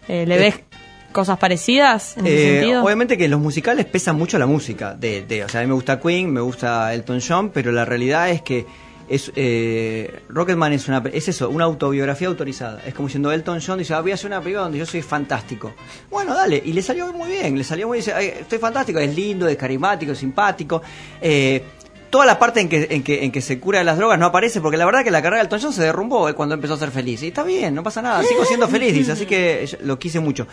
Eh, 0.09 0.25
¿Le 0.27 0.37
Eh, 0.37 0.39
ves 0.39 0.55
cosas 1.13 1.39
parecidas 1.39 2.17
en 2.19 2.27
ese 2.27 2.35
Eh, 2.37 2.61
sentido? 2.61 2.85
obviamente 2.85 3.17
que 3.17 3.27
los 3.29 3.41
musicales 3.41 3.87
pesa 3.87 4.13
mucho 4.13 4.39
la 4.39 4.47
música. 4.47 4.95
De, 4.95 5.23
de- 5.23 5.45
o 5.45 5.49
sea, 5.49 5.61
a 5.61 5.63
mí 5.65 5.69
me 5.69 5.75
gusta 5.75 5.99
Queen, 6.01 6.31
me 6.33 6.41
gusta 6.41 6.93
Elton 6.93 7.21
John, 7.27 7.51
pero 7.51 7.73
la 7.73 7.85
realidad 7.85 8.29
es 8.31 8.43
que 8.43 8.67
es 9.09 9.31
eh, 9.37 10.23
Rocketman 10.29 10.73
es 10.73 10.89
una 10.89 11.01
es 11.13 11.29
eso, 11.29 11.49
una 11.49 11.65
autobiografía 11.65 12.27
autorizada. 12.27 12.83
Es 12.85 12.93
como 12.93 13.07
diciendo 13.07 13.31
Elton 13.31 13.61
John 13.65 13.79
dice, 13.79 13.95
ah, 13.95 14.01
voy 14.01 14.11
a 14.11 14.15
hacer 14.15 14.27
una 14.27 14.41
película 14.41 14.65
donde 14.65 14.79
yo 14.79 14.85
soy 14.85 15.01
fantástico. 15.01 15.73
Bueno, 16.11 16.35
dale, 16.35 16.61
y 16.65 16.73
le 16.73 16.83
salió 16.83 17.13
muy 17.13 17.31
bien, 17.31 17.57
le 17.57 17.63
salió 17.63 17.87
muy 17.87 17.99
bien. 17.99 18.05
Dice, 18.05 18.13
"Ay, 18.15 18.33
estoy 18.41 18.59
fantástico, 18.59 18.99
es 18.99 19.15
lindo, 19.15 19.47
es 19.49 19.57
carismático, 19.57 20.11
es 20.11 20.19
simpático. 20.19 20.83
Eh, 21.23 21.63
Toda 22.11 22.25
la 22.27 22.39
parte 22.39 22.61
en 22.61 22.69
que, 22.69 22.87
en, 22.91 23.03
que, 23.03 23.25
en 23.25 23.33
que 23.33 23.41
se 23.41 23.59
cura 23.59 23.81
de 23.81 23.85
las 23.85 23.99
drogas 23.99 24.19
no 24.19 24.27
aparece 24.27 24.61
porque 24.61 24.77
la 24.77 24.85
verdad 24.85 25.05
que 25.05 25.11
la 25.11 25.23
carrera 25.23 25.39
de 25.39 25.45
Elton 25.45 25.61
John 25.61 25.73
se 25.73 25.83
derrumbó 25.83 26.33
cuando 26.35 26.55
empezó 26.55 26.75
a 26.75 26.79
ser 26.79 26.91
feliz. 26.91 27.23
Y 27.23 27.29
está 27.29 27.43
bien, 27.43 27.75
no 27.75 27.83
pasa 27.83 28.01
nada, 28.03 28.23
sigo 28.23 28.45
siendo 28.45 28.69
feliz, 28.69 28.95
dice, 28.95 29.13
así 29.13 29.27
que 29.27 29.69
lo 29.83 29.99
quise 29.99 30.21
mucho. 30.21 30.47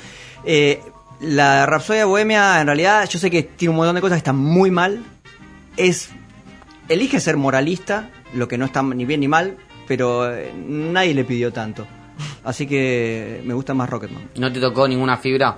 Eh, 0.46 0.82
la 1.22 1.66
Rapsodia 1.66 2.06
Bohemia, 2.06 2.60
en 2.60 2.68
realidad, 2.68 3.08
yo 3.08 3.20
sé 3.20 3.30
que 3.30 3.44
tiene 3.44 3.70
un 3.70 3.78
montón 3.78 3.96
de 3.96 4.02
cosas 4.02 4.16
que 4.18 4.20
están 4.20 4.38
muy 4.38 4.72
mal. 4.72 5.04
Es. 5.78 6.10
Elige 6.90 7.20
ser 7.22 7.38
moralista, 7.38 8.10
lo 8.34 8.48
que 8.48 8.58
no 8.58 8.66
está 8.66 8.84
ni 8.84 9.06
bien 9.06 9.22
ni 9.22 9.30
mal, 9.30 9.56
pero 9.88 10.30
eh, 10.30 10.52
nadie 10.54 11.14
le 11.14 11.24
pidió 11.24 11.54
tanto. 11.54 11.88
Así 12.44 12.68
que 12.68 13.42
me 13.46 13.54
gusta 13.54 13.74
más 13.74 13.90
Rocketman. 13.90 14.30
¿No 14.36 14.52
te 14.52 14.60
tocó 14.60 14.88
ninguna 14.88 15.18
fibra? 15.18 15.58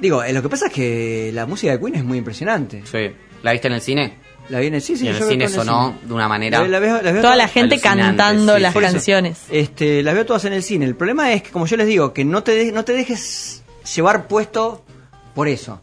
Digo, 0.00 0.22
eh, 0.22 0.32
lo 0.32 0.42
que 0.42 0.48
pasa 0.48 0.66
es 0.66 0.72
que 0.72 1.30
la 1.32 1.46
música 1.46 1.72
de 1.72 1.78
Queen 1.78 1.94
es 1.94 2.04
muy 2.04 2.18
impresionante. 2.18 2.82
Sí. 2.84 3.12
¿La 3.42 3.52
viste 3.52 3.68
en 3.68 3.74
el 3.74 3.80
cine? 3.80 4.14
La 4.48 4.60
viene, 4.60 4.80
sí, 4.80 4.96
sí. 4.96 5.04
y 5.06 5.08
en 5.08 5.16
el 5.16 5.22
cine 5.24 5.44
en 5.44 5.50
sonó 5.50 5.86
cine. 5.94 5.98
de 6.08 6.14
una 6.14 6.28
manera. 6.28 6.60
La- 6.62 6.68
la 6.68 6.78
veo- 6.78 7.02
la 7.02 7.12
veo 7.12 7.22
Toda 7.22 7.36
la 7.36 7.48
gente 7.48 7.80
cantando 7.80 8.54
sí, 8.56 8.60
las 8.62 8.70
eso, 8.76 8.80
canciones. 8.80 9.38
Este, 9.50 10.02
las 10.02 10.14
veo 10.14 10.24
todas 10.26 10.44
en 10.44 10.52
el 10.52 10.62
cine. 10.62 10.84
El 10.84 10.94
problema 10.94 11.32
es 11.32 11.42
que, 11.42 11.50
como 11.50 11.66
yo 11.66 11.76
les 11.76 11.86
digo, 11.86 12.12
que 12.12 12.24
no 12.24 12.42
te, 12.42 12.52
de- 12.52 12.72
no 12.72 12.84
te 12.84 12.92
dejes 12.92 13.62
llevar 13.94 14.28
puesto 14.28 14.84
por 15.34 15.48
eso. 15.48 15.80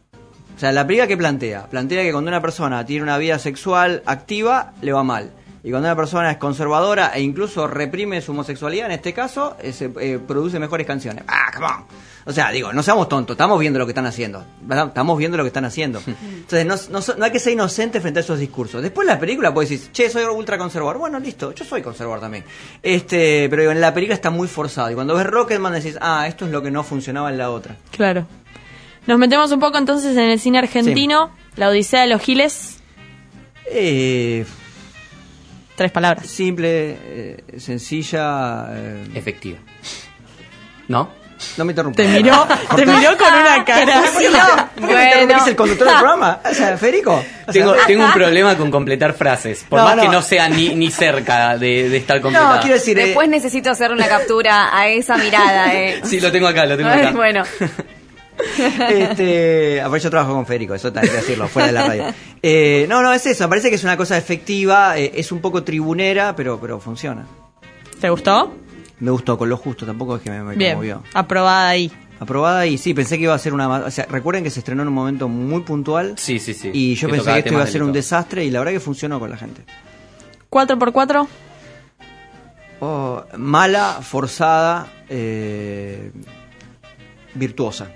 O 0.56 0.60
sea, 0.60 0.72
la 0.72 0.86
película 0.88 1.08
que 1.08 1.18
plantea, 1.18 1.66
plantea 1.68 2.04
que 2.04 2.12
cuando 2.12 2.30
una 2.30 2.42
persona 2.42 2.86
tiene 2.86 3.04
una 3.04 3.18
vida 3.18 3.38
sexual 3.40 4.02
activa, 4.06 4.74
le 4.82 4.94
va 4.94 5.04
mal. 5.04 5.32
Y 5.66 5.70
cuando 5.70 5.88
una 5.88 5.96
persona 5.96 6.30
es 6.30 6.38
conservadora 6.38 7.14
e 7.16 7.22
incluso 7.22 7.68
reprime 7.68 8.22
su 8.22 8.32
homosexualidad, 8.34 8.88
en 8.88 8.92
este 8.92 9.14
caso, 9.14 9.56
eh, 9.62 9.72
se, 9.72 9.90
eh, 10.02 10.20
produce 10.20 10.60
mejores 10.60 10.86
canciones. 10.86 11.24
¡Ah, 11.26 11.52
come 11.54 11.66
on! 11.68 11.86
O 12.26 12.34
sea, 12.34 12.52
digo, 12.52 12.74
no 12.74 12.84
seamos 12.84 13.08
tontos, 13.08 13.36
estamos 13.36 13.58
viendo 13.60 13.80
lo 13.80 13.86
que 13.86 13.92
están 13.92 14.06
haciendo. 14.06 14.44
¿verdad? 14.62 14.88
Estamos 14.88 15.18
viendo 15.18 15.38
lo 15.38 15.44
que 15.44 15.48
están 15.48 15.64
haciendo. 15.64 16.02
Entonces, 16.06 16.66
no, 16.66 17.00
no 17.00 17.16
no 17.18 17.26
hay 17.26 17.32
que 17.32 17.40
ser 17.40 17.54
inocente 17.54 18.02
frente 18.02 18.20
a 18.20 18.24
esos 18.24 18.40
discursos. 18.40 18.82
Después 18.82 19.08
la 19.08 19.18
película 19.18 19.54
puedes 19.54 19.70
decir, 19.70 19.92
che, 19.94 20.10
soy 20.10 20.26
ultra 20.26 20.58
conservador. 20.58 20.98
Bueno, 20.98 21.18
listo, 21.20 21.54
yo 21.54 21.64
soy 21.64 21.82
conservador 21.82 22.20
también. 22.20 22.44
Este, 22.82 23.48
pero 23.50 23.62
digo, 23.62 23.72
en 23.72 23.80
la 23.80 23.94
película 23.94 24.16
está 24.16 24.32
muy 24.32 24.50
forzado. 24.50 24.92
Y 24.92 24.96
cuando 24.96 25.16
ves 25.16 25.26
Rocketman 25.26 25.74
decís, 25.74 25.98
ah, 26.02 26.26
esto 26.28 26.46
es 26.46 26.52
lo 26.52 26.62
que 26.62 26.72
no 26.72 26.84
funcionaba 26.84 27.30
en 27.30 27.38
la 27.38 27.52
otra. 27.52 27.78
Claro. 27.92 28.28
Nos 29.08 29.18
metemos 29.18 29.52
un 29.54 29.62
poco 29.62 29.78
entonces 29.78 30.16
en 30.18 30.30
el 30.30 30.40
cine 30.40 30.60
argentino. 30.60 31.32
La 31.56 31.70
Odisea 31.70 32.02
de 32.02 32.08
los 32.08 32.22
Giles. 32.22 32.80
Eh, 33.66 34.46
Tres 35.76 35.92
palabras. 35.92 36.28
simple, 36.28 36.98
eh, 37.04 37.38
sencilla. 37.58 38.68
eh, 38.72 39.08
Efectiva. 39.16 39.58
¿No? 40.88 41.10
no 41.58 41.66
me 41.66 41.72
interrumpas. 41.74 41.98
Te 42.06 42.08
miró, 42.22 42.48
te 42.76 42.86
miró 42.86 43.18
con 43.18 43.34
una 43.34 43.66
cara. 43.66 44.02
¿Por 44.80 44.88
qué 44.88 44.96
me 44.96 45.04
interrumpís? 45.04 45.42
¿Es 45.42 45.48
el 45.48 45.56
conductor 45.58 45.88
del 45.88 45.98
programa? 45.98 46.40
O 46.50 46.54
sea, 46.54 46.78
Federico. 46.78 47.14
O 47.16 47.22
sea, 47.52 47.52
Tengo, 47.52 47.76
tengo 47.86 48.06
un 48.06 48.14
problema 48.14 48.56
con 48.56 48.72
completar 48.72 49.14
frases. 49.14 49.66
Por 49.68 49.80
No, 49.80 49.86
más 49.86 49.96
no. 49.98 50.02
que 50.04 50.08
no 50.10 50.22
sea 50.22 50.48
ni, 50.48 50.74
ni 50.76 50.90
cerca 50.90 51.58
de, 51.58 51.90
de 51.90 51.98
estar 51.98 52.22
completada. 52.22 52.56
no, 52.56 52.62
quiero 52.62 52.76
decir. 52.76 52.98
eh, 52.98 53.06
Después 53.08 53.28
necesito 53.28 53.72
hacer 53.72 53.92
una 53.92 54.08
captura 54.08 54.78
a 54.78 54.88
esa 54.88 55.18
mirada. 55.18 55.74
Eh. 55.74 56.02
Sí, 56.06 56.22
lo 56.22 56.32
tengo 56.32 56.48
acá, 56.48 56.66
lo 56.66 56.78
tengo 56.78 56.90
acá. 56.90 57.12
bueno, 57.12 57.44
este, 58.90 59.82
a 59.82 59.88
ver, 59.88 60.02
yo 60.02 60.10
trabajo 60.10 60.34
con 60.34 60.46
Federico, 60.46 60.74
eso 60.76 60.92
hay 60.96 61.08
que 61.08 61.16
decirlo, 61.16 61.48
fuera 61.48 61.68
de 61.68 61.74
la 61.74 61.88
radio. 61.88 62.06
Eh, 62.46 62.86
no, 62.90 63.02
no, 63.02 63.14
es 63.14 63.26
eso, 63.26 63.46
me 63.46 63.50
parece 63.50 63.70
que 63.70 63.76
es 63.76 63.84
una 63.86 63.96
cosa 63.96 64.18
efectiva, 64.18 64.98
eh, 64.98 65.14
es 65.16 65.32
un 65.32 65.40
poco 65.40 65.64
tribunera, 65.64 66.36
pero, 66.36 66.60
pero 66.60 66.78
funciona. 66.78 67.26
¿Te 68.02 68.10
gustó? 68.10 68.54
Me 69.00 69.12
gustó 69.12 69.38
con 69.38 69.48
lo 69.48 69.56
justo, 69.56 69.86
tampoco 69.86 70.18
es 70.18 70.22
que 70.24 70.30
me, 70.30 70.44
me 70.44 70.56
Bien. 70.58 70.72
conmovió. 70.74 71.04
Aprobada 71.14 71.70
ahí. 71.70 71.90
Aprobada 72.20 72.66
y 72.68 72.78
sí, 72.78 72.94
pensé 72.94 73.18
que 73.18 73.24
iba 73.24 73.34
a 73.34 73.40
ser 73.40 73.54
una... 73.54 73.70
ma- 73.70 73.84
O 73.86 73.92
sea, 73.92 74.08
recuerden 74.10 74.44
que 74.44 74.50
se 74.50 74.60
estrenó 74.60 74.82
en 74.82 74.90
un 74.90 74.94
momento 74.94 75.30
muy 75.30 75.62
puntual 75.62 76.16
Sí, 76.18 76.38
sí, 76.38 76.54
sí. 76.54 76.70
y 76.74 76.96
yo 76.96 77.08
Que 77.08 77.14
pensé 77.14 77.24
tocaba 77.24 77.36
que 77.36 77.40
esto 77.40 77.50
iba 77.54 77.62
a 77.62 77.64
temas 77.64 77.72
ser 77.72 77.82
un 77.84 77.94
delicados. 77.94 78.06
desastre 78.06 78.44
y 78.46 78.52
la 78.52 78.60
verdad 78.60 78.72
que 78.74 78.80
funcionó 78.82 79.20
con 79.22 79.30
la 79.30 79.38
gente. 79.38 79.64
4x4. 80.50 81.28
Oh, 82.82 83.24
mala, 83.38 84.00
forzada, 84.02 84.88
eh, 85.08 86.12
virtuosa. 87.36 87.88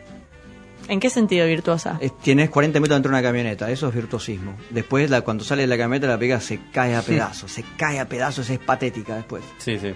¿En 0.89 0.99
qué 0.99 1.09
sentido 1.09 1.45
virtuosa? 1.47 1.97
Es- 2.01 2.17
Tienes 2.19 2.49
40 2.49 2.79
minutos 2.79 2.95
dentro 2.95 3.11
de 3.11 3.17
una 3.17 3.23
camioneta, 3.27 3.69
eso 3.71 3.89
es 3.89 3.95
virtuosismo. 3.95 4.55
Después, 4.69 5.09
la, 5.09 5.21
cuando 5.21 5.43
sale 5.43 5.63
de 5.63 5.67
la 5.67 5.77
camioneta, 5.77 6.07
la 6.07 6.17
pega 6.17 6.39
se 6.39 6.59
cae 6.71 6.95
a 6.95 7.01
pedazos, 7.01 7.51
se 7.51 7.63
cae 7.77 7.99
a 7.99 8.07
pedazos, 8.07 8.49
es 8.49 8.59
patética 8.59 9.15
después. 9.15 9.43
Sí, 9.57 9.77
sí. 9.79 9.93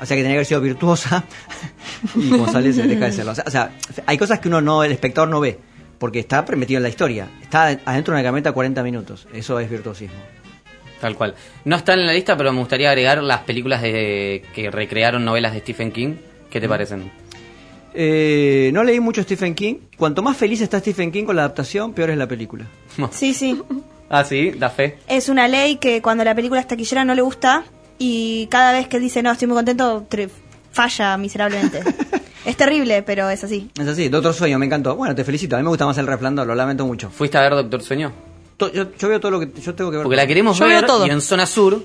O 0.00 0.06
sea 0.06 0.16
que 0.16 0.22
tenía 0.22 0.30
que 0.32 0.38
haber 0.38 0.46
sido 0.46 0.60
virtuosa 0.62 1.24
y 2.16 2.30
como 2.30 2.50
sale 2.50 2.72
se 2.72 2.84
deja 2.84 3.04
de 3.06 3.12
serlo. 3.12 3.32
O 3.32 3.34
sea, 3.34 3.44
o 3.46 3.50
sea, 3.50 3.70
hay 4.06 4.16
cosas 4.16 4.38
que 4.40 4.48
uno 4.48 4.60
no, 4.62 4.82
el 4.82 4.92
espectador 4.92 5.28
no 5.28 5.40
ve, 5.40 5.58
porque 5.98 6.20
está 6.20 6.42
metido 6.56 6.78
en 6.78 6.84
la 6.84 6.88
historia. 6.88 7.28
Está 7.42 7.64
adentro 7.84 8.14
de 8.14 8.20
una 8.20 8.26
camioneta 8.26 8.52
40 8.52 8.82
minutos, 8.82 9.28
eso 9.34 9.60
es 9.60 9.68
virtuosismo. 9.68 10.16
Tal 11.02 11.16
cual. 11.16 11.34
No 11.64 11.76
están 11.76 11.98
en 11.98 12.06
la 12.06 12.12
lista, 12.14 12.36
pero 12.36 12.52
me 12.52 12.60
gustaría 12.60 12.88
agregar 12.90 13.22
las 13.22 13.40
películas 13.40 13.80
de 13.82 14.42
que 14.54 14.70
recrearon 14.70 15.24
novelas 15.24 15.52
de 15.54 15.60
Stephen 15.60 15.92
King. 15.92 16.14
¿Qué 16.50 16.60
te 16.60 16.68
parecen? 16.68 17.10
Eh, 17.94 18.70
no 18.72 18.84
leí 18.84 19.00
mucho 19.00 19.22
Stephen 19.22 19.54
King. 19.54 19.74
Cuanto 19.96 20.22
más 20.22 20.36
feliz 20.36 20.60
está 20.60 20.78
Stephen 20.80 21.10
King 21.12 21.24
con 21.24 21.36
la 21.36 21.42
adaptación, 21.42 21.92
peor 21.92 22.10
es 22.10 22.18
la 22.18 22.26
película. 22.28 22.66
Sí, 23.10 23.34
sí. 23.34 23.60
Ah, 24.12 24.24
sí, 24.24 24.50
da 24.50 24.70
fe. 24.70 24.98
Es 25.06 25.28
una 25.28 25.46
ley 25.46 25.76
que 25.76 26.02
cuando 26.02 26.24
la 26.24 26.34
película 26.34 26.60
es 26.60 26.66
taquillera 26.66 27.04
no 27.04 27.14
le 27.14 27.22
gusta 27.22 27.62
y 27.96 28.48
cada 28.50 28.72
vez 28.72 28.88
que 28.88 28.96
él 28.96 29.04
dice 29.04 29.22
no, 29.22 29.30
estoy 29.30 29.46
muy 29.46 29.54
contento, 29.54 30.04
falla 30.72 31.16
miserablemente. 31.16 31.80
es 32.44 32.56
terrible, 32.56 33.04
pero 33.04 33.30
es 33.30 33.44
así. 33.44 33.70
Es 33.78 33.86
así, 33.86 34.08
Doctor 34.08 34.34
Sueño, 34.34 34.58
me 34.58 34.66
encantó. 34.66 34.96
Bueno, 34.96 35.14
te 35.14 35.22
felicito, 35.22 35.54
a 35.54 35.60
mí 35.60 35.62
me 35.62 35.68
gusta 35.68 35.86
más 35.86 35.96
El 35.98 36.08
Resplandor, 36.08 36.44
lo 36.44 36.56
lamento 36.56 36.84
mucho. 36.86 37.08
¿Fuiste 37.08 37.38
a 37.38 37.42
ver 37.42 37.52
Doctor 37.52 37.82
Sueño? 37.84 38.10
To- 38.56 38.72
Yo, 38.72 38.86
yo 38.98 39.08
veo 39.08 39.20
todo 39.20 39.30
lo 39.30 39.38
que 39.38 39.60
yo 39.60 39.76
tengo 39.76 39.92
que 39.92 39.98
ver. 39.98 40.02
Porque 40.02 40.16
la 40.16 40.26
queremos 40.26 40.58
Yo 40.58 40.64
veo 40.66 40.74
ver 40.80 40.86
todo. 40.86 41.06
y 41.06 41.10
en 41.10 41.20
zona 41.20 41.46
sur 41.46 41.80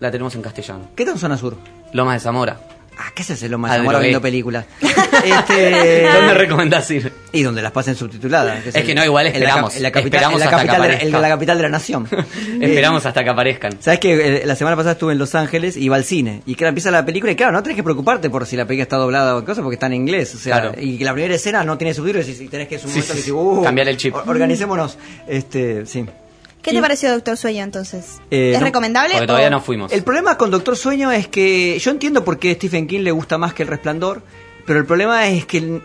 la 0.00 0.10
tenemos 0.10 0.34
en 0.34 0.42
castellano. 0.42 0.88
¿Qué 0.96 1.04
tal 1.04 1.16
Zona 1.16 1.36
Sur? 1.38 1.56
Lomas 1.92 2.14
de 2.14 2.20
Zamora. 2.20 2.58
Ah, 3.00 3.12
¿qué 3.14 3.22
se 3.22 3.34
hace 3.34 3.48
lo 3.48 3.58
más 3.58 3.70
Al 3.70 3.80
amor 3.82 4.00
viendo 4.00 4.20
películas? 4.20 4.64
este, 5.24 6.02
¿Dónde 6.12 6.34
recomendás 6.34 6.90
ir? 6.90 7.12
Y 7.32 7.42
donde 7.42 7.62
las 7.62 7.70
pasen 7.70 7.94
subtituladas. 7.94 8.66
Es 8.66 8.84
que 8.84 8.94
no, 8.94 9.04
igual 9.04 9.26
en 9.26 9.32
la 9.34 9.38
esperamos. 9.38 9.76
En 9.76 9.82
la, 9.84 9.90
capital, 9.92 10.14
Esperamos 10.20 10.34
en 10.34 10.40
la 10.40 10.44
hasta 10.46 10.60
que 10.62 10.66
capital, 10.68 10.98
de, 10.98 11.06
en 11.06 11.12
la 11.22 11.28
capital 11.28 11.56
de 11.58 11.62
la 11.62 11.68
nación. 11.68 12.08
Esperamos 12.60 13.06
hasta 13.06 13.22
que 13.22 13.30
aparezcan. 13.30 13.80
Sabes 13.80 14.00
que 14.00 14.42
la 14.44 14.56
semana 14.56 14.76
pasada 14.76 14.92
estuve 14.92 15.12
en 15.12 15.18
Los 15.18 15.34
Ángeles 15.36 15.76
y 15.76 15.84
iba 15.84 15.94
al 15.96 16.04
cine. 16.04 16.42
Y 16.46 16.54
claro, 16.56 16.70
empieza 16.70 16.90
la 16.90 17.04
película 17.06 17.30
y 17.32 17.36
claro, 17.36 17.52
no 17.52 17.62
tenés 17.62 17.76
que 17.76 17.82
preocuparte 17.84 18.30
por 18.30 18.46
si 18.46 18.56
la 18.56 18.66
película 18.66 18.82
está 18.82 18.96
doblada 18.96 19.36
o 19.36 19.44
cosa 19.44 19.62
porque 19.62 19.74
está 19.74 19.86
en 19.86 19.94
inglés. 19.94 20.34
O 20.34 20.38
sea, 20.38 20.60
Claro. 20.60 20.74
y 20.80 20.98
que 20.98 21.04
la 21.04 21.12
primera 21.12 21.34
escena 21.34 21.62
no 21.62 21.78
tiene 21.78 21.94
subtítulos 21.94 22.28
y, 22.28 22.48
tenés 22.48 22.66
que 22.68 22.74
es 22.76 22.84
un 22.84 22.90
Sí, 22.90 22.98
momento 22.98 23.12
sí, 23.14 23.18
que 23.20 23.24
sí. 23.24 23.30
decís, 23.30 23.42
uh, 23.44 23.62
Cambiar 23.62 23.88
el 23.88 23.96
chip. 23.96 24.14
or- 24.16 24.28
Organicémonos. 24.28 24.98
Este, 25.28 25.86
sí. 25.86 26.04
¿Qué 26.62 26.72
te 26.72 26.80
pareció 26.80 27.10
Doctor 27.12 27.36
Sueño 27.36 27.62
entonces? 27.62 28.18
Eh, 28.30 28.52
¿Es 28.54 28.58
no, 28.60 28.66
recomendable? 28.66 29.14
Porque 29.14 29.26
todavía 29.26 29.48
o- 29.48 29.52
no 29.52 29.60
fuimos. 29.60 29.92
El 29.92 30.02
problema 30.02 30.36
con 30.36 30.50
Doctor 30.50 30.76
Sueño 30.76 31.10
es 31.12 31.28
que 31.28 31.78
yo 31.78 31.90
entiendo 31.90 32.24
por 32.24 32.38
qué 32.38 32.54
Stephen 32.54 32.86
King 32.86 33.00
le 33.00 33.10
gusta 33.12 33.38
más 33.38 33.54
que 33.54 33.62
El 33.62 33.68
Resplandor, 33.68 34.22
pero 34.66 34.78
el 34.78 34.84
problema 34.86 35.28
es 35.28 35.46
que 35.46 35.80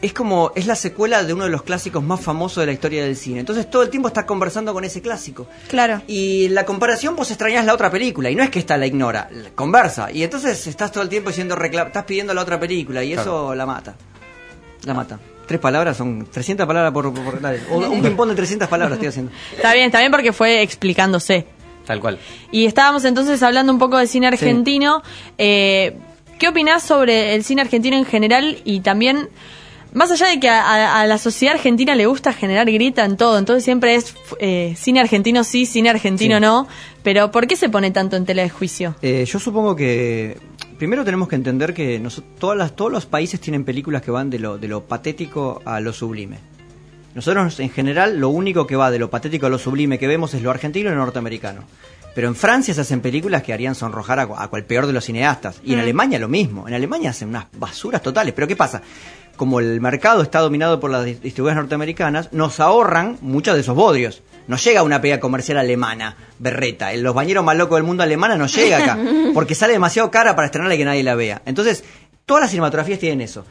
es 0.00 0.12
como 0.12 0.52
es 0.54 0.66
la 0.66 0.76
secuela 0.76 1.24
de 1.24 1.32
uno 1.32 1.44
de 1.44 1.50
los 1.50 1.62
clásicos 1.62 2.04
más 2.04 2.20
famosos 2.20 2.60
de 2.62 2.66
la 2.66 2.72
historia 2.72 3.02
del 3.04 3.16
cine. 3.16 3.40
Entonces 3.40 3.68
todo 3.70 3.82
el 3.82 3.90
tiempo 3.90 4.08
estás 4.08 4.26
conversando 4.26 4.72
con 4.74 4.84
ese 4.84 5.00
clásico. 5.02 5.46
Claro. 5.68 6.02
Y 6.06 6.44
en 6.46 6.54
la 6.54 6.64
comparación 6.66 7.16
vos 7.16 7.30
extrañas 7.30 7.64
la 7.64 7.74
otra 7.74 7.90
película 7.90 8.30
y 8.30 8.34
no 8.36 8.42
es 8.44 8.50
que 8.50 8.58
esta 8.60 8.76
la 8.76 8.86
ignora, 8.86 9.28
la 9.32 9.50
conversa 9.50 10.12
y 10.12 10.22
entonces 10.22 10.66
estás 10.66 10.92
todo 10.92 11.02
el 11.02 11.08
tiempo 11.08 11.30
diciendo 11.30 11.56
recla- 11.56 11.86
estás 11.86 12.04
pidiendo 12.04 12.32
la 12.34 12.42
otra 12.42 12.60
película 12.60 13.02
y 13.02 13.12
eso 13.14 13.54
la 13.54 13.66
mata. 13.66 13.94
La 14.84 14.94
mata. 14.94 15.18
Tres 15.48 15.58
palabras 15.58 15.96
son 15.96 16.26
300 16.30 16.66
palabras 16.66 16.92
por, 16.92 17.40
dale. 17.40 17.60
Un 17.70 18.02
ping-pong 18.02 18.28
de 18.28 18.34
300 18.36 18.68
palabras 18.68 18.94
estoy 18.96 19.08
haciendo. 19.08 19.32
Está 19.56 19.72
bien, 19.74 19.86
está 19.86 19.98
bien 19.98 20.12
porque 20.12 20.32
fue 20.32 20.62
explicándose. 20.62 21.46
Tal 21.86 22.00
cual. 22.00 22.18
Y 22.52 22.66
estábamos 22.66 23.04
entonces 23.06 23.42
hablando 23.42 23.72
un 23.72 23.78
poco 23.78 23.96
de 23.96 24.06
cine 24.06 24.26
argentino. 24.28 25.02
Eh, 25.38 25.96
¿Qué 26.38 26.48
opinás 26.48 26.82
sobre 26.84 27.34
el 27.34 27.42
cine 27.44 27.62
argentino 27.62 27.96
en 27.96 28.04
general 28.04 28.58
y 28.64 28.80
también, 28.80 29.28
más 29.92 30.10
allá 30.12 30.26
de 30.28 30.38
que 30.38 30.48
a, 30.50 30.60
a- 30.62 31.00
a 31.00 31.06
la 31.06 31.18
sociedad 31.18 31.54
argentina 31.56 31.94
le 31.96 32.06
gusta 32.06 32.32
generar 32.32 32.70
grita 32.70 33.04
en 33.04 33.16
todo, 33.16 33.38
entonces 33.38 33.64
siempre 33.64 33.94
es 33.96 34.14
eh, 34.38 34.74
cine 34.76 35.00
argentino 35.00 35.42
sí, 35.44 35.64
cine 35.66 35.88
argentino 35.90 36.36
Sí. 36.36 36.40
no, 36.42 36.68
pero 37.02 37.30
¿por 37.32 37.46
qué 37.48 37.56
se 37.56 37.68
pone 37.70 37.90
tanto 37.90 38.16
en 38.16 38.24
tela 38.26 38.42
de 38.42 38.50
juicio? 38.50 38.94
Eh, 39.02 39.24
yo 39.26 39.38
supongo 39.40 39.74
que 39.74 40.36
primero 40.78 41.04
tenemos 41.04 41.28
que 41.28 41.36
entender 41.36 41.74
que 41.74 42.00
todas 42.38 42.56
las, 42.56 42.74
todos 42.76 42.90
los 42.92 43.06
países 43.06 43.40
tienen 43.40 43.64
películas 43.64 44.02
que 44.02 44.10
van 44.10 44.30
de 44.30 44.38
lo, 44.38 44.58
de 44.58 44.68
lo 44.68 44.84
patético 44.84 45.60
a 45.64 45.80
lo 45.80 45.92
sublime. 45.92 46.38
Nosotros 47.14 47.58
en 47.60 47.70
general 47.70 48.18
lo 48.18 48.28
único 48.28 48.66
que 48.66 48.76
va 48.76 48.90
de 48.90 48.98
lo 48.98 49.10
patético 49.10 49.46
a 49.46 49.50
lo 49.50 49.58
sublime 49.58 49.98
que 49.98 50.06
vemos 50.06 50.34
es 50.34 50.42
lo 50.42 50.50
argentino 50.50 50.90
y 50.90 50.92
lo 50.92 50.98
norteamericano. 50.98 51.62
Pero 52.14 52.28
en 52.28 52.34
Francia 52.34 52.74
se 52.74 52.80
hacen 52.80 53.00
películas 53.00 53.42
que 53.42 53.52
harían 53.52 53.74
sonrojar 53.74 54.18
a, 54.18 54.22
a 54.42 54.48
cual 54.48 54.64
peor 54.64 54.86
de 54.86 54.92
los 54.92 55.04
cineastas. 55.04 55.60
Y 55.64 55.72
en 55.72 55.78
Mm. 55.78 55.82
Alemania 55.82 56.18
lo 56.18 56.28
mismo. 56.28 56.66
En 56.66 56.74
Alemania 56.74 57.10
hacen 57.10 57.28
unas 57.28 57.46
basuras 57.56 58.02
totales. 58.02 58.34
Pero 58.34 58.48
¿qué 58.48 58.56
pasa? 58.56 58.82
Como 59.38 59.60
el 59.60 59.80
mercado 59.80 60.20
está 60.20 60.40
dominado 60.40 60.78
por 60.80 60.90
las 60.90 61.06
dis- 61.06 61.20
distribuidoras 61.20 61.56
norteamericanas, 61.62 62.30
nos 62.34 62.60
ahorran 62.60 63.16
muchos 63.22 63.54
de 63.54 63.62
esos 63.62 63.74
bodrios. 63.74 64.22
No 64.48 64.56
llega 64.56 64.82
una 64.82 65.00
pega 65.00 65.18
comercial 65.20 65.56
alemana, 65.58 66.16
berreta. 66.38 66.92
Los 66.96 67.14
bañeros 67.14 67.42
más 67.44 67.56
locos 67.56 67.76
del 67.78 67.84
mundo 67.84 68.02
alemana 68.02 68.36
no 68.36 68.46
llega 68.48 68.78
acá. 68.78 68.98
Porque 69.34 69.54
sale 69.54 69.72
demasiado 69.72 70.10
cara 70.10 70.36
para 70.36 70.46
estrenarla 70.46 70.74
y 70.74 70.78
que 70.78 70.84
nadie 70.84 71.02
la 71.02 71.14
vea. 71.14 71.40
Entonces, 71.46 71.84
todas 72.26 72.42
las 72.42 72.50
cinematografías 72.50 72.98
tienen 72.98 73.20
eso. 73.22 73.44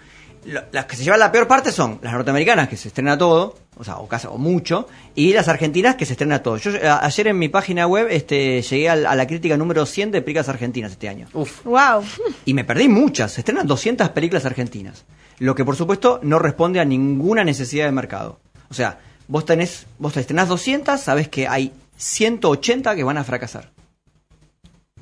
Lo- 0.46 0.62
las 0.72 0.86
que 0.86 0.96
se 0.96 1.04
llevan 1.04 1.20
la 1.20 1.32
peor 1.32 1.48
parte 1.48 1.72
son 1.72 2.00
las 2.02 2.14
norteamericanas, 2.14 2.68
que 2.70 2.78
se 2.78 2.88
estrena 2.88 3.18
todo, 3.18 3.56
o 3.78 3.84
sea, 3.84 3.98
o, 3.98 4.38
mucho, 4.38 4.88
y 5.14 5.34
las 5.34 5.48
argentinas, 5.50 5.96
que 5.96 6.06
se 6.06 6.14
estrena 6.14 6.42
todo. 6.42 6.58
Yo 6.58 6.72
a- 6.90 7.06
ayer 7.06 7.28
en 7.28 7.38
mi 7.40 7.50
página 7.50 7.86
web 7.86 8.08
este, 8.10 8.62
llegué 8.62 8.90
a, 8.90 8.96
la 8.96 9.28
crítica 9.28 9.56
número 9.58 9.86
100 9.86 10.12
de 10.12 10.22
películas 10.22 10.50
argentinas 10.50 10.92
este 10.94 11.10
año. 11.10 11.28
Wow. 11.64 12.04
Y 12.46 12.54
me 12.54 12.64
perdí 12.64 12.88
muchas. 12.88 13.34
Se 13.34 13.42
estrenan 13.42 13.68
200 13.68 14.10
películas 14.10 14.46
argentinas. 14.46 15.06
Lo 15.40 15.56
que, 15.56 15.66
por 15.66 15.76
supuesto, 15.76 16.20
no 16.24 16.40
responde 16.40 16.80
a 16.80 16.86
ninguna 16.86 17.44
necesidad 17.44 17.86
de 17.86 17.92
mercado. 17.92 18.40
O 18.70 18.74
sea, 18.74 19.00
vos 19.28 19.46
tenés, 19.46 19.86
vos 20.00 20.14
te 20.14 20.20
estrenás 20.20 20.48
200, 20.48 21.00
sabés 21.00 21.30
que 21.30 21.48
hay 21.48 21.74
180 21.98 22.96
que 22.96 23.04
van 23.04 23.18
a 23.18 23.24
fracasar. 23.24 23.72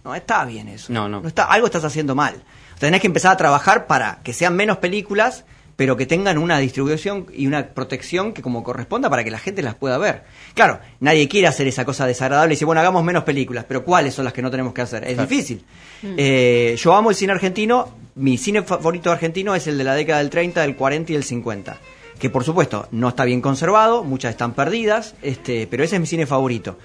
No 0.03 0.13
está 0.13 0.45
bien 0.45 0.67
eso. 0.67 0.91
No, 0.93 1.09
no. 1.09 1.21
No 1.21 1.27
está, 1.27 1.45
algo 1.45 1.65
estás 1.65 1.83
haciendo 1.83 2.15
mal. 2.15 2.43
Tenés 2.79 3.01
que 3.01 3.07
empezar 3.07 3.31
a 3.31 3.37
trabajar 3.37 3.87
para 3.87 4.19
que 4.23 4.33
sean 4.33 4.55
menos 4.55 4.77
películas, 4.77 5.45
pero 5.75 5.97
que 5.97 6.05
tengan 6.05 6.37
una 6.37 6.57
distribución 6.59 7.25
y 7.33 7.47
una 7.47 7.67
protección 7.67 8.31
que 8.33 8.41
como 8.41 8.63
corresponda 8.63 9.09
para 9.09 9.23
que 9.23 9.31
la 9.31 9.39
gente 9.39 9.61
las 9.61 9.75
pueda 9.75 9.97
ver. 9.97 10.23
Claro, 10.53 10.79
nadie 11.01 11.27
quiere 11.27 11.47
hacer 11.47 11.67
esa 11.67 11.83
cosa 11.85 12.05
desagradable 12.07 12.53
y 12.53 12.55
dice, 12.55 12.65
bueno, 12.65 12.79
hagamos 12.81 13.03
menos 13.03 13.23
películas, 13.23 13.65
pero 13.67 13.83
¿cuáles 13.83 14.13
son 14.13 14.23
las 14.25 14.33
que 14.33 14.41
no 14.41 14.49
tenemos 14.51 14.73
que 14.73 14.81
hacer? 14.81 15.03
Es 15.03 15.15
Claro. 15.15 15.29
difícil. 15.29 15.65
Eh, 16.17 16.75
yo 16.77 16.93
amo 16.93 17.09
el 17.09 17.15
cine 17.15 17.33
argentino, 17.33 17.89
mi 18.15 18.37
cine 18.37 18.61
favorito 18.63 19.11
argentino 19.11 19.55
es 19.55 19.67
el 19.67 19.77
de 19.77 19.83
la 19.83 19.95
década 19.95 20.19
del 20.19 20.29
30, 20.29 20.61
del 20.61 20.75
40 20.75 21.11
y 21.11 21.15
del 21.15 21.23
50. 21.23 21.77
Que 22.19 22.29
por 22.29 22.45
supuesto 22.45 22.87
no 22.91 23.09
está 23.09 23.25
bien 23.25 23.41
conservado, 23.41 24.03
muchas 24.03 24.31
están 24.31 24.53
perdidas, 24.53 25.15
este, 25.21 25.67
pero 25.67 25.83
ese 25.83 25.95
es 25.95 26.01
mi 26.01 26.07
cine 26.07 26.25
favorito. 26.25 26.77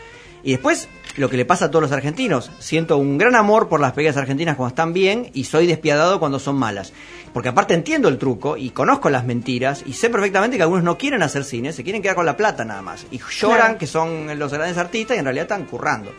Y 0.42 0.52
después, 0.52 0.88
lo 1.16 1.28
que 1.28 1.36
le 1.36 1.44
pasa 1.44 1.66
a 1.66 1.70
todos 1.70 1.82
los 1.82 1.92
argentinos, 1.92 2.50
siento 2.58 2.96
un 2.96 3.18
gran 3.18 3.34
amor 3.34 3.68
por 3.68 3.80
las 3.80 3.92
películas 3.92 4.16
argentinas 4.16 4.56
cuando 4.56 4.70
están 4.70 4.92
bien 4.92 5.30
y 5.34 5.44
soy 5.44 5.66
despiadado 5.66 6.18
cuando 6.18 6.38
son 6.38 6.56
malas. 6.56 6.92
Porque 7.32 7.48
aparte 7.50 7.74
entiendo 7.74 8.08
el 8.08 8.18
truco 8.18 8.56
y 8.56 8.70
conozco 8.70 9.08
las 9.10 9.24
mentiras 9.24 9.84
y 9.86 9.92
sé 9.92 10.10
perfectamente 10.10 10.56
que 10.56 10.62
algunos 10.62 10.82
no 10.84 10.98
quieren 10.98 11.22
hacer 11.22 11.44
cine, 11.44 11.72
se 11.72 11.84
quieren 11.84 12.02
quedar 12.02 12.16
con 12.16 12.26
la 12.26 12.36
plata 12.36 12.64
nada 12.64 12.82
más. 12.82 13.06
Y 13.10 13.20
lloran 13.38 13.60
Claro. 13.60 13.78
que 13.78 13.86
son 13.86 14.38
los 14.38 14.52
grandes 14.52 14.78
artistas 14.78 15.16
y 15.16 15.20
en 15.20 15.24
realidad 15.26 15.44
están 15.44 15.64
currando. 15.66 16.10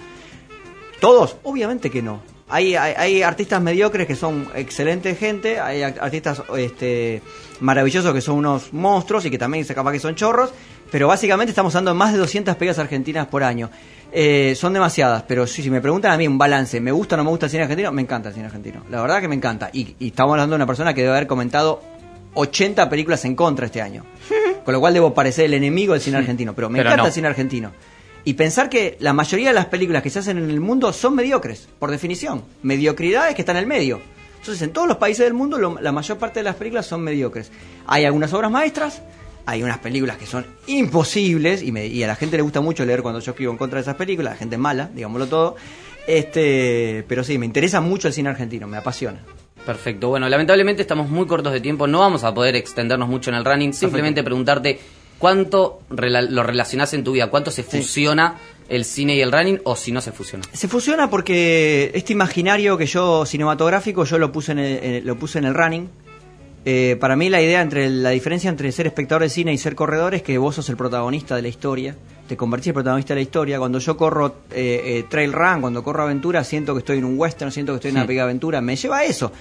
¿Todos? 0.99 1.37
Obviamente 1.43 1.89
que 1.89 2.01
no. 2.01 2.21
Hay, 2.47 2.75
hay, 2.75 2.93
hay 2.97 3.23
artistas 3.23 3.61
mediocres 3.61 4.05
que 4.05 4.15
son 4.15 4.47
excelente 4.55 5.15
gente, 5.15 5.59
hay 5.59 5.83
artistas 5.83 6.43
este, 6.57 7.21
maravillosos 7.61 8.13
que 8.13 8.19
son 8.19 8.35
unos 8.35 8.73
monstruos 8.73 9.25
y 9.25 9.31
que 9.31 9.37
también 9.37 9.63
se 9.63 9.73
capaz 9.73 9.93
que 9.93 9.99
son 9.99 10.15
chorros, 10.15 10.51
pero 10.91 11.07
básicamente 11.07 11.49
estamos 11.51 11.73
dando 11.73 11.95
más 11.95 12.11
de 12.13 12.19
200 12.19 12.55
pegas 12.57 12.77
argentinas 12.79 13.27
por 13.27 13.43
año. 13.43 13.69
Eh, 14.11 14.53
son 14.57 14.73
demasiadas, 14.73 15.23
pero 15.27 15.47
si, 15.47 15.63
si 15.63 15.69
me 15.71 15.79
preguntan 15.81 16.11
a 16.11 16.17
mí 16.17 16.27
un 16.27 16.37
balance, 16.37 16.79
¿me 16.81 16.91
gusta 16.91 17.15
o 17.15 17.17
no 17.17 17.23
me 17.23 17.29
gusta 17.29 17.45
el 17.45 17.49
cine 17.51 17.63
argentino? 17.63 17.91
Me 17.93 18.01
encanta 18.01 18.27
el 18.29 18.35
cine 18.35 18.47
argentino. 18.47 18.83
La 18.89 19.01
verdad 19.01 19.21
que 19.21 19.27
me 19.29 19.35
encanta. 19.35 19.69
Y, 19.71 19.95
y 19.99 20.07
estamos 20.07 20.33
hablando 20.33 20.53
de 20.53 20.57
una 20.57 20.67
persona 20.67 20.93
que 20.93 21.01
debe 21.01 21.13
haber 21.15 21.27
comentado 21.27 21.81
80 22.33 22.89
películas 22.89 23.23
en 23.25 23.35
contra 23.35 23.65
este 23.67 23.81
año. 23.81 24.03
Con 24.65 24.73
lo 24.73 24.79
cual 24.79 24.93
debo 24.93 25.13
parecer 25.13 25.45
el 25.45 25.53
enemigo 25.53 25.93
del 25.93 26.01
cine 26.01 26.17
argentino, 26.17 26.53
pero 26.53 26.69
me 26.69 26.79
Pero 26.79 26.89
encanta 26.89 27.03
no. 27.03 27.07
el 27.07 27.13
cine 27.13 27.27
argentino. 27.29 27.71
Y 28.23 28.33
pensar 28.35 28.69
que 28.69 28.97
la 28.99 29.13
mayoría 29.13 29.47
de 29.47 29.55
las 29.55 29.65
películas 29.65 30.03
que 30.03 30.09
se 30.11 30.19
hacen 30.19 30.37
en 30.37 30.49
el 30.49 30.59
mundo 30.59 30.93
son 30.93 31.15
mediocres, 31.15 31.67
por 31.79 31.89
definición. 31.89 32.43
Mediocridad 32.61 33.29
es 33.29 33.35
que 33.35 33.41
está 33.41 33.53
en 33.53 33.57
el 33.59 33.65
medio. 33.65 33.99
Entonces, 34.39 34.61
en 34.61 34.71
todos 34.73 34.87
los 34.87 34.97
países 34.97 35.25
del 35.25 35.33
mundo, 35.33 35.57
lo- 35.57 35.79
la 35.81 35.91
mayor 35.91 36.17
parte 36.17 36.39
de 36.39 36.43
las 36.43 36.55
películas 36.55 36.85
son 36.85 37.01
mediocres. 37.01 37.51
Hay 37.87 38.05
algunas 38.05 38.31
obras 38.33 38.51
maestras, 38.51 39.01
hay 39.45 39.63
unas 39.63 39.79
películas 39.79 40.17
que 40.17 40.25
son 40.25 40.45
imposibles, 40.67 41.61
y, 41.63 41.71
me- 41.71 41.87
y 41.87 42.03
a 42.03 42.07
la 42.07 42.15
gente 42.15 42.37
le 42.37 42.43
gusta 42.43 42.61
mucho 42.61 42.85
leer 42.85 43.01
cuando 43.01 43.19
yo 43.19 43.31
escribo 43.31 43.51
en 43.51 43.57
contra 43.57 43.77
de 43.77 43.81
esas 43.81 43.95
películas, 43.95 44.33
la 44.33 44.37
gente 44.37 44.55
es 44.55 44.61
mala, 44.61 44.89
digámoslo 44.93 45.27
todo. 45.27 45.55
Este, 46.07 47.03
pero 47.07 47.23
sí, 47.23 47.37
me 47.37 47.45
interesa 47.45 47.79
mucho 47.81 48.07
el 48.07 48.13
cine 48.13 48.29
argentino, 48.29 48.67
me 48.67 48.77
apasiona. 48.77 49.19
Perfecto. 49.65 50.09
Bueno, 50.09 50.27
lamentablemente 50.27 50.81
estamos 50.81 51.09
muy 51.09 51.25
cortos 51.27 51.53
de 51.53 51.61
tiempo, 51.61 51.87
no 51.87 51.99
vamos 51.99 52.23
a 52.23 52.33
poder 52.33 52.55
extendernos 52.55 53.07
mucho 53.07 53.29
en 53.29 53.37
el 53.37 53.45
running. 53.45 53.73
Simplemente 53.73 54.23
preguntarte 54.23 54.79
cuánto 55.19 55.81
lo 55.89 56.43
relacionás 56.43 56.93
en 56.93 57.03
tu 57.03 57.11
vida, 57.11 57.29
cuánto 57.29 57.51
se 57.51 57.63
fusiona 57.63 58.35
el 58.69 58.85
cine 58.85 59.15
y 59.15 59.21
el 59.21 59.31
running 59.31 59.61
o 59.65 59.75
si 59.75 59.91
no 59.91 60.01
se 60.01 60.11
fusiona. 60.11 60.43
Se 60.51 60.67
fusiona 60.67 61.09
porque 61.09 61.91
este 61.93 62.13
imaginario 62.13 62.77
que 62.77 62.87
yo 62.87 63.25
cinematográfico 63.25 64.03
yo 64.05 64.17
lo 64.17 64.31
puse 64.31 64.53
en 64.53 64.59
el, 64.59 64.83
en- 64.83 65.05
lo 65.05 65.15
puse 65.17 65.37
en 65.39 65.45
el 65.45 65.53
running. 65.53 65.89
Eh, 66.63 66.95
para 66.99 67.15
mí 67.15 67.29
la 67.29 67.41
idea 67.41 67.61
entre 67.61 67.89
la 67.89 68.11
diferencia 68.11 68.49
entre 68.49 68.71
ser 68.71 68.85
espectador 68.85 69.23
de 69.23 69.29
cine 69.29 69.51
y 69.51 69.57
ser 69.57 69.73
corredor 69.73 70.13
es 70.13 70.21
que 70.21 70.37
vos 70.37 70.55
sos 70.55 70.69
el 70.69 70.77
protagonista 70.77 71.35
de 71.35 71.41
la 71.41 71.47
historia, 71.47 71.95
te 72.27 72.37
convertís 72.37 72.67
en 72.67 72.73
protagonista 72.75 73.13
de 73.13 73.19
la 73.19 73.23
historia. 73.23 73.57
Cuando 73.57 73.79
yo 73.79 73.97
corro 73.97 74.35
eh, 74.51 74.81
eh, 74.85 75.05
trail 75.09 75.33
run, 75.33 75.61
cuando 75.61 75.83
corro 75.83 76.03
aventura, 76.03 76.43
siento 76.43 76.73
que 76.73 76.79
estoy 76.79 76.99
en 76.99 77.05
un 77.05 77.17
western, 77.17 77.51
siento 77.51 77.73
que 77.73 77.77
estoy 77.77 77.89
en 77.91 77.97
una 77.97 78.05
pega 78.05 78.23
aventura, 78.23 78.61
me 78.61 78.75
lleva 78.75 78.99
a 78.99 79.03
eso. 79.05 79.31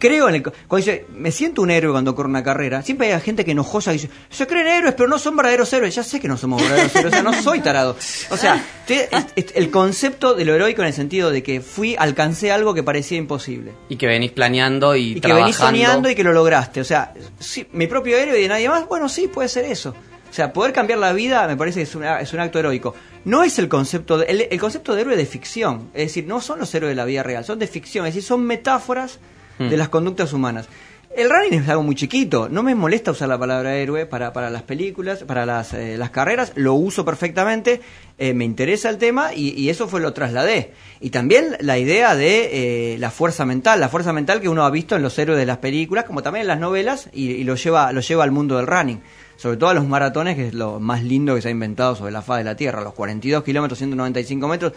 Creo 0.00 0.28
en 0.28 0.34
el. 0.34 0.42
Cuando 0.42 0.76
dice, 0.78 1.06
me 1.14 1.30
siento 1.30 1.62
un 1.62 1.70
héroe 1.70 1.92
cuando 1.92 2.14
corro 2.14 2.28
una 2.28 2.42
carrera. 2.42 2.82
Siempre 2.82 3.12
hay 3.14 3.20
gente 3.20 3.44
que 3.44 3.52
enojosa 3.52 3.90
que 3.92 3.98
dice, 3.98 4.10
se 4.30 4.46
creen 4.48 4.66
héroes, 4.66 4.94
pero 4.96 5.08
no 5.08 5.18
son 5.18 5.36
verdaderos 5.36 5.72
héroes. 5.72 5.94
Ya 5.94 6.02
sé 6.02 6.18
que 6.18 6.26
no 6.26 6.36
somos 6.36 6.60
verdaderos 6.62 6.96
héroes, 6.96 7.12
o 7.12 7.16
sea, 7.16 7.22
no 7.22 7.32
soy 7.42 7.60
tarado. 7.60 7.96
O 8.30 8.36
sea, 8.36 8.64
te- 8.86 9.08
el 9.54 9.70
concepto 9.70 10.34
de 10.34 10.44
lo 10.44 10.54
heroico 10.54 10.80
en 10.82 10.88
el 10.88 10.94
sentido 10.94 11.30
de 11.30 11.42
que 11.42 11.60
fui, 11.60 11.94
alcancé 11.98 12.50
algo 12.50 12.74
que 12.74 12.82
parecía 12.82 13.18
imposible. 13.18 13.72
Y 13.90 13.96
que 13.96 14.06
venís 14.06 14.32
planeando 14.32 14.96
y, 14.96 15.12
Y 15.12 15.20
que 15.20 15.28
venís 15.34 15.56
soñando 15.82 16.08
y 16.10 16.14
que 16.16 16.24
lo 16.24 16.32
lograste. 16.32 16.80
O 16.80 16.84
sea, 16.84 17.12
sí, 17.38 17.68
mi 17.72 17.86
propio 17.86 18.16
héroe 18.16 18.38
y 18.38 18.42
de 18.42 18.48
nadie 18.48 18.68
más, 18.68 18.88
bueno, 18.88 19.08
sí, 19.08 19.28
puede 19.28 19.48
ser 19.50 19.66
eso. 19.66 19.94
O 20.30 20.32
sea, 20.32 20.52
poder 20.52 20.72
cambiar 20.72 20.98
la 21.00 21.12
vida 21.12 21.46
me 21.46 21.56
parece 21.56 21.80
que 21.80 21.84
es, 21.84 21.94
una- 21.94 22.20
es 22.20 22.32
un 22.32 22.40
acto 22.40 22.58
heroico. 22.58 22.94
No 23.26 23.42
es 23.42 23.58
el 23.58 23.68
concepto, 23.68 24.16
de, 24.16 24.24
el, 24.26 24.48
el 24.50 24.58
concepto 24.60 24.94
de 24.94 25.02
héroe 25.02 25.16
de 25.16 25.26
ficción. 25.26 25.90
Es 25.92 26.06
decir, 26.06 26.24
no 26.26 26.40
son 26.40 26.58
los 26.60 26.74
héroes 26.74 26.92
de 26.92 26.94
la 26.96 27.04
vida 27.04 27.22
real, 27.22 27.44
son 27.44 27.58
de 27.58 27.66
ficción. 27.66 28.06
Es 28.06 28.14
decir, 28.14 28.26
son 28.26 28.44
metáforas 28.44 29.18
Hmm. 29.60 29.68
de 29.68 29.76
las 29.76 29.90
conductas 29.90 30.32
humanas. 30.32 30.68
El 31.14 31.28
running 31.28 31.54
es 31.60 31.68
algo 31.68 31.82
muy 31.82 31.96
chiquito. 31.96 32.48
No 32.48 32.62
me 32.62 32.74
molesta 32.76 33.10
usar 33.10 33.28
la 33.28 33.36
palabra 33.38 33.76
héroe 33.76 34.06
para, 34.06 34.32
para 34.32 34.48
las 34.48 34.62
películas, 34.62 35.24
para 35.24 35.44
las, 35.44 35.74
eh, 35.74 35.98
las 35.98 36.10
carreras. 36.10 36.52
Lo 36.54 36.74
uso 36.74 37.04
perfectamente. 37.04 37.80
eh, 38.16 38.32
me 38.32 38.44
interesa 38.44 38.88
el 38.88 38.96
tema 38.96 39.34
y, 39.34 39.50
y 39.60 39.70
eso 39.70 39.88
fue 39.88 40.00
lo 40.00 40.12
trasladé. 40.12 40.72
Y 41.00 41.10
también 41.10 41.56
la 41.60 41.78
idea 41.78 42.14
de 42.14 42.94
eh, 42.94 42.98
la 42.98 43.10
fuerza 43.10 43.44
mental. 43.44 43.80
La 43.80 43.88
fuerza 43.88 44.12
mental 44.12 44.40
que 44.40 44.48
uno 44.48 44.64
ha 44.64 44.70
visto 44.70 44.94
en 44.94 45.02
los 45.02 45.18
héroes 45.18 45.38
de 45.38 45.46
las 45.46 45.58
películas, 45.58 46.04
como 46.04 46.22
también 46.22 46.42
en 46.42 46.48
las 46.48 46.60
novelas, 46.60 47.10
y, 47.12 47.32
y 47.32 47.42
lo, 47.44 47.56
lleva, 47.56 47.92
lo 47.92 48.00
lleva 48.00 48.22
al 48.24 48.30
mundo 48.30 48.56
del 48.56 48.68
running. 48.68 49.02
Sobre 49.36 49.56
todo 49.56 49.70
a 49.70 49.74
los 49.74 49.86
maratones, 49.86 50.36
que 50.36 50.46
es 50.46 50.54
lo 50.54 50.78
más 50.78 51.02
lindo 51.02 51.34
que 51.34 51.42
se 51.42 51.48
ha 51.48 51.50
inventado 51.50 51.96
sobre 51.96 52.12
la 52.12 52.22
faz 52.22 52.38
de 52.38 52.44
la 52.44 52.54
Tierra. 52.56 52.82
Los 52.82 52.94
42 52.94 53.42
kilómetros, 53.42 53.78
195 53.78 54.46
metros, 54.48 54.72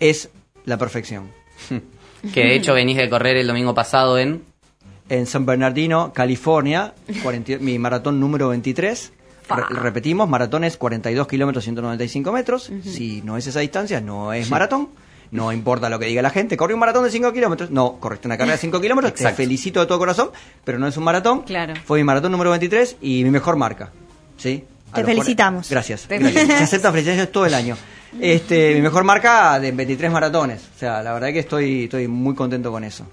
es 0.00 0.30
la 0.64 0.76
perfección. 0.76 1.30
Que 2.34 2.40
de 2.44 2.54
hecho 2.56 2.74
venís 2.74 2.96
de 2.96 3.08
correr 3.08 3.36
el 3.36 3.46
domingo 3.46 3.74
pasado 3.74 4.18
en... 4.18 4.42
en 5.08 5.26
San 5.26 5.46
Bernardino, 5.46 6.12
California, 6.12 6.92
40 7.22 7.58
mi 7.60 7.78
maratón 7.78 8.20
número 8.20 8.48
23. 8.48 9.12
Re- 9.48 9.64
repetimos, 9.80 10.28
maratón 10.28 10.62
es 10.64 10.76
42 10.76 11.26
kilómetros 11.26 11.64
195 11.64 12.32
metros. 12.32 12.70
Si 12.84 13.20
no 13.22 13.36
es 13.36 13.46
esa 13.46 13.60
distancia, 13.60 14.00
no 14.00 14.32
es 14.32 14.48
maratón. 14.50 14.88
No 15.32 15.52
importa 15.52 15.88
lo 15.88 15.98
que 15.98 16.06
diga 16.06 16.22
la 16.22 16.30
gente. 16.30 16.56
Corrí 16.56 16.74
un 16.74 16.80
maratón 16.80 17.04
de 17.04 17.10
5 17.10 17.32
kilómetros. 17.32 17.70
No, 17.70 17.98
corriste 18.00 18.26
una 18.28 18.36
carrera 18.36 18.54
de 18.56 18.60
5 18.60 18.80
kilómetros. 18.80 19.14
Te 19.14 19.30
felicito 19.32 19.78
de 19.80 19.86
todo 19.86 19.98
corazón, 19.98 20.30
pero 20.64 20.78
no 20.78 20.86
es 20.88 20.96
un 20.96 21.04
maratón. 21.04 21.42
Claro. 21.42 21.74
Fue 21.84 21.98
mi 21.98 22.04
maratón 22.04 22.32
número 22.32 22.50
23 22.50 22.96
y 23.00 23.22
mi 23.24 23.30
mejor 23.30 23.56
marca. 23.56 23.90
¿Sí? 24.36 24.64
A 24.92 24.96
Te 24.96 25.04
felicitamos. 25.04 25.70
Gracias. 25.70 26.02
Te 26.08 26.18
gracias. 26.18 26.46
Se 26.58 26.64
aceptan 26.64 26.92
felicitaciones 26.92 27.30
todo 27.30 27.46
el 27.46 27.54
año. 27.54 27.76
Este, 28.18 28.74
mi 28.74 28.82
mejor 28.82 29.04
marca 29.04 29.58
de 29.60 29.70
23 29.72 30.10
maratones. 30.10 30.62
O 30.74 30.78
sea, 30.78 31.02
la 31.02 31.12
verdad 31.12 31.28
que 31.32 31.40
estoy, 31.40 31.84
estoy 31.84 32.08
muy 32.08 32.34
contento 32.34 32.70
con 32.72 32.82
eso. 32.84 33.06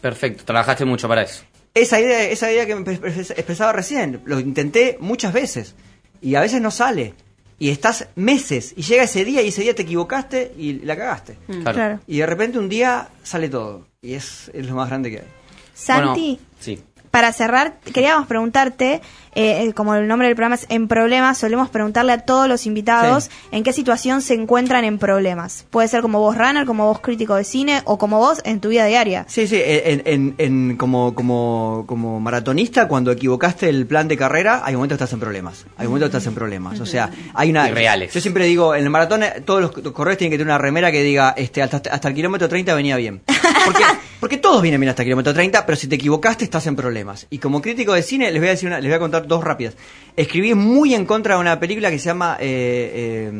Perfecto, 0.00 0.44
trabajaste 0.44 0.84
mucho 0.84 1.08
para 1.08 1.22
eso. 1.22 1.42
Esa 1.74 2.00
idea, 2.00 2.22
esa 2.24 2.52
idea 2.52 2.66
que 2.66 2.74
me 2.76 2.82
expres- 2.82 3.30
expresaba 3.30 3.72
recién, 3.72 4.20
lo 4.26 4.38
intenté 4.38 4.96
muchas 5.00 5.32
veces 5.32 5.74
y 6.20 6.36
a 6.36 6.40
veces 6.40 6.60
no 6.60 6.70
sale. 6.70 7.14
Y 7.58 7.70
estás 7.70 8.08
meses 8.16 8.74
y 8.76 8.82
llega 8.82 9.04
ese 9.04 9.24
día 9.24 9.40
y 9.42 9.48
ese 9.48 9.62
día 9.62 9.74
te 9.74 9.82
equivocaste 9.82 10.52
y 10.58 10.74
la 10.80 10.96
cagaste. 10.96 11.36
Claro. 11.46 11.72
Claro. 11.72 12.00
Y 12.06 12.18
de 12.18 12.26
repente 12.26 12.58
un 12.58 12.68
día 12.68 13.08
sale 13.22 13.48
todo 13.48 13.86
y 14.02 14.14
es, 14.14 14.50
es 14.54 14.66
lo 14.66 14.74
más 14.74 14.88
grande 14.88 15.10
que 15.10 15.18
hay. 15.18 15.26
Santi, 15.72 16.38
Bueno, 16.38 16.48
sí. 16.60 16.80
para 17.10 17.32
cerrar, 17.32 17.78
queríamos 17.92 18.26
preguntarte, 18.26 19.00
eh, 19.34 19.72
como 19.74 19.94
el 19.94 20.06
nombre 20.08 20.28
del 20.28 20.36
programa 20.36 20.54
es 20.56 20.66
En 20.68 20.88
Problemas, 20.88 21.38
solemos 21.38 21.68
preguntarle 21.70 22.12
a 22.12 22.18
todos 22.18 22.48
los 22.48 22.66
invitados 22.66 23.24
Sí. 23.24 23.30
en 23.52 23.62
qué 23.64 23.72
situación 23.72 24.22
se 24.22 24.34
encuentran 24.34 24.84
en 24.84 24.98
problemas. 24.98 25.66
Puede 25.70 25.88
ser 25.88 26.02
como 26.02 26.20
vos 26.20 26.36
runner, 26.36 26.66
como 26.66 26.86
vos 26.86 27.00
crítico 27.00 27.34
de 27.34 27.44
cine 27.44 27.82
o 27.84 27.98
como 27.98 28.18
vos 28.18 28.40
en 28.44 28.60
tu 28.60 28.68
vida 28.68 28.84
diaria. 28.86 29.24
Sí, 29.28 29.46
sí, 29.46 29.60
en, 29.64 30.02
en, 30.04 30.34
en- 30.38 30.76
como, 30.76 31.14
como, 31.14 31.84
como 31.86 32.20
maratonista, 32.20 32.88
cuando 32.88 33.10
equivocaste 33.10 33.68
el 33.68 33.86
plan 33.86 34.08
de 34.08 34.16
carrera, 34.16 34.62
hay 34.64 34.74
momentos 34.74 34.98
que 34.98 35.04
estás 35.04 35.12
en 35.14 35.20
problemas. 35.20 35.66
Hay 35.76 35.86
momentos 35.86 36.10
que 36.10 36.16
estás 36.16 36.26
en 36.28 36.34
problemas. 36.34 36.80
O 36.80 36.86
sea, 36.86 37.10
hay 37.34 37.50
una. 37.50 37.68
Y 37.68 37.72
reales. 37.72 38.12
Yo 38.14 38.20
siempre 38.20 38.44
digo, 38.46 38.74
en 38.74 38.84
el 38.84 38.90
maratón, 38.90 39.22
eh, 39.22 39.42
todos 39.44 39.60
los 39.60 39.70
corredores 39.70 40.18
tienen 40.18 40.30
que 40.32 40.38
tener 40.38 40.48
una 40.52 40.58
remera 40.58 40.90
que 40.92 41.02
diga, 41.02 41.34
este, 41.36 41.62
hasta, 41.62 41.78
hasta 41.90 42.08
el 42.08 42.14
kilómetro 42.14 42.48
30 42.48 42.74
venía 42.74 42.96
bien. 42.96 43.22
Porque, 43.64 43.82
porque 44.20 44.36
todos 44.36 44.60
vienen 44.62 44.80
bien 44.80 44.90
hasta 44.90 45.02
el 45.02 45.06
kilómetro 45.06 45.32
30, 45.32 45.64
pero 45.66 45.76
si 45.76 45.86
te 45.88 45.94
equivocaste, 45.96 46.44
estás 46.44 46.66
en 46.66 46.76
problemas. 46.76 47.26
Y 47.30 47.38
como 47.38 47.62
crítico 47.62 47.94
de 47.94 48.02
cine, 48.02 48.30
les 48.30 48.40
voy 48.40 48.48
a 48.48 48.50
decir 48.52 48.68
una- 48.68 48.78
les 48.80 48.90
voy 48.90 48.96
a 48.96 48.98
contar 48.98 49.23
dos 49.26 49.44
rápidas. 49.44 49.74
Escribí 50.16 50.54
muy 50.54 50.94
en 50.94 51.06
contra 51.06 51.34
de 51.34 51.40
una 51.40 51.58
película 51.58 51.90
que 51.90 51.98
se 51.98 52.06
llama 52.06 52.36
eh, 52.40 53.30
eh, 53.30 53.32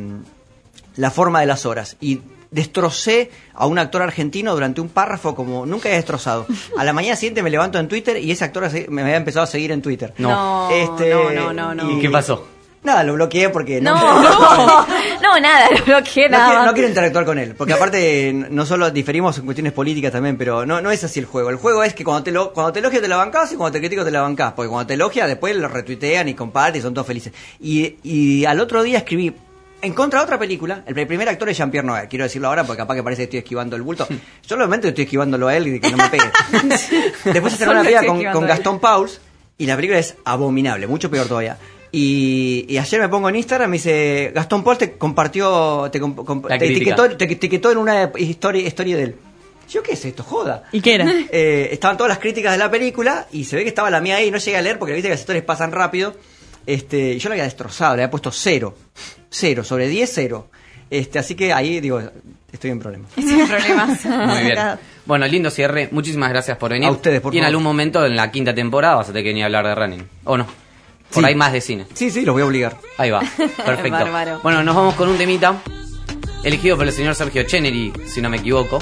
La 0.96 1.10
forma 1.10 1.40
de 1.40 1.46
las 1.46 1.66
horas. 1.66 1.96
Y 2.00 2.20
destrocé 2.50 3.30
a 3.52 3.66
un 3.66 3.78
actor 3.80 4.00
argentino 4.02 4.54
durante 4.54 4.80
un 4.80 4.88
párrafo 4.88 5.34
como 5.34 5.66
nunca 5.66 5.88
he 5.90 5.94
destrozado. 5.94 6.46
A 6.78 6.84
la 6.84 6.92
mañana 6.92 7.16
siguiente 7.16 7.42
me 7.42 7.50
levanto 7.50 7.78
en 7.78 7.88
Twitter 7.88 8.16
y 8.16 8.30
ese 8.30 8.44
actor 8.44 8.70
me 8.90 9.02
había 9.02 9.16
empezado 9.16 9.42
a 9.44 9.46
seguir 9.48 9.72
en 9.72 9.82
Twitter. 9.82 10.14
No, 10.18 10.70
Este, 10.70 11.10
no, 11.10 11.52
no, 11.52 11.52
no, 11.52 11.74
no. 11.74 11.90
¿Y 11.90 12.00
qué 12.00 12.08
pasó? 12.10 12.46
Nada, 12.84 13.02
lo 13.02 13.14
bloqueé 13.14 13.48
porque 13.48 13.80
No, 13.80 13.94
no, 13.94 14.22
no, 14.22 14.86
no, 15.22 15.40
nada, 15.40 15.68
lo 15.70 15.84
bloqueé 15.84 16.28
no 16.28 16.36
nada 16.38 16.48
quiero, 16.50 16.64
no 16.66 16.72
quiero 16.74 16.88
interactuar 16.88 17.24
con 17.24 17.38
él, 17.38 17.54
porque 17.56 17.72
aparte 17.74 18.32
no 18.50 18.64
solo 18.66 18.90
diferimos 18.90 19.38
en 19.38 19.44
cuestiones 19.46 19.72
políticas 19.72 20.12
también, 20.12 20.36
pero 20.36 20.64
no, 20.66 20.80
no 20.80 20.90
es 20.90 21.02
así 21.02 21.18
el 21.18 21.26
juego. 21.26 21.48
El 21.50 21.56
juego 21.56 21.82
es 21.82 21.94
que 21.94 22.04
cuando 22.04 22.22
te, 22.22 22.30
lo, 22.30 22.52
cuando 22.52 22.72
te 22.72 22.78
elogia 22.80 23.00
te 23.00 23.08
la 23.08 23.16
bancás 23.16 23.50
y 23.52 23.56
cuando 23.56 23.72
te 23.72 23.80
critico 23.80 24.04
te 24.04 24.10
la 24.10 24.20
bancás, 24.20 24.52
porque 24.52 24.68
cuando 24.68 24.86
te 24.86 24.94
elogia 24.94 25.26
después 25.26 25.56
lo 25.56 25.66
retuitean 25.68 26.28
y 26.28 26.34
comparten 26.34 26.78
y 26.78 26.82
son 26.82 26.92
todos 26.94 27.06
felices. 27.06 27.32
Y, 27.60 27.96
y 28.02 28.44
al 28.44 28.60
otro 28.60 28.82
día 28.82 28.98
escribí 28.98 29.34
en 29.80 29.92
contra 29.92 30.20
de 30.20 30.24
otra 30.24 30.38
película, 30.38 30.82
el 30.86 30.94
pri- 30.94 31.04
primer 31.06 31.28
actor 31.28 31.48
es 31.48 31.58
Jean-Pierre 31.58 31.86
Noël, 31.86 32.08
quiero 32.08 32.24
decirlo 32.24 32.48
ahora 32.48 32.64
porque 32.64 32.78
capaz 32.78 32.94
que 32.94 33.02
parece 33.02 33.20
que 33.22 33.24
estoy 33.24 33.38
esquivando 33.40 33.76
el 33.76 33.82
bulto. 33.82 34.06
Solamente 34.42 34.88
estoy 34.88 35.04
esquivándolo 35.04 35.48
a 35.48 35.56
él 35.56 35.68
y 35.68 35.80
que 35.80 35.90
no 35.90 35.96
me 35.98 36.08
pegue. 36.08 36.24
Después 37.24 37.54
hacer 37.54 37.66
Solo 37.68 37.80
una 37.80 37.82
película 37.88 38.06
con, 38.32 38.40
con. 38.40 38.46
Gastón 38.46 38.78
Pauls 38.80 39.20
y 39.58 39.66
la 39.66 39.76
película 39.76 39.98
es 39.98 40.16
abominable, 40.24 40.86
mucho 40.86 41.10
peor 41.10 41.26
todavía. 41.26 41.56
Y, 41.96 42.66
y 42.68 42.78
ayer 42.78 43.00
me 43.00 43.08
pongo 43.08 43.28
en 43.28 43.36
Instagram 43.36 43.68
y 43.68 43.70
me 43.70 43.76
dice, 43.76 44.32
Gastón 44.34 44.64
Pauls 44.64 44.78
te 44.78 44.92
compartió, 44.98 45.88
te, 45.92 46.00
comp- 46.02 46.24
comp- 46.24 46.48
La 46.48 46.58
te 46.58 46.66
etiquetó, 46.66 47.08
te 47.16 47.24
etiquetó 47.24 47.70
en 47.70 47.78
una 47.78 48.10
historia, 48.18 48.66
historia 48.66 48.96
de 48.96 49.02
él. 49.04 49.16
Yo, 49.70 49.80
¿qué 49.82 49.92
es 49.92 50.04
esto? 50.04 50.24
Joda. 50.24 50.64
¿Y 50.72 50.80
qué 50.80 50.94
era? 50.96 51.04
Eh, 51.30 51.68
estaban 51.70 51.96
todas 51.96 52.08
las 52.10 52.18
críticas 52.18 52.50
de 52.52 52.58
la 52.58 52.68
película 52.70 53.26
y 53.32 53.44
se 53.44 53.54
ve 53.54 53.62
que 53.62 53.68
estaba 53.68 53.90
la 53.90 54.00
mía 54.00 54.16
ahí, 54.16 54.30
no 54.32 54.38
llegué 54.38 54.56
a 54.56 54.62
leer 54.62 54.78
porque 54.78 54.92
viste 54.92 55.06
que 55.08 55.12
las 55.14 55.20
historias 55.20 55.44
pasan 55.44 55.70
rápido. 55.70 56.14
Este, 56.66 57.12
y 57.12 57.18
yo 57.18 57.28
lo 57.28 57.34
había 57.34 57.44
destrozado, 57.44 57.94
le 57.94 58.02
había 58.02 58.10
puesto 58.10 58.32
cero. 58.32 58.74
Cero, 59.30 59.62
sobre 59.62 59.86
10, 59.88 60.10
cero. 60.12 60.48
Este, 60.90 61.18
así 61.20 61.34
que 61.36 61.52
ahí 61.52 61.78
digo, 61.80 62.00
estoy 62.52 62.70
en 62.72 62.80
problemas. 62.80 63.10
Sin 63.14 63.46
problemas. 63.46 64.04
Muy 64.04 64.42
bien. 64.44 64.58
Bueno, 65.06 65.26
lindo 65.28 65.50
cierre. 65.50 65.88
Muchísimas 65.92 66.30
gracias 66.30 66.56
por 66.56 66.70
venir. 66.72 66.88
A 66.88 66.92
ustedes, 66.92 67.20
por 67.20 67.32
Y 67.34 67.38
en 67.38 67.42
favor. 67.44 67.48
algún 67.52 67.62
momento 67.64 68.04
en 68.04 68.16
la 68.16 68.30
quinta 68.32 68.52
temporada 68.54 68.96
vas 68.96 69.08
a 69.08 69.12
tener 69.12 69.22
que 69.24 69.28
venir 69.30 69.44
a 69.44 69.46
hablar 69.46 69.66
de 69.68 69.74
running. 69.74 70.08
¿O 70.24 70.36
no? 70.36 70.46
Por 71.12 71.22
Sí. 71.22 71.28
ahí 71.28 71.34
más 71.34 71.52
de 71.52 71.60
cine. 71.60 71.86
Sí, 71.94 72.10
sí, 72.10 72.24
los 72.24 72.32
voy 72.34 72.42
a 72.42 72.46
obligar. 72.46 72.78
Ahí 72.98 73.10
va. 73.10 73.20
Perfecto. 73.64 74.06
Bueno, 74.42 74.62
nos 74.64 74.74
vamos 74.74 74.94
con 74.94 75.08
un 75.08 75.16
temita. 75.16 75.60
Elegido 76.42 76.76
por 76.76 76.86
el 76.86 76.92
señor 76.92 77.14
Sergio 77.14 77.42
Chenery, 77.44 77.92
si 78.06 78.20
no 78.20 78.28
me 78.28 78.36
equivoco. 78.38 78.78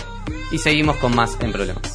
Y 0.51 0.59
seguimos 0.59 0.97
con 0.97 1.15
más 1.15 1.37
en 1.41 1.53
problemas. 1.53 1.95